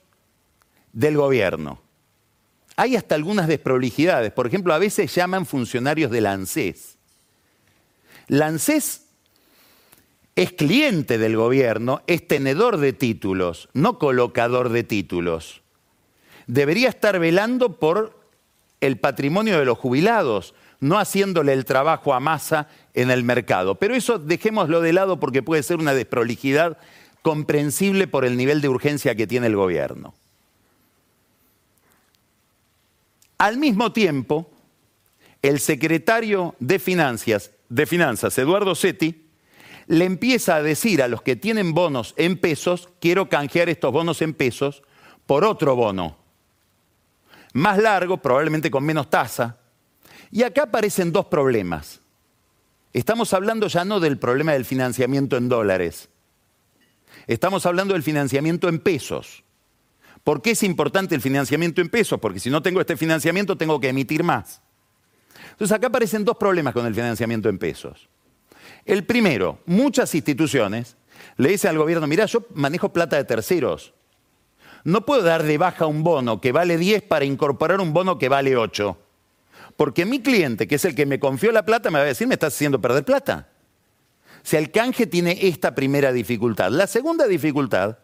del 0.94 1.18
gobierno. 1.18 1.82
Hay 2.78 2.96
hasta 2.96 3.16
algunas 3.16 3.48
desprolijidades. 3.48 4.32
Por 4.32 4.48
ejemplo, 4.48 4.74
a 4.74 4.78
veces 4.78 5.14
llaman 5.14 5.46
funcionarios 5.46 6.12
del 6.12 6.28
ANSES. 6.28 6.98
La 8.28 8.48
es 10.36 10.52
cliente 10.54 11.18
del 11.18 11.36
gobierno, 11.36 12.04
es 12.06 12.28
tenedor 12.28 12.78
de 12.78 12.94
títulos, 12.94 13.70
no 13.74 13.98
colocador 13.98 14.70
de 14.70 14.84
títulos. 14.84 15.64
Debería 16.46 16.90
estar 16.90 17.18
velando 17.18 17.80
por 17.80 18.22
el 18.80 19.00
patrimonio 19.00 19.58
de 19.58 19.66
los 19.66 19.80
jubilados, 19.80 20.54
no 20.80 21.00
haciéndole 21.00 21.54
el 21.54 21.66
trabajo 21.66 22.14
a 22.14 22.20
masa 22.20 22.68
en 22.98 23.12
el 23.12 23.24
mercado. 23.24 23.76
Pero 23.76 23.94
eso 23.94 24.18
dejémoslo 24.18 24.82
de 24.82 24.92
lado 24.92 25.20
porque 25.20 25.44
puede 25.44 25.62
ser 25.62 25.78
una 25.78 25.94
desprolijidad 25.94 26.80
comprensible 27.22 28.08
por 28.08 28.26
el 28.26 28.36
nivel 28.36 28.60
de 28.60 28.70
urgencia 28.70 29.14
que 29.14 29.28
tiene 29.28 29.48
el 29.48 29.56
gobierno. 29.56 30.16
Al 33.38 33.58
mismo 33.58 33.92
tiempo, 33.92 34.50
el 35.44 35.60
secretario 35.60 36.56
de 36.60 36.80
Finanzas, 36.80 37.52
de 37.70 37.86
Finanzas 37.86 38.36
Eduardo 38.40 38.74
Setti, 38.74 39.28
le 39.86 40.06
empieza 40.06 40.56
a 40.56 40.64
decir 40.64 41.04
a 41.04 41.08
los 41.08 41.22
que 41.22 41.36
tienen 41.36 41.76
bonos 41.76 42.16
en 42.18 42.40
pesos, 42.40 42.90
quiero 43.00 43.30
canjear 43.30 43.70
estos 43.70 43.94
bonos 43.94 44.24
en 44.24 44.34
pesos 44.34 44.82
por 45.28 45.46
otro 45.46 45.76
bono, 45.76 46.18
más 47.54 47.78
largo, 47.78 48.18
probablemente 48.18 48.72
con 48.72 48.84
menos 48.84 49.08
tasa, 49.12 49.58
y 50.32 50.42
acá 50.42 50.64
aparecen 50.64 51.12
dos 51.12 51.28
problemas. 51.28 52.02
Estamos 52.98 53.32
hablando 53.36 53.68
ya 53.68 53.86
no 53.86 54.00
del 54.00 54.18
problema 54.18 54.54
del 54.54 54.66
financiamiento 54.66 55.38
en 55.38 55.50
dólares, 55.50 56.10
estamos 57.28 57.68
hablando 57.68 57.94
del 57.94 58.02
financiamiento 58.02 58.68
en 58.70 58.80
pesos. 58.80 59.44
¿Por 60.24 60.42
qué 60.42 60.50
es 60.50 60.64
importante 60.64 61.14
el 61.14 61.22
financiamiento 61.22 61.80
en 61.80 61.90
pesos? 61.90 62.20
Porque 62.20 62.40
si 62.40 62.50
no 62.50 62.64
tengo 62.64 62.82
este 62.82 62.98
financiamiento 62.98 63.56
tengo 63.56 63.80
que 63.80 63.90
emitir 63.90 64.24
más. 64.24 64.64
Entonces 65.52 65.78
acá 65.78 65.86
aparecen 65.86 66.26
dos 66.26 66.38
problemas 66.38 66.74
con 66.74 66.88
el 66.88 66.96
financiamiento 66.96 67.50
en 67.50 67.60
pesos. 67.60 68.10
El 68.84 69.04
primero, 69.04 69.60
muchas 69.68 70.16
instituciones 70.16 70.98
le 71.36 71.50
dicen 71.50 71.70
al 71.70 71.78
gobierno, 71.78 72.08
mira, 72.08 72.26
yo 72.26 72.48
manejo 72.56 72.94
plata 72.94 73.16
de 73.16 73.26
terceros. 73.26 73.94
No 74.84 75.06
puedo 75.06 75.22
dar 75.22 75.44
de 75.44 75.60
baja 75.60 75.86
un 75.86 76.02
bono 76.02 76.42
que 76.42 76.52
vale 76.52 76.80
10 76.80 77.04
para 77.04 77.26
incorporar 77.26 77.80
un 77.80 77.94
bono 77.94 78.18
que 78.18 78.28
vale 78.28 78.58
8. 78.58 78.98
Porque 79.78 80.06
mi 80.06 80.22
cliente, 80.22 80.68
que 80.68 80.76
es 80.76 80.86
el 80.86 80.96
que 80.96 81.06
me 81.06 81.20
confió 81.20 81.52
la 81.52 81.64
plata, 81.64 81.90
me 81.92 82.00
va 82.00 82.04
a 82.04 82.08
decir, 82.08 82.28
me 82.28 82.34
estás 82.34 82.54
haciendo 82.54 82.82
perder 82.82 83.06
plata. 83.06 83.48
Si 84.44 84.56
el 84.56 84.72
canje 84.72 85.08
tiene 85.08 85.38
esta 85.42 85.76
primera 85.76 86.12
dificultad. 86.12 86.72
La 86.72 86.88
segunda 86.88 87.28
dificultad 87.28 88.00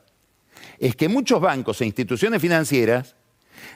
es 0.77 0.95
que 0.95 1.09
muchos 1.09 1.41
bancos 1.41 1.81
e 1.81 1.85
instituciones 1.85 2.41
financieras 2.41 3.15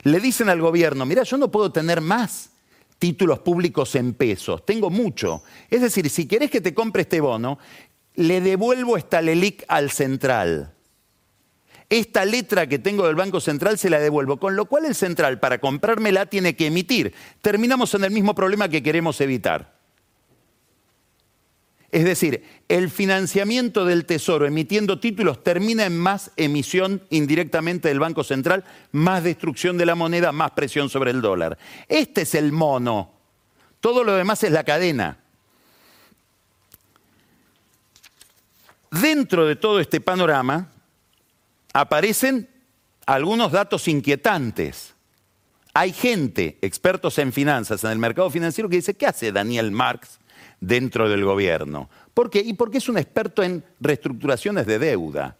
le 0.03 0.19
dicen 0.19 0.49
al 0.49 0.61
gobierno, 0.61 1.05
mira, 1.05 1.23
yo 1.23 1.37
no 1.37 1.49
puedo 1.49 1.71
tener 1.71 1.99
más 2.01 2.51
títulos 2.99 3.39
públicos 3.39 3.95
en 3.95 4.13
pesos, 4.13 4.65
tengo 4.65 4.89
mucho. 4.89 5.43
Es 5.69 5.81
decir, 5.81 6.09
si 6.09 6.27
querés 6.27 6.51
que 6.51 6.61
te 6.61 6.73
compre 6.73 7.03
este 7.03 7.19
bono, 7.19 7.57
le 8.15 8.41
devuelvo 8.41 8.97
esta 8.97 9.21
LELIC 9.21 9.65
al 9.67 9.89
central 9.91 10.76
esta 11.89 12.25
letra 12.25 12.67
que 12.67 12.79
tengo 12.79 13.07
del 13.07 13.15
Banco 13.15 13.39
Central 13.39 13.77
se 13.77 13.89
la 13.89 13.99
devuelvo, 13.99 14.37
con 14.37 14.55
lo 14.55 14.65
cual 14.65 14.85
el 14.85 14.95
central 14.95 15.39
para 15.39 15.59
comprármela 15.59 16.25
tiene 16.25 16.55
que 16.55 16.67
emitir. 16.67 17.13
Terminamos 17.41 17.93
en 17.93 18.03
el 18.03 18.11
mismo 18.11 18.35
problema 18.35 18.67
que 18.67 18.83
queremos 18.83 19.21
evitar. 19.21 19.77
Es 21.89 22.03
decir, 22.03 22.43
el 22.67 22.89
financiamiento 22.89 23.85
del 23.85 24.05
Tesoro 24.05 24.45
emitiendo 24.45 24.99
títulos 24.99 25.41
termina 25.41 25.85
en 25.85 25.97
más 25.97 26.31
emisión 26.35 27.01
indirectamente 27.09 27.87
del 27.87 27.99
Banco 27.99 28.25
Central, 28.25 28.65
más 28.91 29.23
destrucción 29.23 29.77
de 29.77 29.85
la 29.85 29.95
moneda, 29.95 30.33
más 30.33 30.51
presión 30.51 30.89
sobre 30.89 31.11
el 31.11 31.21
dólar. 31.21 31.57
Este 31.87 32.23
es 32.23 32.35
el 32.35 32.51
mono. 32.51 33.13
Todo 33.79 34.03
lo 34.03 34.13
demás 34.15 34.43
es 34.43 34.51
la 34.51 34.65
cadena. 34.65 35.19
Dentro 38.91 39.45
de 39.45 39.55
todo 39.55 39.79
este 39.79 40.01
panorama, 40.01 40.69
aparecen 41.79 42.49
algunos 43.05 43.51
datos 43.51 43.87
inquietantes. 43.87 44.93
Hay 45.73 45.93
gente, 45.93 46.57
expertos 46.61 47.17
en 47.19 47.31
finanzas, 47.31 47.83
en 47.83 47.91
el 47.91 47.99
mercado 47.99 48.29
financiero, 48.29 48.67
que 48.67 48.77
dice, 48.77 48.95
¿qué 48.95 49.05
hace 49.05 49.31
Daniel 49.31 49.71
Marx 49.71 50.19
dentro 50.59 51.09
del 51.09 51.23
gobierno. 51.23 51.89
¿Por 52.13 52.29
qué? 52.29 52.39
Y 52.39 52.53
porque 52.53 52.79
es 52.79 52.89
un 52.89 52.97
experto 52.97 53.43
en 53.43 53.63
reestructuraciones 53.79 54.65
de 54.65 54.79
deuda. 54.79 55.37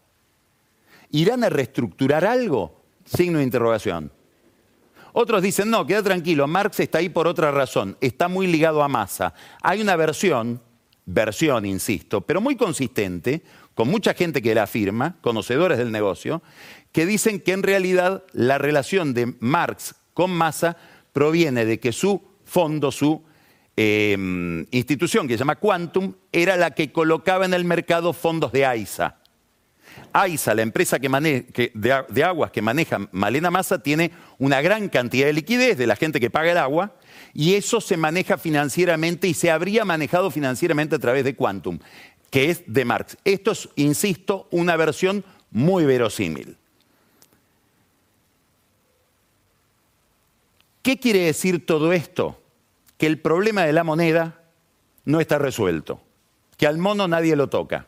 ¿Irán 1.10 1.44
a 1.44 1.48
reestructurar 1.48 2.24
algo? 2.24 2.82
Signo 3.04 3.38
de 3.38 3.44
interrogación. 3.44 4.12
Otros 5.12 5.42
dicen, 5.42 5.70
no, 5.70 5.86
queda 5.86 6.02
tranquilo, 6.02 6.46
Marx 6.46 6.80
está 6.80 6.98
ahí 6.98 7.08
por 7.08 7.26
otra 7.26 7.50
razón, 7.50 7.96
está 8.00 8.28
muy 8.28 8.46
ligado 8.46 8.82
a 8.82 8.88
masa. 8.88 9.34
Hay 9.62 9.80
una 9.80 9.96
versión, 9.96 10.60
versión, 11.06 11.64
insisto, 11.64 12.20
pero 12.20 12.40
muy 12.40 12.56
consistente, 12.56 13.42
con 13.78 13.86
mucha 13.86 14.12
gente 14.12 14.42
que 14.42 14.56
la 14.56 14.64
afirma, 14.64 15.14
conocedores 15.20 15.78
del 15.78 15.92
negocio, 15.92 16.42
que 16.90 17.06
dicen 17.06 17.38
que 17.38 17.52
en 17.52 17.62
realidad 17.62 18.24
la 18.32 18.58
relación 18.58 19.14
de 19.14 19.36
Marx 19.38 19.94
con 20.14 20.32
masa 20.32 20.76
proviene 21.12 21.64
de 21.64 21.78
que 21.78 21.92
su 21.92 22.20
fondo, 22.44 22.90
su 22.90 23.22
eh, 23.76 24.16
institución 24.72 25.28
que 25.28 25.34
se 25.34 25.38
llama 25.38 25.60
Quantum, 25.60 26.14
era 26.32 26.56
la 26.56 26.72
que 26.72 26.90
colocaba 26.90 27.44
en 27.44 27.54
el 27.54 27.64
mercado 27.64 28.12
fondos 28.12 28.50
de 28.50 28.66
AISA. 28.66 29.18
AISA, 30.12 30.54
la 30.54 30.62
empresa 30.62 30.98
de, 30.98 32.24
aguas 32.24 32.50
que 32.50 32.62
maneja 32.62 32.98
Malena 33.12 33.52
Massa, 33.52 33.80
tiene 33.80 34.10
una 34.38 34.60
gran 34.60 34.88
cantidad 34.88 35.26
de 35.26 35.34
liquidez 35.34 35.78
de 35.78 35.86
la 35.86 35.94
gente 35.94 36.18
que 36.18 36.30
paga 36.30 36.50
el 36.50 36.58
agua 36.58 36.96
y 37.32 37.54
eso 37.54 37.80
se 37.80 37.96
maneja 37.96 38.38
financieramente 38.38 39.28
y 39.28 39.34
se 39.34 39.52
habría 39.52 39.84
manejado 39.84 40.32
financieramente 40.32 40.96
a 40.96 40.98
través 40.98 41.22
de 41.22 41.36
Quantum, 41.36 41.78
que 42.30 42.50
es 42.50 42.62
de 42.66 42.84
Marx. 42.84 43.16
Esto 43.24 43.52
es, 43.52 43.68
insisto, 43.76 44.48
una 44.50 44.76
versión 44.76 45.24
muy 45.50 45.84
verosímil. 45.84 46.56
¿Qué 50.82 50.98
quiere 50.98 51.20
decir 51.20 51.66
todo 51.66 51.92
esto? 51.92 52.40
Que 52.96 53.06
el 53.06 53.20
problema 53.20 53.64
de 53.64 53.72
la 53.72 53.84
moneda 53.84 54.42
no 55.04 55.20
está 55.20 55.38
resuelto, 55.38 56.00
que 56.56 56.66
al 56.66 56.78
mono 56.78 57.08
nadie 57.08 57.36
lo 57.36 57.48
toca 57.48 57.86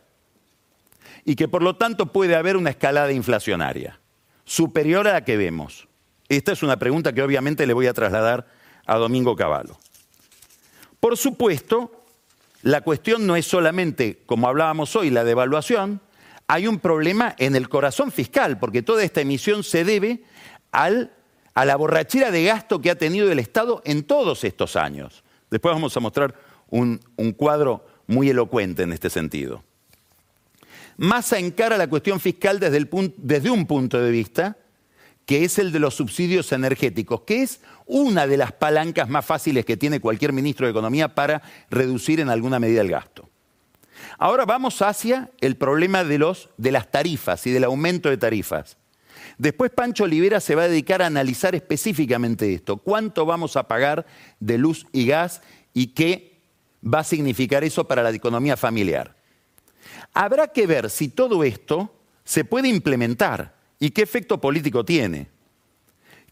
y 1.24 1.34
que 1.34 1.48
por 1.48 1.62
lo 1.62 1.76
tanto 1.76 2.06
puede 2.06 2.36
haber 2.36 2.56
una 2.56 2.70
escalada 2.70 3.12
inflacionaria 3.12 4.00
superior 4.44 5.06
a 5.06 5.12
la 5.12 5.24
que 5.24 5.36
vemos. 5.36 5.88
Esta 6.28 6.52
es 6.52 6.62
una 6.62 6.78
pregunta 6.78 7.12
que 7.12 7.22
obviamente 7.22 7.66
le 7.66 7.72
voy 7.72 7.86
a 7.86 7.94
trasladar 7.94 8.46
a 8.86 8.96
Domingo 8.96 9.36
Cavallo. 9.36 9.78
Por 10.98 11.16
supuesto, 11.16 11.99
la 12.62 12.82
cuestión 12.82 13.26
no 13.26 13.36
es 13.36 13.46
solamente, 13.46 14.22
como 14.26 14.48
hablábamos 14.48 14.94
hoy, 14.96 15.10
la 15.10 15.24
devaluación, 15.24 16.00
hay 16.46 16.66
un 16.66 16.78
problema 16.78 17.34
en 17.38 17.54
el 17.54 17.68
corazón 17.68 18.10
fiscal, 18.10 18.58
porque 18.58 18.82
toda 18.82 19.04
esta 19.04 19.20
emisión 19.20 19.62
se 19.62 19.84
debe 19.84 20.24
al, 20.72 21.12
a 21.54 21.64
la 21.64 21.76
borrachera 21.76 22.30
de 22.30 22.44
gasto 22.44 22.80
que 22.80 22.90
ha 22.90 22.98
tenido 22.98 23.30
el 23.30 23.38
Estado 23.38 23.82
en 23.84 24.02
todos 24.02 24.44
estos 24.44 24.76
años. 24.76 25.22
Después 25.50 25.74
vamos 25.74 25.96
a 25.96 26.00
mostrar 26.00 26.34
un, 26.68 27.00
un 27.16 27.32
cuadro 27.32 27.86
muy 28.06 28.28
elocuente 28.28 28.82
en 28.82 28.92
este 28.92 29.10
sentido. 29.10 29.62
Massa 30.96 31.38
encara 31.38 31.78
la 31.78 31.88
cuestión 31.88 32.20
fiscal 32.20 32.60
desde, 32.60 32.86
desde 33.16 33.50
un 33.50 33.66
punto 33.66 34.00
de 34.00 34.10
vista 34.10 34.58
que 35.30 35.44
es 35.44 35.60
el 35.60 35.70
de 35.70 35.78
los 35.78 35.94
subsidios 35.94 36.50
energéticos, 36.50 37.20
que 37.20 37.44
es 37.44 37.60
una 37.86 38.26
de 38.26 38.36
las 38.36 38.50
palancas 38.50 39.08
más 39.08 39.24
fáciles 39.24 39.64
que 39.64 39.76
tiene 39.76 40.00
cualquier 40.00 40.32
ministro 40.32 40.66
de 40.66 40.72
Economía 40.72 41.14
para 41.14 41.40
reducir 41.70 42.18
en 42.18 42.30
alguna 42.30 42.58
medida 42.58 42.80
el 42.80 42.88
gasto. 42.88 43.28
Ahora 44.18 44.44
vamos 44.44 44.82
hacia 44.82 45.30
el 45.40 45.54
problema 45.54 46.02
de, 46.02 46.18
los, 46.18 46.50
de 46.56 46.72
las 46.72 46.90
tarifas 46.90 47.46
y 47.46 47.52
del 47.52 47.62
aumento 47.62 48.10
de 48.10 48.16
tarifas. 48.16 48.76
Después 49.38 49.70
Pancho 49.70 50.02
Olivera 50.02 50.40
se 50.40 50.56
va 50.56 50.64
a 50.64 50.68
dedicar 50.68 51.00
a 51.00 51.06
analizar 51.06 51.54
específicamente 51.54 52.52
esto, 52.52 52.78
cuánto 52.78 53.24
vamos 53.24 53.56
a 53.56 53.68
pagar 53.68 54.06
de 54.40 54.58
luz 54.58 54.84
y 54.90 55.06
gas 55.06 55.42
y 55.72 55.94
qué 55.94 56.40
va 56.84 56.98
a 56.98 57.04
significar 57.04 57.62
eso 57.62 57.86
para 57.86 58.02
la 58.02 58.10
economía 58.10 58.56
familiar. 58.56 59.14
Habrá 60.12 60.48
que 60.48 60.66
ver 60.66 60.90
si 60.90 61.06
todo 61.06 61.44
esto 61.44 61.94
se 62.24 62.44
puede 62.44 62.66
implementar 62.66 63.59
y 63.80 63.90
qué 63.90 64.02
efecto 64.02 64.40
político 64.40 64.84
tiene. 64.84 65.28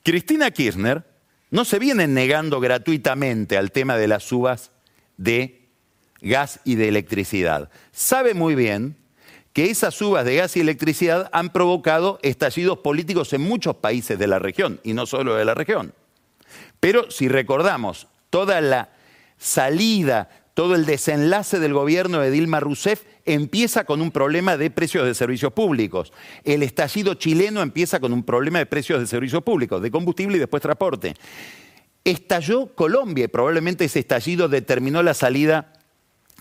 Cristina 0.05 0.51
Kirchner 0.51 1.05
no 1.51 1.65
se 1.65 1.79
viene 1.79 2.07
negando 2.07 2.61
gratuitamente 2.61 3.57
al 3.57 3.73
tema 3.73 3.97
de 3.97 4.07
las 4.07 4.23
subas 4.23 4.71
de 5.17 5.69
gas 6.21 6.61
y 6.65 6.77
de 6.77 6.89
electricidad. 6.89 7.71
Sabe 7.91 8.35
muy 8.35 8.55
bien 8.55 8.97
que 9.53 9.71
esas 9.71 9.95
subas 9.95 10.25
de 10.25 10.37
gas 10.37 10.57
y 10.57 10.61
electricidad 10.61 11.31
han 11.33 11.51
provocado 11.51 12.19
estallidos 12.23 12.79
políticos 12.79 13.33
en 13.33 13.41
muchos 13.41 13.77
países 13.77 14.19
de 14.19 14.27
la 14.27 14.39
región, 14.39 14.81
y 14.85 14.93
no 14.93 15.07
solo 15.07 15.35
de 15.35 15.45
la 15.45 15.55
región. 15.55 15.95
Pero 16.79 17.11
si 17.11 17.29
recordamos 17.29 18.07
toda 18.31 18.61
la 18.61 18.91
salida 19.39 20.29
todo 20.59 20.75
el 20.75 20.87
desenlace 20.87 21.61
del 21.61 21.73
gobierno 21.73 22.19
de 22.19 22.33
Dilma 22.33 22.59
Rousseff 22.59 23.05
empieza 23.35 23.85
con 23.85 24.01
un 24.01 24.11
problema 24.11 24.57
de 24.57 24.71
precios 24.71 25.05
de 25.05 25.15
servicios 25.15 25.53
públicos. 25.53 26.13
El 26.45 26.63
estallido 26.63 27.15
chileno 27.15 27.63
empieza 27.63 28.01
con 28.01 28.13
un 28.13 28.23
problema 28.23 28.59
de 28.59 28.67
precios 28.67 29.01
de 29.01 29.07
servicios 29.07 29.43
públicos, 29.43 29.83
de 29.83 29.91
combustible 29.91 30.37
y 30.37 30.41
después 30.41 30.63
transporte. 30.63 31.15
Estalló 32.05 32.75
Colombia 32.75 33.27
y 33.27 33.29
probablemente 33.29 33.85
ese 33.85 34.01
estallido 34.01 34.49
determinó 34.49 35.03
la 35.03 35.15
salida 35.15 35.73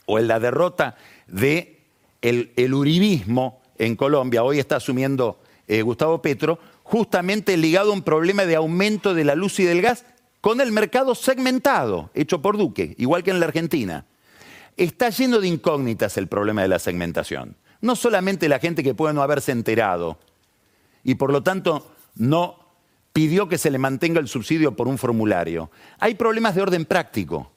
o 0.05 0.19
la 0.19 0.39
derrota 0.39 0.95
de 1.27 1.81
el 2.21 2.73
uribismo 2.73 3.61
en 3.77 3.95
Colombia. 3.95 4.43
Hoy 4.43 4.59
está 4.59 4.77
asumiendo 4.77 5.39
eh, 5.67 5.81
Gustavo 5.81 6.21
Petro, 6.21 6.59
justamente 6.83 7.57
ligado 7.57 7.91
a 7.91 7.93
un 7.93 8.01
problema 8.01 8.45
de 8.45 8.55
aumento 8.55 9.13
de 9.13 9.25
la 9.25 9.35
luz 9.35 9.59
y 9.59 9.65
del 9.65 9.81
gas 9.81 10.05
con 10.39 10.61
el 10.61 10.71
mercado 10.71 11.13
segmentado, 11.15 12.09
hecho 12.13 12.41
por 12.41 12.57
Duque, 12.57 12.95
igual 12.97 13.23
que 13.23 13.31
en 13.31 13.41
la 13.41 13.47
Argentina. 13.47 14.05
Está 14.77 15.09
lleno 15.09 15.39
de 15.39 15.47
incógnitas 15.47 16.17
el 16.17 16.27
problema 16.27 16.61
de 16.61 16.67
la 16.67 16.79
segmentación. 16.79 17.57
No 17.81 17.95
solamente 17.95 18.47
la 18.47 18.59
gente 18.59 18.83
que 18.83 18.93
puede 18.93 19.13
no 19.13 19.23
haberse 19.23 19.51
enterado 19.51 20.19
y 21.03 21.15
por 21.15 21.31
lo 21.31 21.43
tanto 21.43 21.91
no 22.15 22.59
pidió 23.13 23.49
que 23.49 23.57
se 23.57 23.71
le 23.71 23.79
mantenga 23.79 24.19
el 24.19 24.27
subsidio 24.27 24.75
por 24.75 24.87
un 24.87 24.99
formulario. 24.99 25.71
Hay 25.99 26.15
problemas 26.15 26.53
de 26.53 26.61
orden 26.61 26.85
práctico. 26.85 27.51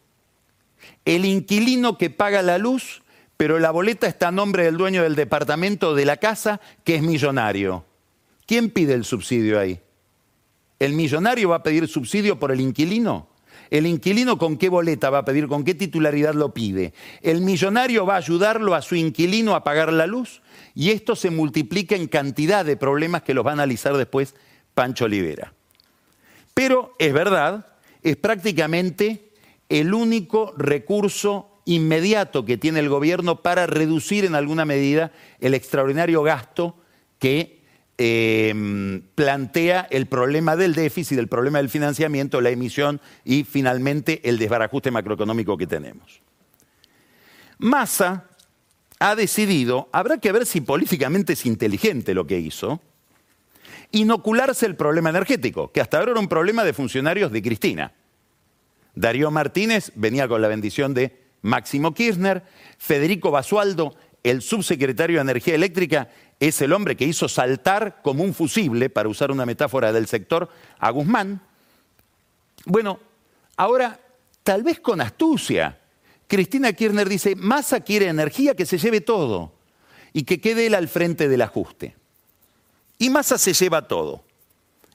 El 1.05 1.27
inquilino 1.27 1.99
que 1.99 2.09
paga 2.09 2.41
la 2.41 2.57
luz, 2.57 3.03
pero 3.37 3.59
la 3.59 3.71
boleta 3.71 4.07
está 4.07 4.29
a 4.29 4.33
nombre 4.33 4.65
del 4.65 4.79
dueño 4.79 5.03
del 5.03 5.17
departamento 5.17 5.95
de 5.95 6.07
la 6.07 6.17
casa, 6.17 6.61
que 6.85 6.95
es 6.95 7.03
millonario. 7.03 7.85
¿Quién 8.47 8.71
pide 8.71 8.95
el 8.95 9.05
subsidio 9.05 9.61
ahí? 9.61 9.81
¿El 10.79 10.95
millonario 10.95 11.51
va 11.51 11.57
a 11.57 11.63
pedir 11.63 11.87
subsidio 11.89 12.39
por 12.39 12.53
el 12.53 12.61
inquilino? 12.61 13.29
¿El 13.71 13.87
inquilino 13.87 14.39
con 14.39 14.57
qué 14.57 14.69
boleta 14.69 15.11
va 15.11 15.19
a 15.19 15.25
pedir, 15.25 15.47
con 15.49 15.65
qué 15.65 15.75
titularidad 15.75 16.35
lo 16.35 16.55
pide? 16.55 16.93
¿El 17.23 17.41
millonario 17.41 18.07
va 18.07 18.15
a 18.15 18.19
ayudarlo 18.19 18.75
a 18.75 18.83
su 18.83 18.97
inquilino 18.97 19.55
a 19.55 19.65
pagar 19.65 19.93
la 19.93 20.07
luz? 20.07 20.43
Y 20.75 20.91
esto 20.91 21.17
se 21.17 21.31
multiplica 21.31 21.95
en 21.95 22.09
cantidad 22.09 22.65
de 22.65 22.77
problemas 22.77 23.23
que 23.23 23.35
los 23.35 23.45
va 23.45 23.51
a 23.51 23.55
analizar 23.55 23.97
después 23.97 24.35
Pancho 24.75 25.05
Olivera. 25.05 25.53
Pero 26.55 26.95
es 26.99 27.13
verdad, 27.13 27.67
es 28.03 28.17
prácticamente 28.17 29.31
el 29.69 29.95
único 29.95 30.55
recurso 30.57 31.63
inmediato 31.65 32.45
que 32.45 32.57
tiene 32.57 32.81
el 32.81 32.89
gobierno 32.89 33.43
para 33.43 33.67
reducir 33.67 34.25
en 34.25 34.35
alguna 34.35 34.65
medida 34.65 35.13
el 35.41 35.55
extraordinario 35.55 36.23
gasto 36.23 36.77
que 37.19 37.60
Em, 38.03 39.03
plantea 39.15 39.87
el 39.91 40.07
problema 40.07 40.57
del 40.57 40.75
déficit, 40.75 41.19
el 41.19 41.29
problema 41.29 41.59
del 41.59 41.69
financiamiento, 41.69 42.41
la 42.41 42.49
emisión 42.49 42.99
y 43.27 43.45
finalmente 43.45 44.27
el 44.27 44.39
desbarajuste 44.39 44.91
macroeconómico 44.91 45.59
que 45.59 45.67
tenemos. 45.67 46.23
Massa 47.59 48.25
ha 49.01 49.15
decidido, 49.15 49.91
habrá 49.93 50.17
que 50.17 50.33
ver 50.33 50.47
si 50.47 50.63
políticamente 50.63 51.35
es 51.35 51.45
inteligente 51.45 52.15
lo 52.15 52.27
que 52.27 52.39
hizo, 52.39 52.81
inocularse 53.91 54.65
el 54.65 54.77
problema 54.77 55.11
energético, 55.11 55.71
que 55.71 55.83
hasta 55.83 55.99
ahora 55.99 56.13
era 56.13 56.21
un 56.21 56.29
problema 56.29 56.65
de 56.65 56.73
funcionarios 56.73 57.31
de 57.31 57.43
Cristina. 57.43 57.93
Darío 58.95 59.31
Martínez 59.31 59.93
venía 59.95 60.27
con 60.27 60.41
la 60.41 60.49
bendición 60.49 60.95
de 60.95 61.21
Máximo 61.43 61.93
Kirchner, 61.93 62.45
Federico 62.79 63.31
Basualdo, 63.31 63.95
el 64.23 64.41
subsecretario 64.41 65.17
de 65.17 65.23
Energía 65.23 65.55
Eléctrica, 65.55 66.09
es 66.41 66.63
el 66.63 66.73
hombre 66.73 66.97
que 66.97 67.05
hizo 67.05 67.29
saltar 67.29 68.01
como 68.03 68.25
un 68.25 68.33
fusible, 68.33 68.89
para 68.89 69.11
usar 69.11 69.31
una 69.31 69.45
metáfora 69.45 69.93
del 69.93 70.07
sector, 70.07 70.49
a 70.79 70.91
Guzmán. 70.91 71.43
Bueno, 72.65 72.99
ahora, 73.57 74.01
tal 74.43 74.63
vez 74.63 74.81
con 74.81 75.03
astucia, 75.03 75.79
Cristina 76.27 76.73
Kirchner 76.73 77.09
dice, 77.09 77.37
Massa 77.37 77.81
quiere 77.81 78.07
energía 78.07 78.55
que 78.55 78.65
se 78.65 78.79
lleve 78.79 79.03
todo 79.03 79.53
y 80.15 80.23
que 80.23 80.41
quede 80.41 80.67
él 80.67 80.75
al 80.75 80.89
frente 80.89 81.29
del 81.29 81.43
ajuste. 81.43 81.95
Y 82.99 83.11
Massa 83.11 83.37
se 83.37 83.53
lleva 83.53 83.87
todo 83.87 84.25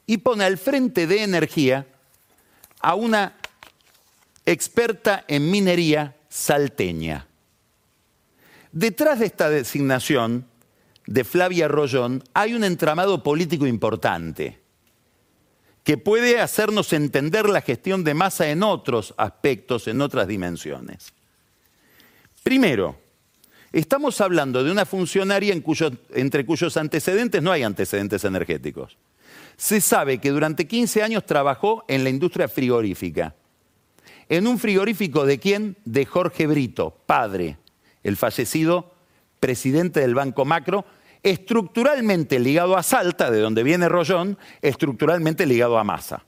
y 0.08 0.18
pone 0.18 0.46
al 0.46 0.58
frente 0.58 1.06
de 1.06 1.24
energía 1.24 1.86
a 2.80 2.96
una 2.96 3.38
experta 4.46 5.26
en 5.28 5.52
minería 5.52 6.16
salteña. 6.28 7.28
Detrás 8.72 9.20
de 9.20 9.28
esta 9.28 9.50
designación 9.50 10.48
de 11.08 11.24
Flavia 11.24 11.68
Rollón 11.68 12.24
hay 12.34 12.54
un 12.54 12.64
entramado 12.64 13.22
político 13.22 13.68
importante 13.68 14.60
que 15.84 15.98
puede 15.98 16.42
hacernos 16.42 16.92
entender 16.94 17.48
la 17.48 17.62
gestión 17.62 18.04
de 18.04 18.16
masa 18.16 18.50
en 18.50 18.64
otros 18.64 19.14
aspectos, 19.18 19.88
en 19.88 20.02
otras 20.02 20.28
dimensiones. 20.28 21.14
Primero, 22.42 22.98
estamos 23.72 24.20
hablando 24.20 24.64
de 24.64 24.72
una 24.72 24.86
funcionaria 24.86 25.54
entre 25.54 26.46
cuyos 26.46 26.78
antecedentes 26.78 27.42
no 27.44 27.52
hay 27.52 27.62
antecedentes 27.62 28.24
energéticos. 28.24 28.98
Se 29.58 29.80
sabe 29.80 30.18
que 30.18 30.32
durante 30.32 30.68
15 30.68 31.04
años 31.04 31.26
trabajó 31.26 31.86
en 31.88 32.04
la 32.04 32.10
industria 32.10 32.48
frigorífica. 32.48 33.36
En 34.28 34.48
un 34.48 34.58
frigorífico 34.58 35.24
de 35.26 35.40
quién? 35.40 35.78
De 35.86 36.06
Jorge 36.06 36.48
Brito, 36.48 36.98
padre, 37.06 37.58
el 38.02 38.18
fallecido 38.18 38.95
presidente 39.46 40.00
del 40.00 40.16
Banco 40.16 40.44
Macro, 40.44 40.86
estructuralmente 41.22 42.40
ligado 42.40 42.76
a 42.76 42.82
Salta, 42.82 43.30
de 43.30 43.40
donde 43.40 43.62
viene 43.62 43.88
Rollón, 43.88 44.40
estructuralmente 44.64 45.46
ligado 45.46 45.78
a 45.78 45.84
Massa. 45.84 46.24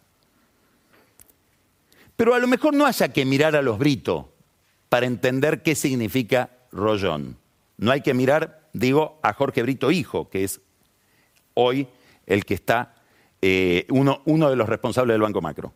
Pero 2.16 2.36
a 2.36 2.40
lo 2.40 2.46
mejor 2.46 2.76
no 2.76 2.86
haya 2.86 3.12
que 3.12 3.26
mirar 3.26 3.56
a 3.56 3.64
los 3.64 3.80
Brito 3.80 4.36
para 4.88 5.08
entender 5.08 5.64
qué 5.64 5.74
significa 5.74 6.52
Rollón. 6.72 7.38
No 7.78 7.92
hay 7.92 8.02
que 8.02 8.14
mirar, 8.14 8.70
digo, 8.74 9.20
a 9.24 9.34
Jorge 9.34 9.64
Brito 9.64 9.90
hijo, 9.90 10.30
que 10.30 10.44
es 10.44 10.62
hoy 11.56 11.88
el 12.28 12.46
que 12.46 12.54
está 12.54 12.94
eh, 13.42 13.88
uno, 13.90 14.22
uno 14.26 14.48
de 14.52 14.56
los 14.56 14.70
responsables 14.70 15.16
del 15.16 15.24
Banco 15.24 15.42
Macro. 15.42 15.74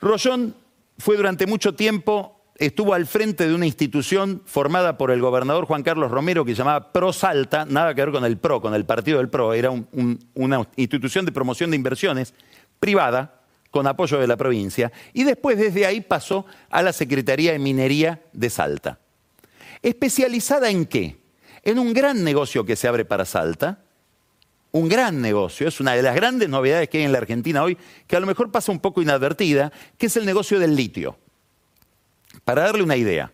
Rollón 0.00 0.56
fue 0.96 1.18
durante 1.18 1.46
mucho 1.46 1.74
tiempo 1.74 2.35
estuvo 2.58 2.94
al 2.94 3.06
frente 3.06 3.46
de 3.46 3.54
una 3.54 3.66
institución 3.66 4.42
formada 4.46 4.96
por 4.96 5.10
el 5.10 5.20
gobernador 5.20 5.66
Juan 5.66 5.82
Carlos 5.82 6.10
Romero 6.10 6.44
que 6.44 6.52
se 6.52 6.58
llamaba 6.58 6.92
Pro 6.92 7.12
Salta, 7.12 7.64
nada 7.64 7.94
que 7.94 8.02
ver 8.02 8.12
con 8.12 8.24
el 8.24 8.38
PRO, 8.38 8.60
con 8.60 8.74
el 8.74 8.84
partido 8.84 9.18
del 9.18 9.28
PRO, 9.28 9.52
era 9.52 9.70
una 10.34 10.68
institución 10.76 11.24
de 11.24 11.32
promoción 11.32 11.70
de 11.70 11.76
inversiones 11.76 12.34
privada 12.78 13.40
con 13.70 13.86
apoyo 13.86 14.18
de 14.18 14.26
la 14.26 14.36
provincia, 14.36 14.90
y 15.12 15.24
después 15.24 15.58
desde 15.58 15.84
ahí 15.84 16.00
pasó 16.00 16.46
a 16.70 16.82
la 16.82 16.92
Secretaría 16.92 17.52
de 17.52 17.58
Minería 17.58 18.22
de 18.32 18.48
Salta. 18.48 18.98
¿Especializada 19.82 20.70
en 20.70 20.86
qué? 20.86 21.18
En 21.62 21.78
un 21.78 21.92
gran 21.92 22.24
negocio 22.24 22.64
que 22.64 22.76
se 22.76 22.88
abre 22.88 23.04
para 23.04 23.26
Salta, 23.26 23.80
un 24.72 24.88
gran 24.88 25.20
negocio, 25.20 25.68
es 25.68 25.80
una 25.80 25.92
de 25.92 26.02
las 26.02 26.14
grandes 26.14 26.48
novedades 26.48 26.88
que 26.88 26.98
hay 26.98 27.04
en 27.04 27.12
la 27.12 27.18
Argentina 27.18 27.62
hoy, 27.62 27.76
que 28.06 28.16
a 28.16 28.20
lo 28.20 28.26
mejor 28.26 28.50
pasa 28.50 28.72
un 28.72 28.80
poco 28.80 29.02
inadvertida, 29.02 29.72
que 29.98 30.06
es 30.06 30.16
el 30.16 30.24
negocio 30.24 30.58
del 30.58 30.74
litio. 30.74 31.18
Para 32.46 32.62
darle 32.62 32.84
una 32.84 32.94
idea, 32.94 33.32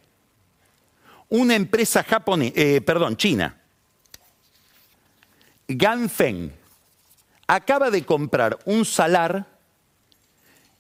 una 1.29 1.55
empresa 1.55 2.03
japonesa, 2.03 2.55
eh, 2.57 2.81
perdón, 2.81 3.19
china, 3.19 3.61
Ganfeng, 5.69 6.51
acaba 7.47 7.91
de 7.91 8.07
comprar 8.07 8.59
un 8.65 8.87
salar, 8.87 9.49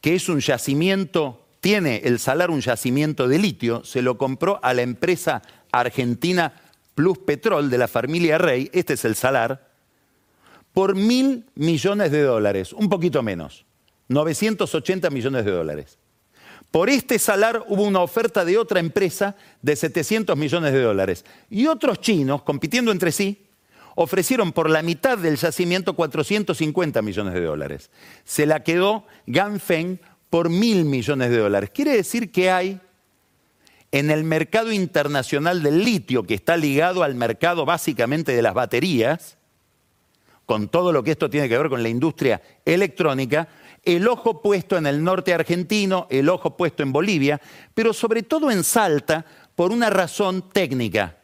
que 0.01 0.15
es 0.15 0.31
un 0.31 0.41
yacimiento, 0.41 1.45
tiene 1.61 2.01
el 2.05 2.19
salar 2.19 2.51
un 2.51 2.63
yacimiento 2.63 3.29
de 3.29 3.39
litio, 3.39 3.85
se 3.85 4.01
lo 4.01 4.17
compró 4.17 4.61
a 4.63 4.73
la 4.73 4.81
empresa 4.81 5.43
argentina 5.71 6.55
Plus 6.95 7.19
Petrol 7.19 7.69
de 7.69 7.77
la 7.77 7.87
familia 7.87 8.39
Rey, 8.39 8.71
este 8.73 8.95
es 8.95 9.05
el 9.05 9.15
salar, 9.15 9.69
por 10.73 10.95
mil 10.95 11.45
millones 11.55 12.11
de 12.11 12.23
dólares, 12.23 12.73
un 12.73 12.89
poquito 12.89 13.23
menos, 13.23 13.67
980 14.09 15.11
millones 15.11 15.45
de 15.45 15.51
dólares. 15.51 15.99
Por 16.73 16.89
este 16.89 17.19
salar 17.19 17.65
hubo 17.69 17.83
una 17.83 18.01
oferta 18.01 18.47
de 18.47 18.57
otra 18.57 18.81
empresa 18.81 19.37
de 19.61 19.77
700 19.77 20.37
millones 20.39 20.73
de 20.73 20.81
dólares. 20.81 21.25
Y 21.51 21.67
otros 21.67 22.01
chinos, 22.01 22.43
compitiendo 22.43 22.91
entre 22.91 23.13
sí, 23.13 23.45
ofrecieron 23.95 24.53
por 24.53 24.71
la 24.71 24.81
mitad 24.81 25.19
del 25.19 25.37
yacimiento 25.37 25.95
450 25.95 27.03
millones 27.03 27.35
de 27.35 27.43
dólares. 27.43 27.91
Se 28.25 28.47
la 28.47 28.63
quedó 28.63 29.05
Ganfeng 29.27 30.01
por 30.31 30.49
mil 30.49 30.87
millones 30.87 31.29
de 31.29 31.37
dólares. 31.37 31.71
Quiere 31.75 31.95
decir 31.95 32.33
que 32.33 32.51
hay 32.51 32.81
en 33.91 34.11
el 34.11 34.25
mercado 34.25 34.73
internacional 34.73 35.63
del 35.63 35.85
litio, 35.85 36.23
que 36.23 36.33
está 36.33 36.57
ligado 36.57 37.03
al 37.03 37.15
mercado 37.15 37.67
básicamente 37.67 38.33
de 38.33 38.41
las 38.41 38.55
baterías, 38.55 39.37
con 40.47 40.69
todo 40.69 40.91
lo 40.91 41.05
que 41.05 41.11
esto 41.11 41.29
tiene 41.29 41.51
que 41.51 41.59
ver 41.59 41.69
con 41.69 41.83
la 41.83 41.91
industria 41.91 42.41
electrónica, 42.65 43.49
el 43.83 44.07
ojo 44.09 44.41
puesto 44.43 44.77
en 44.77 44.87
el 44.87 45.03
norte 45.03 45.35
argentino, 45.35 46.07
el 46.11 46.29
ojo 46.29 46.57
puesto 46.57 46.83
en 46.83 46.93
Bolivia, 46.93 47.41
pero 47.75 47.93
sobre 47.93 48.23
todo 48.23 48.51
en 48.51 48.65
Salta 48.65 49.25
por 49.55 49.73
una 49.73 49.91
razón 49.91 50.51
técnica. 50.53 51.19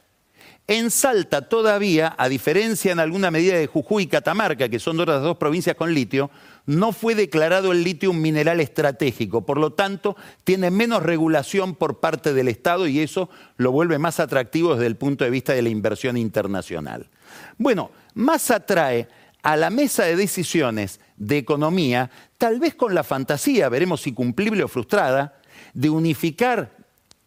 En 0.66 0.90
Salta 0.90 1.48
todavía, 1.48 2.14
a 2.18 2.28
diferencia 2.28 2.92
en 2.92 3.00
alguna 3.00 3.30
medida 3.30 3.56
de 3.56 3.66
Jujuy 3.66 4.02
y 4.02 4.06
Catamarca, 4.06 4.68
que 4.68 4.78
son 4.78 5.00
otras 5.00 5.22
dos 5.22 5.38
provincias 5.38 5.76
con 5.76 5.94
litio, 5.94 6.30
no 6.66 6.92
fue 6.92 7.14
declarado 7.14 7.72
el 7.72 7.82
litio 7.82 8.10
un 8.10 8.20
mineral 8.20 8.60
estratégico, 8.60 9.46
por 9.46 9.56
lo 9.56 9.72
tanto 9.72 10.14
tiene 10.44 10.70
menos 10.70 11.02
regulación 11.02 11.74
por 11.74 12.00
parte 12.00 12.34
del 12.34 12.48
Estado 12.48 12.86
y 12.86 13.00
eso 13.00 13.30
lo 13.56 13.72
vuelve 13.72 13.98
más 13.98 14.20
atractivo 14.20 14.74
desde 14.74 14.88
el 14.88 14.96
punto 14.96 15.24
de 15.24 15.30
vista 15.30 15.54
de 15.54 15.62
la 15.62 15.70
inversión 15.70 16.18
internacional. 16.18 17.08
Bueno, 17.56 17.90
más 18.12 18.50
atrae 18.50 19.08
a 19.48 19.56
la 19.56 19.70
mesa 19.70 20.04
de 20.04 20.14
decisiones 20.14 21.00
de 21.16 21.38
economía, 21.38 22.11
tal 22.37 22.61
vez 22.61 22.74
con 22.74 22.94
la 22.94 23.02
fantasía, 23.02 23.70
veremos 23.70 24.02
si 24.02 24.12
cumplible 24.12 24.62
o 24.62 24.68
frustrada, 24.68 25.40
de 25.72 25.88
unificar 25.88 26.76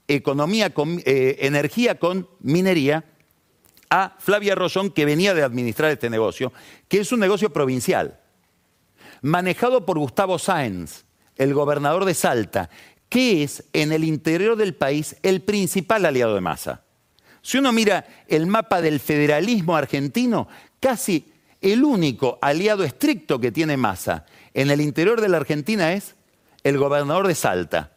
economía 0.08 0.72
con, 0.72 1.02
eh, 1.04 1.38
energía 1.40 1.98
con 1.98 2.30
minería 2.42 3.06
a 3.90 4.16
Flavia 4.20 4.54
Rollón, 4.54 4.92
que 4.92 5.06
venía 5.06 5.34
de 5.34 5.42
administrar 5.42 5.90
este 5.90 6.12
negocio, 6.12 6.54
que 6.88 7.00
es 7.00 7.12
un 7.12 7.20
negocio 7.20 7.52
provincial, 7.52 8.20
manejado 9.24 9.84
por 9.84 9.98
Gustavo 9.98 10.38
Sáenz, 10.38 11.06
el 11.38 11.56
gobernador 11.56 12.06
de 12.06 12.14
Salta, 12.14 12.70
que 13.10 13.42
es 13.42 13.64
en 13.74 13.92
el 13.92 14.04
interior 14.04 14.58
del 14.58 14.76
país 14.76 15.16
el 15.24 15.42
principal 15.42 16.06
aliado 16.06 16.36
de 16.36 16.42
Massa. 16.42 16.84
Si 17.42 17.58
uno 17.58 17.72
mira 17.72 18.06
el 18.28 18.46
mapa 18.46 18.80
del 18.80 19.00
federalismo 19.00 19.76
argentino, 19.76 20.48
casi 20.80 21.31
el 21.62 21.84
único 21.84 22.40
aliado 22.42 22.84
estricto 22.84 23.40
que 23.40 23.52
tiene 23.52 23.78
Massa 23.78 24.26
en 24.54 24.72
el 24.72 24.82
interior 24.82 25.22
de 25.22 25.30
la 25.30 25.38
Argentina 25.38 25.94
es 25.94 26.16
el 26.64 26.78
gobernador 26.78 27.28
de 27.28 27.36
Salta, 27.36 27.92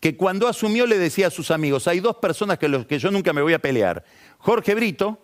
que 0.00 0.16
cuando 0.16 0.48
asumió 0.48 0.86
le 0.86 0.98
decía 0.98 1.26
a 1.26 1.30
sus 1.30 1.50
amigos, 1.50 1.88
hay 1.88 2.00
dos 2.00 2.16
personas 2.16 2.58
que, 2.58 2.68
los 2.68 2.86
que 2.86 2.98
yo 2.98 3.10
nunca 3.10 3.32
me 3.32 3.42
voy 3.42 3.54
a 3.54 3.58
pelear, 3.58 4.04
Jorge 4.38 4.74
Brito, 4.74 5.18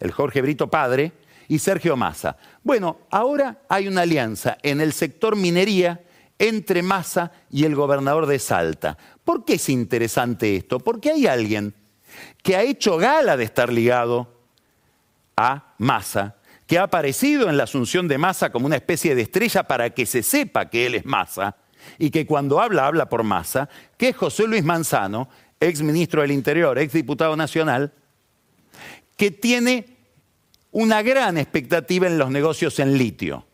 el 0.00 0.12
Jorge 0.12 0.42
Brito 0.42 0.68
padre, 0.70 1.12
y 1.48 1.58
Sergio 1.58 1.96
Massa. 1.96 2.36
Bueno, 2.62 3.00
ahora 3.10 3.58
hay 3.68 3.86
una 3.86 4.02
alianza 4.02 4.56
en 4.62 4.80
el 4.80 4.92
sector 4.92 5.36
minería 5.36 6.00
entre 6.38 6.82
Massa 6.82 7.32
y 7.50 7.64
el 7.64 7.74
gobernador 7.74 8.26
de 8.26 8.38
Salta. 8.38 8.96
¿Por 9.24 9.44
qué 9.44 9.54
es 9.54 9.68
interesante 9.68 10.56
esto? 10.56 10.80
Porque 10.80 11.10
hay 11.10 11.26
alguien 11.26 11.74
que 12.42 12.56
ha 12.56 12.62
hecho 12.62 12.96
gala 12.96 13.36
de 13.36 13.44
estar 13.44 13.72
ligado 13.72 14.32
a 15.36 15.74
Massa 15.78 16.36
que 16.66 16.78
ha 16.78 16.84
aparecido 16.84 17.48
en 17.48 17.56
la 17.56 17.64
asunción 17.64 18.08
de 18.08 18.18
Massa 18.18 18.50
como 18.50 18.66
una 18.66 18.76
especie 18.76 19.14
de 19.14 19.22
estrella 19.22 19.64
para 19.64 19.90
que 19.90 20.06
se 20.06 20.22
sepa 20.22 20.70
que 20.70 20.86
él 20.86 20.94
es 20.94 21.04
Massa 21.04 21.56
y 21.98 22.10
que 22.10 22.26
cuando 22.26 22.60
habla, 22.60 22.86
habla 22.86 23.08
por 23.08 23.22
Massa, 23.22 23.68
que 23.98 24.08
es 24.08 24.16
José 24.16 24.46
Luis 24.46 24.64
Manzano, 24.64 25.28
ex 25.60 25.82
ministro 25.82 26.22
del 26.22 26.30
Interior, 26.30 26.78
ex 26.78 26.92
diputado 26.92 27.36
nacional, 27.36 27.92
que 29.16 29.30
tiene 29.30 29.86
una 30.70 31.02
gran 31.02 31.38
expectativa 31.38 32.06
en 32.06 32.18
los 32.18 32.30
negocios 32.30 32.78
en 32.78 32.98
litio, 32.98 33.46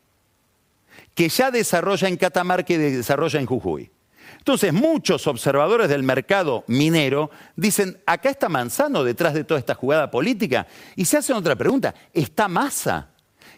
que 1.14 1.29
ya 1.29 1.51
desarrolla 1.51 2.09
en 2.09 2.16
Catamarca 2.16 2.73
y 2.73 2.77
desarrolla 2.77 3.40
en 3.40 3.46
Jujuy. 3.46 3.90
Entonces, 4.38 4.73
muchos 4.73 5.27
observadores 5.27 5.88
del 5.88 6.03
mercado 6.03 6.64
minero 6.66 7.31
dicen, 7.57 8.01
acá 8.07 8.31
está 8.31 8.49
Manzano 8.49 9.05
detrás 9.05 9.35
de 9.35 9.45
toda 9.45 9.61
esta 9.61 9.75
jugada 9.75 10.11
política. 10.11 10.66
Y 10.97 11.05
se 11.05 11.19
hacen 11.19 11.37
otra 11.37 11.57
pregunta, 11.57 11.95
¿está 12.12 12.49
Massa? 12.49 13.11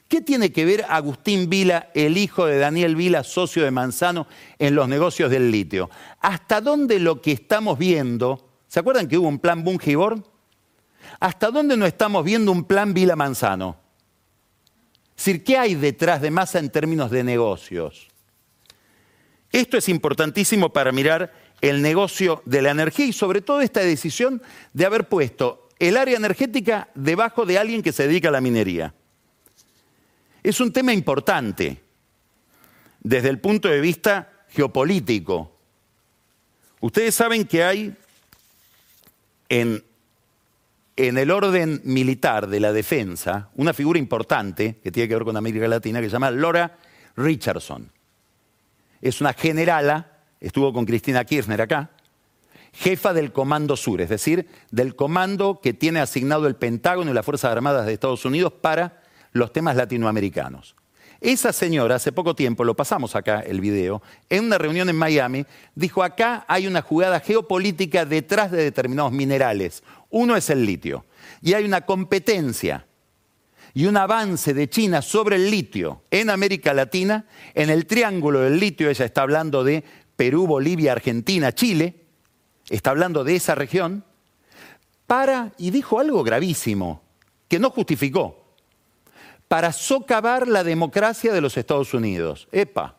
¿Qué 0.08 0.20
tiene 0.20 0.52
que 0.52 0.66
ver 0.66 0.84
Agustín 0.88 1.48
Vila, 1.48 1.88
el 1.94 2.18
hijo 2.18 2.44
de 2.44 2.58
Daniel 2.58 2.96
Vila, 2.96 3.24
socio 3.24 3.64
de 3.64 3.70
Manzano, 3.70 4.26
en 4.58 4.74
los 4.74 4.86
negocios 4.86 5.30
del 5.30 5.50
litio? 5.50 5.88
¿Hasta 6.20 6.60
dónde 6.60 6.98
lo 6.98 7.22
que 7.22 7.32
estamos 7.32 7.78
viendo, 7.78 8.50
¿se 8.68 8.80
acuerdan 8.80 9.08
que 9.08 9.16
hubo 9.16 9.28
un 9.28 9.38
plan 9.38 9.64
Bungiborg? 9.64 10.22
¿Hasta 11.18 11.50
dónde 11.50 11.78
no 11.78 11.86
estamos 11.86 12.24
viendo 12.24 12.52
un 12.52 12.64
plan 12.64 12.92
Vila 12.92 13.16
Manzano? 13.16 13.76
Es 15.16 15.24
decir, 15.24 15.44
¿qué 15.44 15.56
hay 15.56 15.76
detrás 15.76 16.20
de 16.20 16.30
Massa 16.30 16.58
en 16.58 16.68
términos 16.68 17.10
de 17.10 17.24
negocios? 17.24 18.11
Esto 19.52 19.76
es 19.76 19.90
importantísimo 19.90 20.72
para 20.72 20.92
mirar 20.92 21.32
el 21.60 21.82
negocio 21.82 22.42
de 22.46 22.62
la 22.62 22.70
energía 22.70 23.06
y 23.06 23.12
sobre 23.12 23.42
todo 23.42 23.60
esta 23.60 23.80
decisión 23.80 24.42
de 24.72 24.86
haber 24.86 25.08
puesto 25.08 25.68
el 25.78 25.96
área 25.96 26.16
energética 26.16 26.88
debajo 26.94 27.44
de 27.44 27.58
alguien 27.58 27.82
que 27.82 27.92
se 27.92 28.06
dedica 28.06 28.28
a 28.28 28.32
la 28.32 28.40
minería. 28.40 28.94
Es 30.42 30.60
un 30.60 30.72
tema 30.72 30.92
importante 30.92 31.80
desde 33.00 33.28
el 33.28 33.38
punto 33.40 33.68
de 33.68 33.80
vista 33.80 34.44
geopolítico. 34.48 35.56
Ustedes 36.80 37.14
saben 37.14 37.44
que 37.44 37.62
hay 37.62 37.94
en, 39.48 39.84
el 40.96 41.30
orden 41.30 41.80
militar 41.84 42.48
de 42.48 42.58
la 42.58 42.72
defensa 42.72 43.50
una 43.54 43.72
figura 43.72 43.98
importante 43.98 44.80
que 44.82 44.90
tiene 44.90 45.08
que 45.08 45.14
ver 45.14 45.24
con 45.24 45.36
América 45.36 45.68
Latina 45.68 46.00
que 46.00 46.06
se 46.06 46.12
llama 46.12 46.30
Laura 46.30 46.78
Richardson 47.16 47.90
es 49.02 49.20
una 49.20 49.34
generala, 49.34 50.20
estuvo 50.40 50.72
con 50.72 50.86
Cristina 50.86 51.24
Kirchner 51.24 51.60
acá, 51.60 51.90
jefa 52.72 53.12
del 53.12 53.32
Comando 53.32 53.76
Sur, 53.76 54.00
es 54.00 54.08
decir, 54.08 54.48
del 54.70 54.96
comando 54.96 55.60
que 55.60 55.74
tiene 55.74 56.00
asignado 56.00 56.46
el 56.46 56.56
Pentágono 56.56 57.10
y 57.10 57.14
las 57.14 57.24
Fuerzas 57.24 57.52
Armadas 57.52 57.84
de 57.84 57.92
Estados 57.92 58.24
Unidos 58.24 58.52
para 58.60 59.02
los 59.32 59.52
temas 59.52 59.76
latinoamericanos. 59.76 60.76
Esa 61.20 61.52
señora, 61.52 61.96
hace 61.96 62.10
poco 62.10 62.34
tiempo, 62.34 62.64
lo 62.64 62.74
pasamos 62.74 63.14
acá 63.14 63.40
el 63.40 63.60
video, 63.60 64.02
en 64.28 64.46
una 64.46 64.58
reunión 64.58 64.88
en 64.88 64.96
Miami, 64.96 65.46
dijo, 65.74 66.02
acá 66.02 66.44
hay 66.48 66.66
una 66.66 66.82
jugada 66.82 67.20
geopolítica 67.20 68.04
detrás 68.04 68.50
de 68.50 68.64
determinados 68.64 69.12
minerales. 69.12 69.84
Uno 70.10 70.34
es 70.36 70.50
el 70.50 70.66
litio. 70.66 71.04
Y 71.40 71.54
hay 71.54 71.64
una 71.64 71.82
competencia 71.82 72.86
y 73.74 73.86
un 73.86 73.96
avance 73.96 74.54
de 74.54 74.68
China 74.68 75.02
sobre 75.02 75.36
el 75.36 75.50
litio 75.50 76.02
en 76.10 76.30
América 76.30 76.74
Latina, 76.74 77.26
en 77.54 77.70
el 77.70 77.86
triángulo 77.86 78.40
del 78.40 78.58
litio, 78.58 78.90
ella 78.90 79.04
está 79.04 79.22
hablando 79.22 79.64
de 79.64 79.84
Perú, 80.16 80.46
Bolivia, 80.46 80.92
Argentina, 80.92 81.52
Chile, 81.52 82.04
está 82.68 82.90
hablando 82.90 83.24
de 83.24 83.36
esa 83.36 83.54
región, 83.54 84.04
para, 85.06 85.52
y 85.58 85.70
dijo 85.70 85.98
algo 85.98 86.22
gravísimo, 86.22 87.02
que 87.48 87.58
no 87.58 87.70
justificó, 87.70 88.56
para 89.48 89.72
socavar 89.72 90.48
la 90.48 90.64
democracia 90.64 91.32
de 91.32 91.40
los 91.40 91.56
Estados 91.56 91.92
Unidos. 91.92 92.48
Epa. 92.52 92.96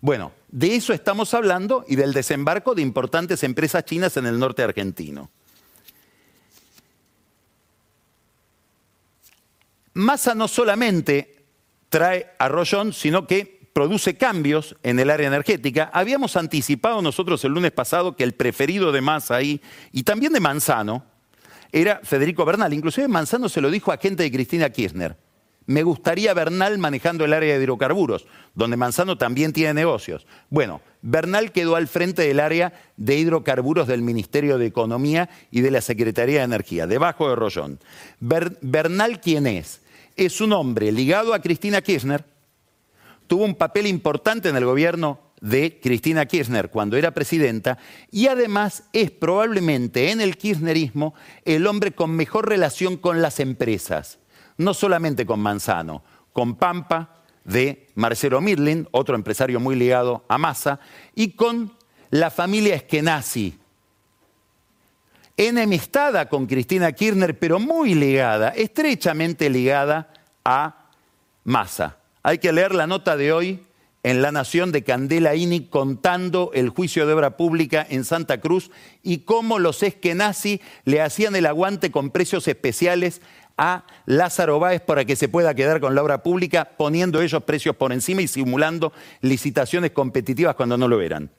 Bueno, 0.00 0.32
de 0.48 0.74
eso 0.74 0.92
estamos 0.92 1.32
hablando 1.34 1.84
y 1.88 1.96
del 1.96 2.12
desembarco 2.12 2.74
de 2.74 2.82
importantes 2.82 3.42
empresas 3.42 3.84
chinas 3.84 4.16
en 4.16 4.26
el 4.26 4.38
norte 4.38 4.62
argentino. 4.62 5.30
Massa 9.94 10.34
no 10.34 10.48
solamente 10.48 11.46
trae 11.88 12.26
arrollón, 12.38 12.92
sino 12.92 13.26
que 13.26 13.68
produce 13.72 14.16
cambios 14.16 14.76
en 14.82 14.98
el 14.98 15.10
área 15.10 15.28
energética. 15.28 15.90
Habíamos 15.92 16.36
anticipado 16.36 17.02
nosotros 17.02 17.44
el 17.44 17.52
lunes 17.52 17.72
pasado 17.72 18.16
que 18.16 18.24
el 18.24 18.34
preferido 18.34 18.92
de 18.92 19.00
Massa 19.00 19.36
ahí, 19.36 19.60
y 19.92 20.02
también 20.02 20.32
de 20.32 20.40
Manzano, 20.40 21.04
era 21.72 22.00
Federico 22.04 22.44
Bernal. 22.44 22.72
Inclusive 22.72 23.08
Manzano 23.08 23.48
se 23.48 23.60
lo 23.60 23.70
dijo 23.70 23.92
a 23.92 23.96
gente 23.96 24.22
de 24.22 24.30
Cristina 24.30 24.70
Kirchner. 24.70 25.16
Me 25.66 25.82
gustaría 25.82 26.34
Bernal 26.34 26.78
manejando 26.78 27.24
el 27.24 27.32
área 27.32 27.56
de 27.56 27.62
hidrocarburos, 27.62 28.26
donde 28.54 28.76
Manzano 28.76 29.16
también 29.16 29.52
tiene 29.52 29.74
negocios. 29.74 30.26
Bueno, 30.50 30.82
Bernal 31.02 31.52
quedó 31.52 31.74
al 31.76 31.88
frente 31.88 32.22
del 32.22 32.38
área 32.38 32.74
de 32.96 33.16
hidrocarburos 33.16 33.88
del 33.88 34.02
Ministerio 34.02 34.58
de 34.58 34.66
Economía 34.66 35.30
y 35.50 35.62
de 35.62 35.70
la 35.70 35.80
Secretaría 35.80 36.40
de 36.40 36.44
Energía, 36.44 36.86
debajo 36.86 37.28
de 37.28 37.36
Rollón. 37.36 37.80
Bernal, 38.20 39.20
¿quién 39.20 39.46
es? 39.46 39.80
Es 40.16 40.40
un 40.40 40.52
hombre 40.52 40.92
ligado 40.92 41.34
a 41.34 41.40
Cristina 41.40 41.82
Kirchner, 41.82 42.24
tuvo 43.26 43.44
un 43.44 43.54
papel 43.54 43.86
importante 43.86 44.48
en 44.48 44.56
el 44.56 44.64
gobierno 44.64 45.20
de 45.40 45.78
Cristina 45.82 46.26
Kirchner 46.26 46.70
cuando 46.70 46.96
era 46.96 47.12
presidenta 47.12 47.78
y 48.10 48.28
además 48.28 48.84
es 48.92 49.10
probablemente 49.10 50.10
en 50.10 50.20
el 50.20 50.36
kirchnerismo 50.36 51.14
el 51.44 51.66
hombre 51.66 51.92
con 51.92 52.10
mejor 52.12 52.48
relación 52.48 52.96
con 52.96 53.20
las 53.20 53.40
empresas 53.40 54.18
no 54.56 54.74
solamente 54.74 55.26
con 55.26 55.40
Manzano, 55.40 56.02
con 56.32 56.56
Pampa 56.56 57.22
de 57.44 57.88
Marcelo 57.94 58.40
Mirlin, 58.40 58.88
otro 58.90 59.14
empresario 59.14 59.60
muy 59.60 59.76
ligado 59.76 60.24
a 60.28 60.38
Massa, 60.38 60.80
y 61.14 61.32
con 61.32 61.72
la 62.10 62.30
familia 62.30 62.74
Eskenazi, 62.74 63.58
enemistada 65.36 66.28
con 66.28 66.46
Cristina 66.46 66.92
Kirchner, 66.92 67.38
pero 67.38 67.58
muy 67.58 67.94
ligada, 67.94 68.50
estrechamente 68.50 69.50
ligada 69.50 70.12
a 70.44 70.90
Massa. 71.44 71.98
Hay 72.22 72.38
que 72.38 72.52
leer 72.52 72.74
la 72.74 72.86
nota 72.86 73.16
de 73.16 73.32
hoy 73.32 73.66
en 74.02 74.22
La 74.22 74.32
Nación 74.32 74.70
de 74.70 74.84
Candela 74.84 75.34
Ini 75.34 75.66
contando 75.68 76.50
el 76.54 76.68
juicio 76.68 77.06
de 77.06 77.14
obra 77.14 77.36
pública 77.36 77.84
en 77.88 78.04
Santa 78.04 78.40
Cruz 78.40 78.70
y 79.02 79.18
cómo 79.18 79.58
los 79.58 79.82
eskenazi 79.82 80.60
le 80.84 81.00
hacían 81.00 81.34
el 81.34 81.46
aguante 81.46 81.90
con 81.90 82.10
precios 82.10 82.46
especiales 82.46 83.22
a 83.56 83.84
Lázaro 84.06 84.58
Báez 84.58 84.82
para 84.82 85.04
que 85.04 85.16
se 85.16 85.28
pueda 85.28 85.54
quedar 85.54 85.80
con 85.80 85.94
la 85.94 86.02
obra 86.02 86.22
pública, 86.22 86.70
poniendo 86.76 87.22
ellos 87.22 87.42
precios 87.44 87.76
por 87.76 87.92
encima 87.92 88.20
y 88.22 88.28
simulando 88.28 88.92
licitaciones 89.20 89.92
competitivas 89.92 90.54
cuando 90.54 90.76
no 90.76 90.86
lo 90.86 91.00
eran. 91.00 91.30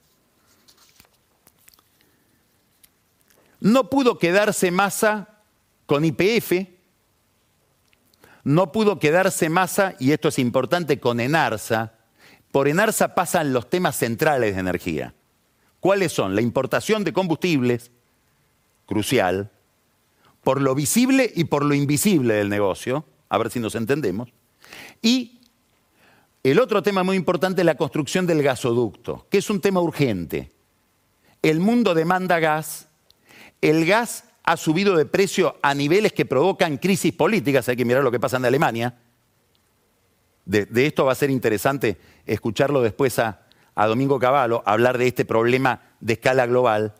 No 3.66 3.90
pudo 3.90 4.16
quedarse 4.16 4.70
masa 4.70 5.40
con 5.86 6.04
IPF, 6.04 6.68
no 8.44 8.70
pudo 8.70 9.00
quedarse 9.00 9.48
masa, 9.48 9.96
y 9.98 10.12
esto 10.12 10.28
es 10.28 10.38
importante, 10.38 11.00
con 11.00 11.18
Enarsa. 11.18 11.94
Por 12.52 12.68
Enarsa 12.68 13.16
pasan 13.16 13.52
los 13.52 13.68
temas 13.68 13.96
centrales 13.96 14.54
de 14.54 14.60
energía. 14.60 15.14
¿Cuáles 15.80 16.12
son? 16.12 16.36
La 16.36 16.42
importación 16.42 17.02
de 17.02 17.12
combustibles, 17.12 17.90
crucial, 18.86 19.50
por 20.44 20.62
lo 20.62 20.76
visible 20.76 21.32
y 21.34 21.42
por 21.42 21.64
lo 21.64 21.74
invisible 21.74 22.34
del 22.34 22.48
negocio, 22.48 23.04
a 23.28 23.36
ver 23.36 23.50
si 23.50 23.58
nos 23.58 23.74
entendemos. 23.74 24.32
Y 25.02 25.40
el 26.44 26.60
otro 26.60 26.84
tema 26.84 27.02
muy 27.02 27.16
importante 27.16 27.62
es 27.62 27.66
la 27.66 27.76
construcción 27.76 28.28
del 28.28 28.44
gasoducto, 28.44 29.26
que 29.28 29.38
es 29.38 29.50
un 29.50 29.60
tema 29.60 29.80
urgente. 29.80 30.52
El 31.42 31.58
mundo 31.58 31.94
demanda 31.94 32.38
gas, 32.38 32.86
el 33.60 33.86
gas 33.86 34.24
ha 34.44 34.56
subido 34.56 34.96
de 34.96 35.06
precio 35.06 35.56
a 35.62 35.74
niveles 35.74 36.12
que 36.12 36.24
provocan 36.24 36.78
crisis 36.78 37.12
políticas, 37.12 37.68
hay 37.68 37.76
que 37.76 37.84
mirar 37.84 38.02
lo 38.02 38.10
que 38.10 38.20
pasa 38.20 38.36
en 38.36 38.44
Alemania. 38.44 38.96
De, 40.44 40.68
esto 40.86 41.04
va 41.04 41.12
a 41.12 41.16
ser 41.16 41.30
interesante 41.30 41.98
escucharlo 42.24 42.80
después 42.80 43.18
a, 43.18 43.46
a 43.74 43.86
Domingo 43.86 44.20
Cavallo, 44.20 44.62
hablar 44.64 44.98
de 44.98 45.08
este 45.08 45.24
problema 45.24 45.80
de 46.00 46.12
escala 46.12 46.46
global 46.46 46.94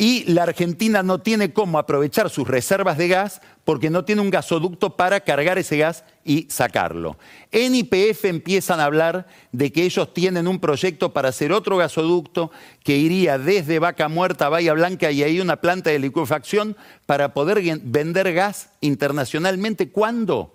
y 0.00 0.22
la 0.32 0.44
Argentina 0.44 1.02
no 1.02 1.20
tiene 1.20 1.52
cómo 1.52 1.76
aprovechar 1.76 2.30
sus 2.30 2.46
reservas 2.46 2.96
de 2.96 3.08
gas 3.08 3.40
porque 3.64 3.90
no 3.90 4.04
tiene 4.04 4.22
un 4.22 4.30
gasoducto 4.30 4.96
para 4.96 5.20
cargar 5.20 5.58
ese 5.58 5.76
gas 5.76 6.04
y 6.24 6.46
sacarlo. 6.48 7.18
En 7.50 7.74
IPF 7.74 8.24
empiezan 8.26 8.78
a 8.78 8.84
hablar 8.84 9.26
de 9.50 9.72
que 9.72 9.82
ellos 9.82 10.14
tienen 10.14 10.46
un 10.46 10.60
proyecto 10.60 11.12
para 11.12 11.30
hacer 11.30 11.52
otro 11.52 11.76
gasoducto 11.76 12.52
que 12.84 12.96
iría 12.96 13.38
desde 13.38 13.80
Vaca 13.80 14.08
Muerta 14.08 14.46
a 14.46 14.50
Bahía 14.50 14.72
Blanca 14.72 15.10
y 15.10 15.24
ahí 15.24 15.40
una 15.40 15.56
planta 15.56 15.90
de 15.90 15.98
liquefacción 15.98 16.76
para 17.04 17.34
poder 17.34 17.60
vender 17.82 18.32
gas 18.32 18.70
internacionalmente. 18.80 19.90
¿Cuándo? 19.90 20.54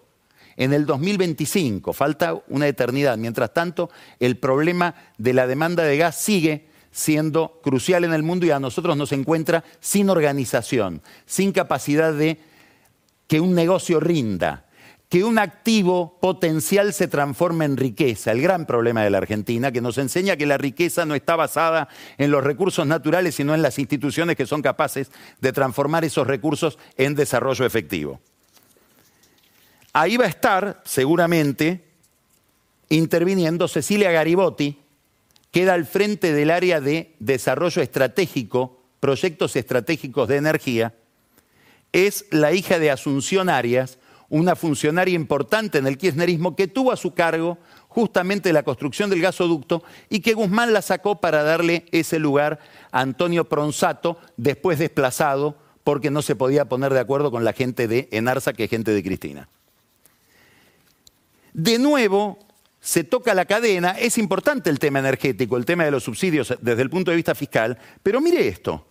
En 0.55 0.71
el 0.71 0.85
2025, 0.85 1.91
falta 1.91 2.41
una 2.47 2.67
eternidad. 2.67 3.17
Mientras 3.17 3.53
tanto, 3.53 3.89
el 4.19 4.37
problema 4.37 4.95
de 5.17 5.33
la 5.33 5.47
demanda 5.47 5.83
de 5.83 5.97
gas 5.97 6.15
sigue 6.15 6.72
siendo 6.93 7.59
crucial 7.63 8.05
en 8.05 8.13
el 8.13 8.23
mundo 8.23 8.45
y 8.45 8.51
a 8.51 8.59
nosotros 8.59 8.95
nos 8.95 9.11
encuentra 9.11 9.65
sin 9.81 10.09
organización, 10.09 11.01
sin 11.25 11.51
capacidad 11.51 12.13
de 12.13 12.39
que 13.27 13.41
un 13.41 13.55
negocio 13.55 13.99
rinda, 13.99 14.67
que 15.09 15.23
un 15.23 15.39
activo 15.39 16.17
potencial 16.21 16.93
se 16.93 17.07
transforme 17.07 17.65
en 17.65 17.77
riqueza. 17.77 18.31
El 18.31 18.41
gran 18.41 18.65
problema 18.65 19.03
de 19.03 19.09
la 19.09 19.17
Argentina, 19.17 19.71
que 19.71 19.81
nos 19.81 19.97
enseña 19.97 20.37
que 20.37 20.45
la 20.45 20.57
riqueza 20.57 21.05
no 21.05 21.15
está 21.15 21.35
basada 21.35 21.89
en 22.17 22.31
los 22.31 22.43
recursos 22.43 22.85
naturales, 22.85 23.35
sino 23.35 23.53
en 23.53 23.61
las 23.61 23.79
instituciones 23.79 24.35
que 24.35 24.45
son 24.45 24.61
capaces 24.61 25.11
de 25.41 25.51
transformar 25.51 26.05
esos 26.05 26.27
recursos 26.27 26.77
en 26.95 27.15
desarrollo 27.15 27.65
efectivo. 27.65 28.21
Ahí 29.93 30.17
va 30.17 30.25
a 30.25 30.29
estar, 30.29 30.81
seguramente, 30.85 31.85
interviniendo 32.89 33.67
Cecilia 33.67 34.11
Garibotti, 34.11 34.79
queda 35.53 35.75
al 35.75 35.85
frente 35.85 36.33
del 36.33 36.49
área 36.49 36.81
de 36.81 37.15
desarrollo 37.19 37.83
estratégico, 37.83 38.81
proyectos 38.99 39.55
estratégicos 39.55 40.27
de 40.27 40.37
energía, 40.37 40.95
es 41.91 42.25
la 42.31 42.53
hija 42.53 42.79
de 42.79 42.89
Asunción 42.89 43.49
Arias, 43.49 43.99
una 44.29 44.55
funcionaria 44.55 45.13
importante 45.13 45.77
en 45.77 45.85
el 45.85 45.99
kirchnerismo 45.99 46.55
que 46.55 46.67
tuvo 46.67 46.91
a 46.91 46.97
su 46.97 47.13
cargo 47.13 47.59
justamente 47.87 48.51
la 48.51 48.63
construcción 48.63 49.11
del 49.11 49.21
gasoducto 49.21 49.83
y 50.09 50.21
que 50.21 50.33
Guzmán 50.33 50.73
la 50.73 50.81
sacó 50.81 51.21
para 51.21 51.43
darle 51.43 51.85
ese 51.91 52.17
lugar 52.17 52.57
a 52.91 53.01
Antonio 53.01 53.47
Pronsato, 53.47 54.17
después 54.37 54.79
desplazado 54.79 55.55
porque 55.83 56.09
no 56.09 56.23
se 56.23 56.35
podía 56.35 56.65
poner 56.65 56.93
de 56.93 56.99
acuerdo 56.99 57.29
con 57.29 57.43
la 57.43 57.53
gente 57.53 57.87
de 57.87 58.09
Enarza, 58.11 58.53
que 58.53 58.63
es 58.63 58.71
gente 58.71 58.89
de 58.89 59.03
Cristina. 59.03 59.49
De 61.53 61.77
nuevo, 61.77 62.39
se 62.83 63.05
toca 63.05 63.33
la 63.33 63.45
cadena, 63.45 63.91
es 63.91 64.17
importante 64.17 64.69
el 64.69 64.77
tema 64.77 64.99
energético, 64.99 65.55
el 65.55 65.63
tema 65.63 65.85
de 65.85 65.91
los 65.91 66.03
subsidios 66.03 66.53
desde 66.59 66.81
el 66.81 66.89
punto 66.89 67.11
de 67.11 67.15
vista 67.15 67.33
fiscal, 67.33 67.79
pero 68.03 68.19
mire 68.19 68.45
esto. 68.45 68.85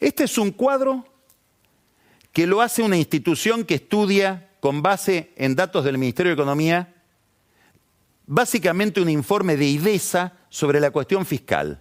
Este 0.00 0.24
es 0.24 0.36
un 0.36 0.50
cuadro 0.50 1.06
que 2.32 2.48
lo 2.48 2.60
hace 2.60 2.82
una 2.82 2.96
institución 2.96 3.64
que 3.64 3.76
estudia 3.76 4.50
con 4.58 4.82
base 4.82 5.32
en 5.36 5.54
datos 5.54 5.84
del 5.84 5.98
Ministerio 5.98 6.30
de 6.30 6.42
Economía, 6.42 6.92
básicamente 8.26 9.00
un 9.00 9.08
informe 9.08 9.56
de 9.56 9.66
IDESA 9.66 10.32
sobre 10.48 10.80
la 10.80 10.90
cuestión 10.90 11.24
fiscal. 11.24 11.80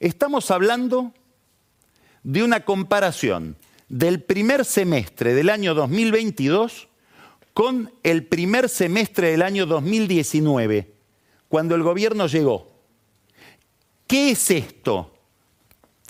Estamos 0.00 0.50
hablando 0.50 1.12
de 2.22 2.42
una 2.42 2.64
comparación 2.64 3.58
del 3.88 4.22
primer 4.22 4.64
semestre 4.64 5.34
del 5.34 5.50
año 5.50 5.74
2022 5.74 6.88
con 7.52 7.92
el 8.02 8.26
primer 8.26 8.68
semestre 8.68 9.30
del 9.30 9.42
año 9.42 9.66
2019. 9.66 10.92
cuando 11.48 11.76
el 11.76 11.84
gobierno 11.84 12.26
llegó. 12.26 12.72
¿Qué 14.06 14.32
es 14.32 14.50
esto? 14.50 15.14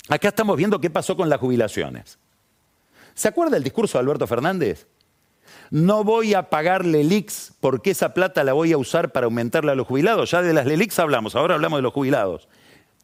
Acá 0.09 0.29
estamos 0.29 0.57
viendo 0.57 0.81
qué 0.81 0.89
pasó 0.89 1.15
con 1.17 1.29
las 1.29 1.39
jubilaciones. 1.39 2.19
¿Se 3.15 3.29
acuerda 3.29 3.57
el 3.57 3.63
discurso 3.63 3.99
de 3.99 4.03
Alberto 4.03 4.27
Fernández? 4.27 4.87
No 5.71 6.05
voy 6.05 6.35
a 6.35 6.49
pagar 6.49 6.85
LELIX 6.85 7.55
porque 7.61 7.91
esa 7.91 8.15
plata 8.15 8.45
la 8.45 8.53
voy 8.53 8.73
a 8.73 8.79
usar 8.79 9.13
para 9.13 9.25
aumentarle 9.25 9.73
a 9.73 9.75
los 9.75 9.87
jubilados. 9.87 10.31
Ya 10.31 10.43
de 10.43 10.53
las 10.53 10.67
LELIX 10.67 10.99
hablamos, 10.99 11.35
ahora 11.35 11.55
hablamos 11.55 11.79
de 11.79 11.83
los 11.83 11.93
jubilados. 11.93 12.49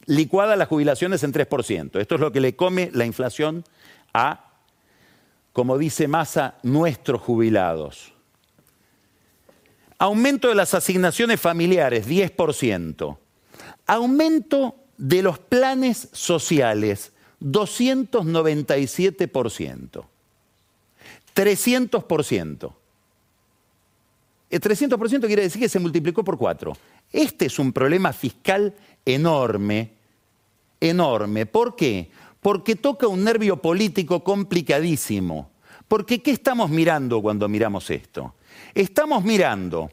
Licuada 0.06 0.56
las 0.56 0.68
jubilaciones 0.68 1.22
en 1.22 1.32
3%. 1.32 2.00
Esto 2.00 2.14
es 2.14 2.20
lo 2.20 2.32
que 2.32 2.40
le 2.40 2.56
come 2.56 2.90
la 2.92 3.04
inflación 3.04 3.64
a, 4.14 4.51
como 5.52 5.78
dice 5.78 6.08
Massa, 6.08 6.58
nuestros 6.62 7.20
jubilados. 7.20 8.12
Aumento 9.98 10.48
de 10.48 10.54
las 10.54 10.74
asignaciones 10.74 11.40
familiares, 11.40 12.08
10%. 12.08 13.18
Aumento 13.86 14.76
de 14.96 15.22
los 15.22 15.38
planes 15.38 16.08
sociales, 16.12 17.12
297%. 17.40 20.04
300%. 21.34 22.72
El 24.50 24.60
300% 24.60 25.26
quiere 25.26 25.42
decir 25.42 25.60
que 25.60 25.68
se 25.68 25.78
multiplicó 25.78 26.22
por 26.22 26.36
4. 26.36 26.76
Este 27.10 27.46
es 27.46 27.58
un 27.58 27.72
problema 27.72 28.12
fiscal 28.12 28.74
enorme, 29.04 29.92
enorme. 30.80 31.46
¿Por 31.46 31.74
qué? 31.74 32.10
Porque 32.42 32.76
toca 32.76 33.06
un 33.06 33.24
nervio 33.24 33.62
político 33.62 34.22
complicadísimo. 34.22 35.50
Porque 35.88 36.22
¿qué 36.22 36.32
estamos 36.32 36.68
mirando 36.68 37.22
cuando 37.22 37.48
miramos 37.48 37.88
esto? 37.88 38.34
Estamos 38.74 39.24
mirando 39.24 39.90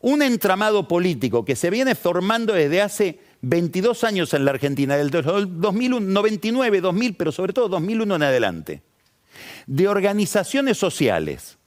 un 0.00 0.22
entramado 0.22 0.88
político 0.88 1.44
que 1.44 1.54
se 1.54 1.70
viene 1.70 1.94
formando 1.94 2.54
desde 2.54 2.82
hace 2.82 3.20
22 3.42 4.02
años 4.04 4.34
en 4.34 4.44
la 4.44 4.50
Argentina, 4.52 4.96
del 4.96 5.10
2001, 5.10 6.00
99, 6.00 6.80
2000, 6.80 7.14
pero 7.14 7.30
sobre 7.30 7.52
todo 7.52 7.68
2001 7.68 8.16
en 8.16 8.22
adelante 8.22 8.82
de 9.66 9.88
organizaciones 9.88 10.78
sociales, 10.78 11.58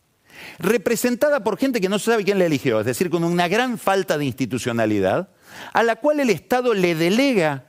representada 0.60 1.44
por 1.44 1.58
gente 1.58 1.82
que 1.82 1.90
no 1.90 2.00
se 2.00 2.12
sabe 2.12 2.24
quién 2.24 2.40
la 2.40 2.46
eligió, 2.46 2.80
es 2.80 2.86
decir, 2.86 3.10
con 3.10 3.24
una 3.24 3.48
gran 3.48 3.78
falta 3.78 4.18
de 4.18 4.26
institucionalidad, 4.26 5.30
a 5.74 5.84
la 5.84 5.96
cual 5.98 6.20
el 6.20 6.30
Estado 6.30 6.74
le 6.74 6.96
delega 6.96 7.65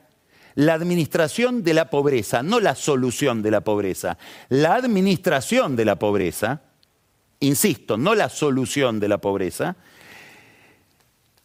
la 0.57 0.75
administración 0.75 1.63
de 1.63 1.75
la 1.75 1.91
pobreza, 1.91 2.43
no 2.43 2.61
la 2.61 2.75
solución 2.75 3.43
de 3.43 3.51
la 3.51 3.61
pobreza, 3.61 4.19
la 4.49 4.75
administración 4.75 5.77
de 5.77 5.85
la 5.85 5.99
pobreza, 5.99 6.63
insisto, 7.41 7.97
no 7.99 8.15
la 8.15 8.31
solución 8.31 8.99
de 8.99 9.09
la 9.09 9.19
pobreza, 9.19 9.77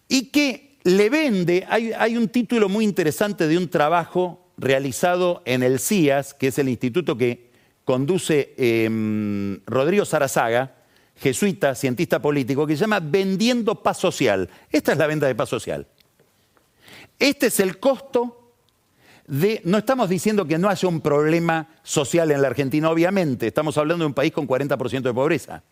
y 0.07 0.28
que 0.28 0.78
le 0.84 1.09
vende, 1.09 1.68
hay, 1.70 2.18
un 2.18 2.30
título 2.30 2.70
muy 2.70 2.86
interesante 2.86 3.47
de 3.47 3.57
un 3.57 3.70
trabajo 3.70 4.47
realizado 4.57 5.41
en 5.45 5.62
el 5.62 5.80
CIAS, 5.80 6.34
que 6.34 6.47
es 6.47 6.57
el 6.57 6.70
instituto 6.70 7.18
que 7.18 7.51
conduce 7.84 8.53
em, 8.57 9.59
Rodrigo 9.66 10.05
Sarazaga, 10.05 10.76
jesuita, 11.18 11.76
cientista 11.76 12.22
político, 12.22 12.66
que 12.66 12.76
se 12.76 12.82
llama 12.82 13.01
Vendiendo 13.01 13.84
Paz 13.84 13.97
Social. 13.97 14.49
Esta 14.72 14.93
es 14.93 14.97
la 14.97 15.07
venta 15.07 15.28
de 15.28 15.36
paz 15.36 15.49
social. 15.49 15.86
Este 17.20 17.47
es 17.47 17.59
el 17.59 17.78
costo 17.78 18.40
no 19.28 19.78
estamos 19.78 20.09
diciendo 20.09 20.45
que 20.45 20.57
no 20.57 20.69
haya 20.69 20.88
un 20.88 21.01
problema 21.01 21.67
social 21.84 22.32
en 22.32 22.41
la 22.41 22.47
Argentina, 22.47 22.89
obviamente, 22.89 23.47
estamos 23.47 23.78
hablando 23.78 24.03
de 24.03 24.07
un 24.07 24.13
país 24.13 24.32
con 24.32 24.47
40% 24.47 25.01
de 25.01 25.13
pobreza, 25.13 25.63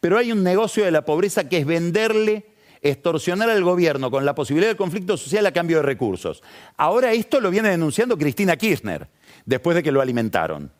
pero 0.00 0.18
hay 0.18 0.32
un 0.32 0.42
negocio 0.42 0.84
de 0.84 0.90
la 0.90 1.04
pobreza 1.04 1.48
que 1.48 1.58
es 1.58 1.66
venderle, 1.66 2.46
extorsionar 2.82 3.50
al 3.50 3.62
gobierno 3.62 4.10
con 4.10 4.24
la 4.24 4.34
posibilidad 4.34 4.70
de 4.70 4.76
conflicto 4.76 5.16
social 5.16 5.46
a 5.46 5.52
cambio 5.52 5.78
de 5.78 5.82
recursos. 5.82 6.42
Ahora 6.76 7.12
esto 7.12 7.40
lo 7.40 7.50
viene 7.50 7.68
denunciando 7.70 8.16
Cristina 8.16 8.56
Kirchner, 8.56 9.08
después 9.44 9.74
de 9.74 9.82
que 9.82 9.92
lo 9.92 10.00
alimentaron. 10.00 10.72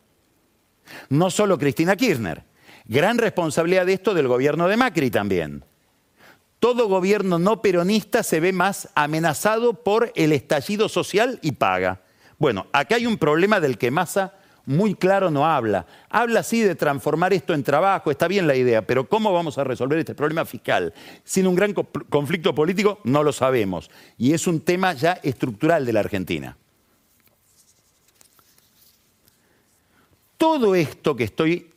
No 1.09 1.29
solo 1.29 1.57
Cristina 1.57 1.95
Kirchner, 1.95 2.43
gran 2.85 3.17
responsabilidad 3.17 3.85
de 3.85 3.93
esto 3.93 4.13
del 4.13 4.27
gobierno 4.27 4.67
de 4.67 4.77
Macri 4.77 5.11
también. 5.11 5.63
Todo 6.59 6.87
gobierno 6.87 7.39
no 7.39 7.61
peronista 7.61 8.21
se 8.21 8.39
ve 8.39 8.53
más 8.53 8.89
amenazado 8.93 9.83
por 9.83 10.11
el 10.15 10.31
estallido 10.31 10.89
social 10.89 11.39
y 11.41 11.53
paga. 11.53 12.01
Bueno, 12.41 12.65
acá 12.71 12.95
hay 12.95 13.05
un 13.05 13.19
problema 13.19 13.59
del 13.59 13.77
que 13.77 13.91
Massa 13.91 14.33
muy 14.65 14.95
claro 14.95 15.29
no 15.29 15.45
habla. 15.45 15.85
Habla 16.09 16.39
así 16.39 16.61
de 16.61 16.73
transformar 16.73 17.33
esto 17.33 17.53
en 17.53 17.61
trabajo, 17.61 18.09
está 18.09 18.27
bien 18.27 18.47
la 18.47 18.55
idea, 18.55 18.81
pero 18.81 19.07
¿cómo 19.07 19.31
vamos 19.31 19.59
a 19.59 19.63
resolver 19.63 19.99
este 19.99 20.15
problema 20.15 20.43
fiscal? 20.43 20.91
Sin 21.23 21.45
un 21.45 21.53
gran 21.53 21.75
conflicto 21.75 22.55
político 22.55 22.99
no 23.03 23.21
lo 23.21 23.31
sabemos. 23.31 23.91
Y 24.17 24.33
es 24.33 24.47
un 24.47 24.61
tema 24.61 24.93
ya 24.93 25.19
estructural 25.21 25.85
de 25.85 25.93
la 25.93 25.99
Argentina. 25.99 26.57
Todo 30.35 30.73
esto 30.73 31.15
que, 31.15 31.25
estoy, 31.25 31.69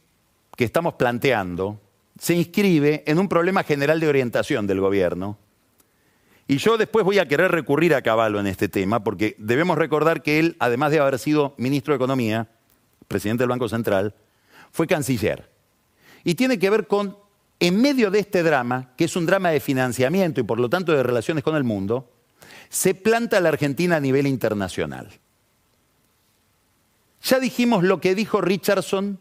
que 0.56 0.64
estamos 0.64 0.94
planteando 0.94 1.78
se 2.18 2.32
inscribe 2.36 3.04
en 3.06 3.18
un 3.18 3.28
problema 3.28 3.64
general 3.64 4.00
de 4.00 4.08
orientación 4.08 4.66
del 4.66 4.80
gobierno. 4.80 5.36
Y 6.46 6.58
yo 6.58 6.76
después 6.76 7.04
voy 7.04 7.18
a 7.18 7.26
querer 7.26 7.50
recurrir 7.50 7.94
a 7.94 8.02
Caballo 8.02 8.38
en 8.38 8.46
este 8.46 8.68
tema, 8.68 9.02
porque 9.02 9.34
debemos 9.38 9.78
recordar 9.78 10.22
que 10.22 10.38
él, 10.38 10.56
además 10.58 10.90
de 10.90 11.00
haber 11.00 11.18
sido 11.18 11.54
ministro 11.56 11.92
de 11.92 11.96
Economía, 11.96 12.48
presidente 13.08 13.42
del 13.42 13.48
Banco 13.48 13.68
Central, 13.68 14.14
fue 14.70 14.86
canciller. 14.86 15.48
Y 16.22 16.34
tiene 16.34 16.58
que 16.58 16.68
ver 16.68 16.86
con, 16.86 17.16
en 17.60 17.80
medio 17.80 18.10
de 18.10 18.18
este 18.18 18.42
drama, 18.42 18.92
que 18.96 19.04
es 19.04 19.16
un 19.16 19.24
drama 19.24 19.50
de 19.50 19.60
financiamiento 19.60 20.40
y 20.40 20.44
por 20.44 20.60
lo 20.60 20.68
tanto 20.68 20.92
de 20.92 21.02
relaciones 21.02 21.44
con 21.44 21.56
el 21.56 21.64
mundo, 21.64 22.10
se 22.68 22.94
planta 22.94 23.40
la 23.40 23.50
Argentina 23.50 23.96
a 23.96 24.00
nivel 24.00 24.26
internacional. 24.26 25.08
Ya 27.22 27.38
dijimos 27.38 27.84
lo 27.84 28.00
que 28.00 28.14
dijo 28.14 28.42
Richardson 28.42 29.18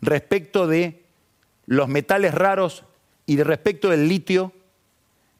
respecto 0.00 0.68
de 0.68 1.04
los 1.66 1.88
metales 1.88 2.34
raros 2.34 2.84
y 3.26 3.36
de 3.36 3.44
respecto 3.44 3.88
del 3.88 4.08
litio 4.08 4.52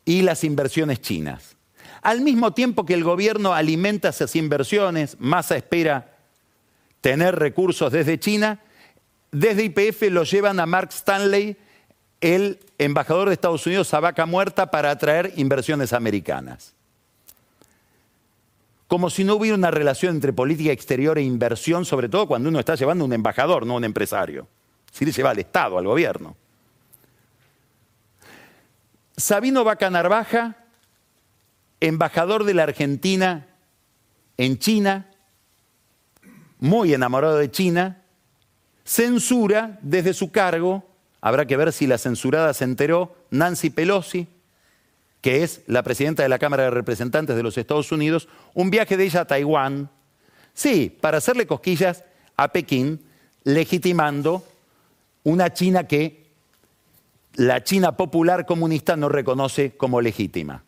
y 0.04 0.22
las 0.22 0.44
inversiones 0.44 1.00
chinas. 1.00 1.56
Al 2.02 2.20
mismo 2.20 2.52
tiempo 2.52 2.84
que 2.84 2.94
el 2.94 3.04
gobierno 3.04 3.54
alimenta 3.54 4.08
esas 4.08 4.34
inversiones, 4.34 5.16
Massa 5.20 5.56
espera 5.56 6.16
tener 7.00 7.36
recursos 7.36 7.92
desde 7.92 8.18
China, 8.18 8.60
desde 9.30 9.64
IPF 9.64 10.02
lo 10.10 10.24
llevan 10.24 10.60
a 10.60 10.66
Mark 10.66 10.90
Stanley, 10.92 11.56
el 12.20 12.58
embajador 12.78 13.28
de 13.28 13.34
Estados 13.34 13.66
Unidos 13.66 13.92
a 13.94 14.00
vaca 14.00 14.26
muerta, 14.26 14.70
para 14.70 14.90
atraer 14.90 15.32
inversiones 15.36 15.92
americanas 15.92 16.74
como 18.92 19.08
si 19.08 19.24
no 19.24 19.36
hubiera 19.36 19.56
una 19.56 19.70
relación 19.70 20.16
entre 20.16 20.34
política 20.34 20.70
exterior 20.70 21.16
e 21.16 21.22
inversión, 21.22 21.86
sobre 21.86 22.10
todo 22.10 22.26
cuando 22.26 22.50
uno 22.50 22.58
está 22.60 22.74
llevando 22.74 23.06
un 23.06 23.14
embajador, 23.14 23.64
no 23.64 23.76
un 23.76 23.84
empresario. 23.84 24.46
Si 24.90 25.06
le 25.06 25.12
lleva 25.12 25.30
al 25.30 25.38
Estado, 25.38 25.78
al 25.78 25.86
gobierno. 25.86 26.36
Sabino 29.22 29.62
Vaca 29.62 29.88
Narvaja, 29.88 30.56
embajador 31.78 32.42
de 32.42 32.54
la 32.54 32.64
Argentina 32.64 33.46
en 34.36 34.58
China, 34.58 35.12
muy 36.58 36.92
enamorado 36.92 37.36
de 37.36 37.48
China, 37.48 38.02
censura 38.82 39.78
desde 39.80 40.12
su 40.12 40.32
cargo, 40.32 40.84
habrá 41.20 41.46
que 41.46 41.56
ver 41.56 41.72
si 41.72 41.86
la 41.86 41.98
censurada 41.98 42.52
se 42.52 42.64
enteró, 42.64 43.14
Nancy 43.30 43.70
Pelosi, 43.70 44.26
que 45.20 45.44
es 45.44 45.60
la 45.68 45.84
presidenta 45.84 46.24
de 46.24 46.28
la 46.28 46.40
Cámara 46.40 46.64
de 46.64 46.70
Representantes 46.70 47.36
de 47.36 47.44
los 47.44 47.56
Estados 47.56 47.92
Unidos, 47.92 48.28
un 48.54 48.70
viaje 48.70 48.96
de 48.96 49.04
ella 49.04 49.20
a 49.20 49.26
Taiwán, 49.26 49.88
sí, 50.52 50.98
para 51.00 51.18
hacerle 51.18 51.46
cosquillas 51.46 52.02
a 52.36 52.48
Pekín, 52.48 53.00
legitimando 53.44 54.44
una 55.22 55.52
China 55.52 55.86
que 55.86 56.21
la 57.34 57.62
China 57.62 57.96
popular 57.96 58.46
comunista 58.46 58.96
no 58.96 59.08
reconoce 59.08 59.76
como 59.76 60.00
legítima. 60.00 60.64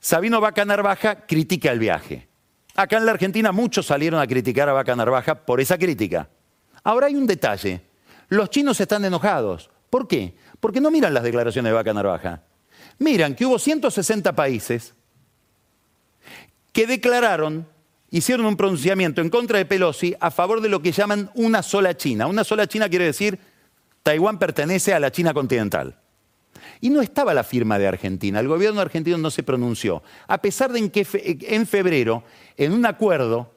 Sabino 0.00 0.40
Vaca 0.40 0.64
Narvaja 0.64 1.26
critica 1.26 1.70
el 1.70 1.78
viaje. 1.78 2.28
Acá 2.74 2.98
en 2.98 3.06
la 3.06 3.12
Argentina 3.12 3.52
muchos 3.52 3.86
salieron 3.86 4.20
a 4.20 4.26
criticar 4.26 4.68
a 4.68 4.72
Vaca 4.72 4.96
Narvaja 4.96 5.44
por 5.46 5.60
esa 5.60 5.78
crítica. 5.78 6.28
Ahora 6.82 7.06
hay 7.06 7.14
un 7.14 7.26
detalle. 7.26 7.82
Los 8.28 8.50
chinos 8.50 8.80
están 8.80 9.04
enojados. 9.04 9.70
¿Por 9.90 10.08
qué? 10.08 10.34
Porque 10.58 10.80
no 10.80 10.90
miran 10.90 11.14
las 11.14 11.22
declaraciones 11.22 11.70
de 11.70 11.74
Vaca 11.74 11.92
Narvaja. 11.92 12.42
Miran 12.98 13.34
que 13.34 13.46
hubo 13.46 13.58
160 13.58 14.34
países 14.34 14.94
que 16.72 16.86
declararon, 16.86 17.68
hicieron 18.10 18.46
un 18.46 18.56
pronunciamiento 18.56 19.20
en 19.20 19.28
contra 19.28 19.58
de 19.58 19.66
Pelosi 19.66 20.14
a 20.18 20.30
favor 20.30 20.60
de 20.60 20.68
lo 20.68 20.80
que 20.80 20.92
llaman 20.92 21.30
una 21.34 21.62
sola 21.62 21.96
China. 21.96 22.26
Una 22.26 22.44
sola 22.44 22.66
China 22.66 22.88
quiere 22.88 23.04
decir 23.04 23.38
Taiwán 24.02 24.38
pertenece 24.38 24.94
a 24.94 25.00
la 25.00 25.12
China 25.12 25.32
continental. 25.32 25.98
Y 26.80 26.90
no 26.90 27.00
estaba 27.00 27.34
la 27.34 27.44
firma 27.44 27.78
de 27.78 27.86
Argentina, 27.86 28.40
el 28.40 28.48
gobierno 28.48 28.80
argentino 28.80 29.16
no 29.18 29.30
se 29.30 29.42
pronunció, 29.42 30.02
a 30.26 30.38
pesar 30.38 30.72
de 30.72 30.90
que 30.90 31.06
en 31.48 31.66
febrero, 31.66 32.24
en 32.56 32.72
un 32.72 32.84
acuerdo 32.86 33.52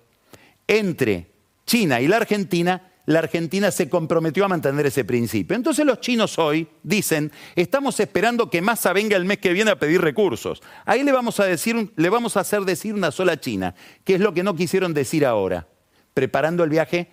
entre 0.68 1.28
China 1.66 2.02
y 2.02 2.08
la 2.08 2.18
Argentina, 2.18 2.92
la 3.06 3.20
Argentina 3.20 3.70
se 3.72 3.90
comprometió 3.90 4.46
a 4.46 4.48
mantener 4.48 4.86
ese 4.88 5.06
principio. 5.06 5.56
Entonces 5.56 5.86
los 5.86 6.00
chinos 6.00 6.40
hoy 6.40 6.68
dicen, 6.84 7.32
estamos 7.56 8.00
esperando 8.00 8.50
que 8.50 8.62
Massa 8.62 8.94
venga 8.94 9.16
el 9.16 9.26
mes 9.26 9.38
que 9.38 9.54
viene 9.54 9.72
a 9.72 9.80
pedir 9.80 10.02
recursos. 10.02 10.62
Ahí 10.86 11.04
le 11.04 11.12
vamos 11.12 11.40
a, 11.40 11.46
decir, 11.46 11.92
le 11.96 12.10
vamos 12.10 12.38
a 12.38 12.42
hacer 12.42 12.62
decir 12.62 12.94
una 12.94 13.12
sola 13.12 13.40
China, 13.40 13.76
que 14.04 14.16
es 14.16 14.22
lo 14.22 14.34
que 14.34 14.44
no 14.44 14.56
quisieron 14.56 14.94
decir 14.94 15.26
ahora, 15.26 15.68
preparando 16.14 16.64
el 16.64 16.70
viaje 16.70 17.10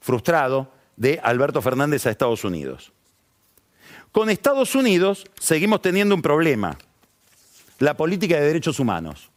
frustrado 0.00 0.72
de 0.96 1.20
Alberto 1.22 1.60
Fernández 1.62 2.06
a 2.06 2.10
Estados 2.10 2.44
Unidos. 2.44 2.92
Con 4.12 4.30
Estados 4.30 4.74
Unidos 4.74 5.24
seguimos 5.40 5.82
teniendo 5.82 6.14
un 6.14 6.22
problema, 6.22 6.78
la 7.78 7.96
política 7.96 8.36
de 8.36 8.46
derechos 8.46 8.78
humanos. 8.78 9.30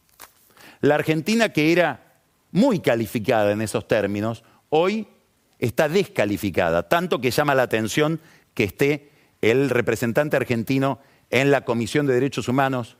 La 0.80 0.94
Argentina, 0.94 1.48
que 1.48 1.72
era 1.72 2.20
muy 2.52 2.78
calificada 2.78 3.50
en 3.50 3.60
esos 3.60 3.88
términos, 3.88 4.44
hoy 4.68 5.08
está 5.58 5.88
descalificada, 5.88 6.88
tanto 6.88 7.20
que 7.20 7.32
llama 7.32 7.54
la 7.54 7.64
atención 7.64 8.20
que 8.54 8.64
esté 8.64 9.10
el 9.40 9.70
representante 9.70 10.36
argentino 10.36 11.00
en 11.30 11.50
la 11.50 11.64
Comisión 11.64 12.06
de 12.06 12.14
Derechos 12.14 12.48
Humanos 12.48 12.96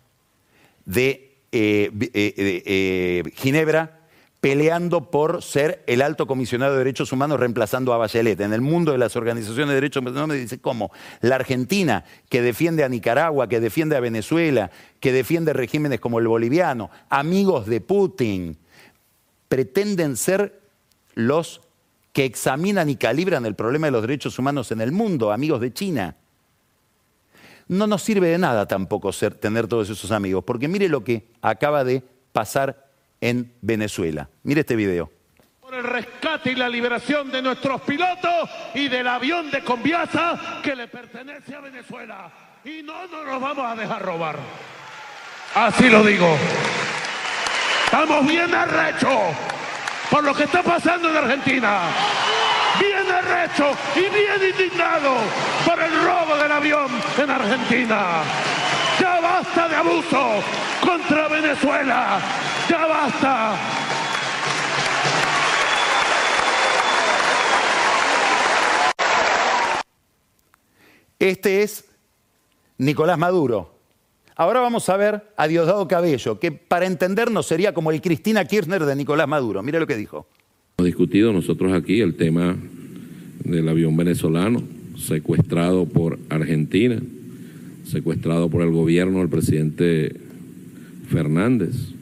de 0.84 1.38
eh, 1.52 1.90
eh, 1.92 2.62
eh, 2.66 3.22
Ginebra 3.36 3.97
peleando 4.40 5.10
por 5.10 5.42
ser 5.42 5.82
el 5.86 6.00
alto 6.00 6.26
comisionado 6.26 6.72
de 6.72 6.78
derechos 6.78 7.12
humanos 7.12 7.40
reemplazando 7.40 7.92
a 7.92 7.96
Bachelet. 7.96 8.40
En 8.40 8.52
el 8.52 8.60
mundo 8.60 8.92
de 8.92 8.98
las 8.98 9.16
organizaciones 9.16 9.68
de 9.70 9.74
derechos 9.74 10.00
humanos 10.00 10.28
me 10.28 10.36
dice 10.36 10.60
cómo 10.60 10.92
la 11.20 11.34
Argentina 11.34 12.04
que 12.28 12.40
defiende 12.40 12.84
a 12.84 12.88
Nicaragua, 12.88 13.48
que 13.48 13.60
defiende 13.60 13.96
a 13.96 14.00
Venezuela, 14.00 14.70
que 15.00 15.12
defiende 15.12 15.52
regímenes 15.52 15.98
como 15.98 16.20
el 16.20 16.28
boliviano, 16.28 16.90
amigos 17.08 17.66
de 17.66 17.80
Putin, 17.80 18.56
pretenden 19.48 20.16
ser 20.16 20.60
los 21.14 21.60
que 22.12 22.24
examinan 22.24 22.88
y 22.90 22.96
calibran 22.96 23.44
el 23.44 23.54
problema 23.56 23.88
de 23.88 23.90
los 23.92 24.02
derechos 24.02 24.38
humanos 24.38 24.70
en 24.70 24.80
el 24.80 24.92
mundo, 24.92 25.32
amigos 25.32 25.60
de 25.60 25.72
China. 25.72 26.16
No 27.66 27.86
nos 27.86 28.02
sirve 28.02 28.28
de 28.28 28.38
nada 28.38 28.66
tampoco 28.66 29.12
ser, 29.12 29.34
tener 29.34 29.66
todos 29.66 29.90
esos 29.90 30.10
amigos, 30.10 30.44
porque 30.44 30.68
mire 30.68 30.88
lo 30.88 31.04
que 31.04 31.26
acaba 31.42 31.84
de 31.84 32.02
pasar 32.32 32.87
en 33.20 33.52
Venezuela. 33.60 34.28
Mire 34.42 34.60
este 34.60 34.76
video. 34.76 35.10
Por 35.60 35.74
el 35.74 35.84
rescate 35.84 36.52
y 36.52 36.54
la 36.54 36.68
liberación 36.68 37.30
de 37.30 37.42
nuestros 37.42 37.82
pilotos 37.82 38.48
y 38.74 38.88
del 38.88 39.06
avión 39.06 39.50
de 39.50 39.62
Conviasa 39.62 40.60
que 40.62 40.74
le 40.74 40.88
pertenece 40.88 41.54
a 41.54 41.60
Venezuela. 41.60 42.30
Y 42.64 42.82
no 42.82 43.06
nos 43.06 43.26
los 43.26 43.40
vamos 43.40 43.64
a 43.64 43.76
dejar 43.76 44.02
robar. 44.02 44.38
Así 45.54 45.88
lo 45.88 46.02
digo. 46.02 46.36
Estamos 47.84 48.26
bien 48.26 48.54
arrechos 48.54 49.34
por 50.10 50.24
lo 50.24 50.34
que 50.34 50.44
está 50.44 50.62
pasando 50.62 51.10
en 51.10 51.16
Argentina. 51.16 51.80
Bien 52.78 53.10
arrecho 53.10 53.72
y 53.96 54.00
bien 54.00 54.50
indignado 54.50 55.16
por 55.66 55.80
el 55.82 55.92
robo 56.02 56.36
del 56.36 56.52
avión 56.52 56.88
en 57.16 57.30
Argentina. 57.30 58.22
Ya 59.00 59.20
basta 59.20 59.68
de 59.68 59.76
abuso 59.76 60.42
contra 60.80 61.28
Venezuela. 61.28 62.20
Ya 62.68 62.86
basta. 62.86 63.56
Este 71.18 71.62
es 71.62 71.84
Nicolás 72.76 73.18
Maduro. 73.18 73.74
Ahora 74.36 74.60
vamos 74.60 74.88
a 74.88 74.96
ver 74.96 75.22
a 75.36 75.48
Diosdado 75.48 75.88
Cabello, 75.88 76.38
que 76.38 76.52
para 76.52 76.86
entendernos 76.86 77.46
sería 77.46 77.74
como 77.74 77.90
el 77.90 78.00
Cristina 78.00 78.44
Kirchner 78.44 78.84
de 78.84 78.94
Nicolás 78.94 79.26
Maduro. 79.26 79.62
Mire 79.62 79.80
lo 79.80 79.86
que 79.86 79.96
dijo. 79.96 80.28
Hemos 80.76 80.86
discutido 80.86 81.32
nosotros 81.32 81.72
aquí 81.72 82.00
el 82.00 82.14
tema 82.14 82.56
del 83.44 83.68
avión 83.68 83.96
venezolano 83.96 84.62
secuestrado 84.96 85.86
por 85.86 86.18
Argentina, 86.28 87.00
secuestrado 87.84 88.48
por 88.48 88.62
el 88.62 88.70
gobierno 88.70 89.18
del 89.18 89.28
presidente 89.28 90.14
Fernández. 91.08 91.97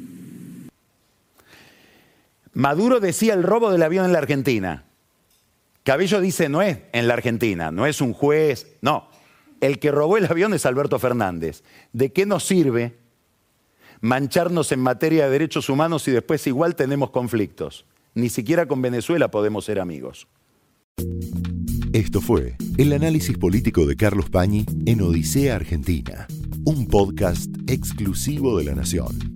Maduro 2.57 3.01
decía 3.01 3.35
el 3.35 3.43
robo 3.43 3.71
del 3.71 3.83
avión 3.83 4.07
en 4.07 4.13
la 4.13 4.19
Argentina. 4.19 4.87
Cabello 5.83 6.23
dice 6.23 6.49
no 6.49 6.63
es 6.63 6.79
en 6.95 7.07
la 7.07 7.13
Argentina, 7.13 7.71
no 7.71 7.85
es 7.85 8.01
un 8.01 8.15
juez, 8.15 8.79
no, 8.81 9.11
el 9.61 9.79
que 9.79 9.91
robó 9.91 10.17
el 10.17 10.25
avión 10.25 10.55
es 10.55 10.65
Alberto 10.65 10.99
Fernández. 10.99 11.63
¿De 11.93 12.15
qué 12.15 12.25
nos 12.25 12.47
sirve 12.47 12.97
mancharnos 14.01 14.73
en 14.73 14.81
materia 14.81 15.27
de 15.27 15.33
derechos 15.33 15.69
humanos 15.69 16.05
si 16.05 16.13
después 16.13 16.47
igual 16.47 16.77
tenemos 16.77 17.11
conflictos? 17.11 17.85
Ni 18.15 18.31
siquiera 18.31 18.65
con 18.67 18.81
Venezuela 18.81 19.31
podemos 19.31 19.67
ser 19.67 19.79
amigos. 19.79 20.27
Esto 21.93 22.23
fue 22.23 22.57
el 22.79 22.95
análisis 22.95 23.37
político 23.37 23.85
de 23.85 23.97
Carlos 23.97 24.31
Pañi 24.31 24.65
en 24.87 25.03
Odisea 25.03 25.57
Argentina, 25.57 26.27
un 26.65 26.87
podcast 26.87 27.51
exclusivo 27.67 28.57
de 28.57 28.65
la 28.65 28.75
Nación. 28.75 29.36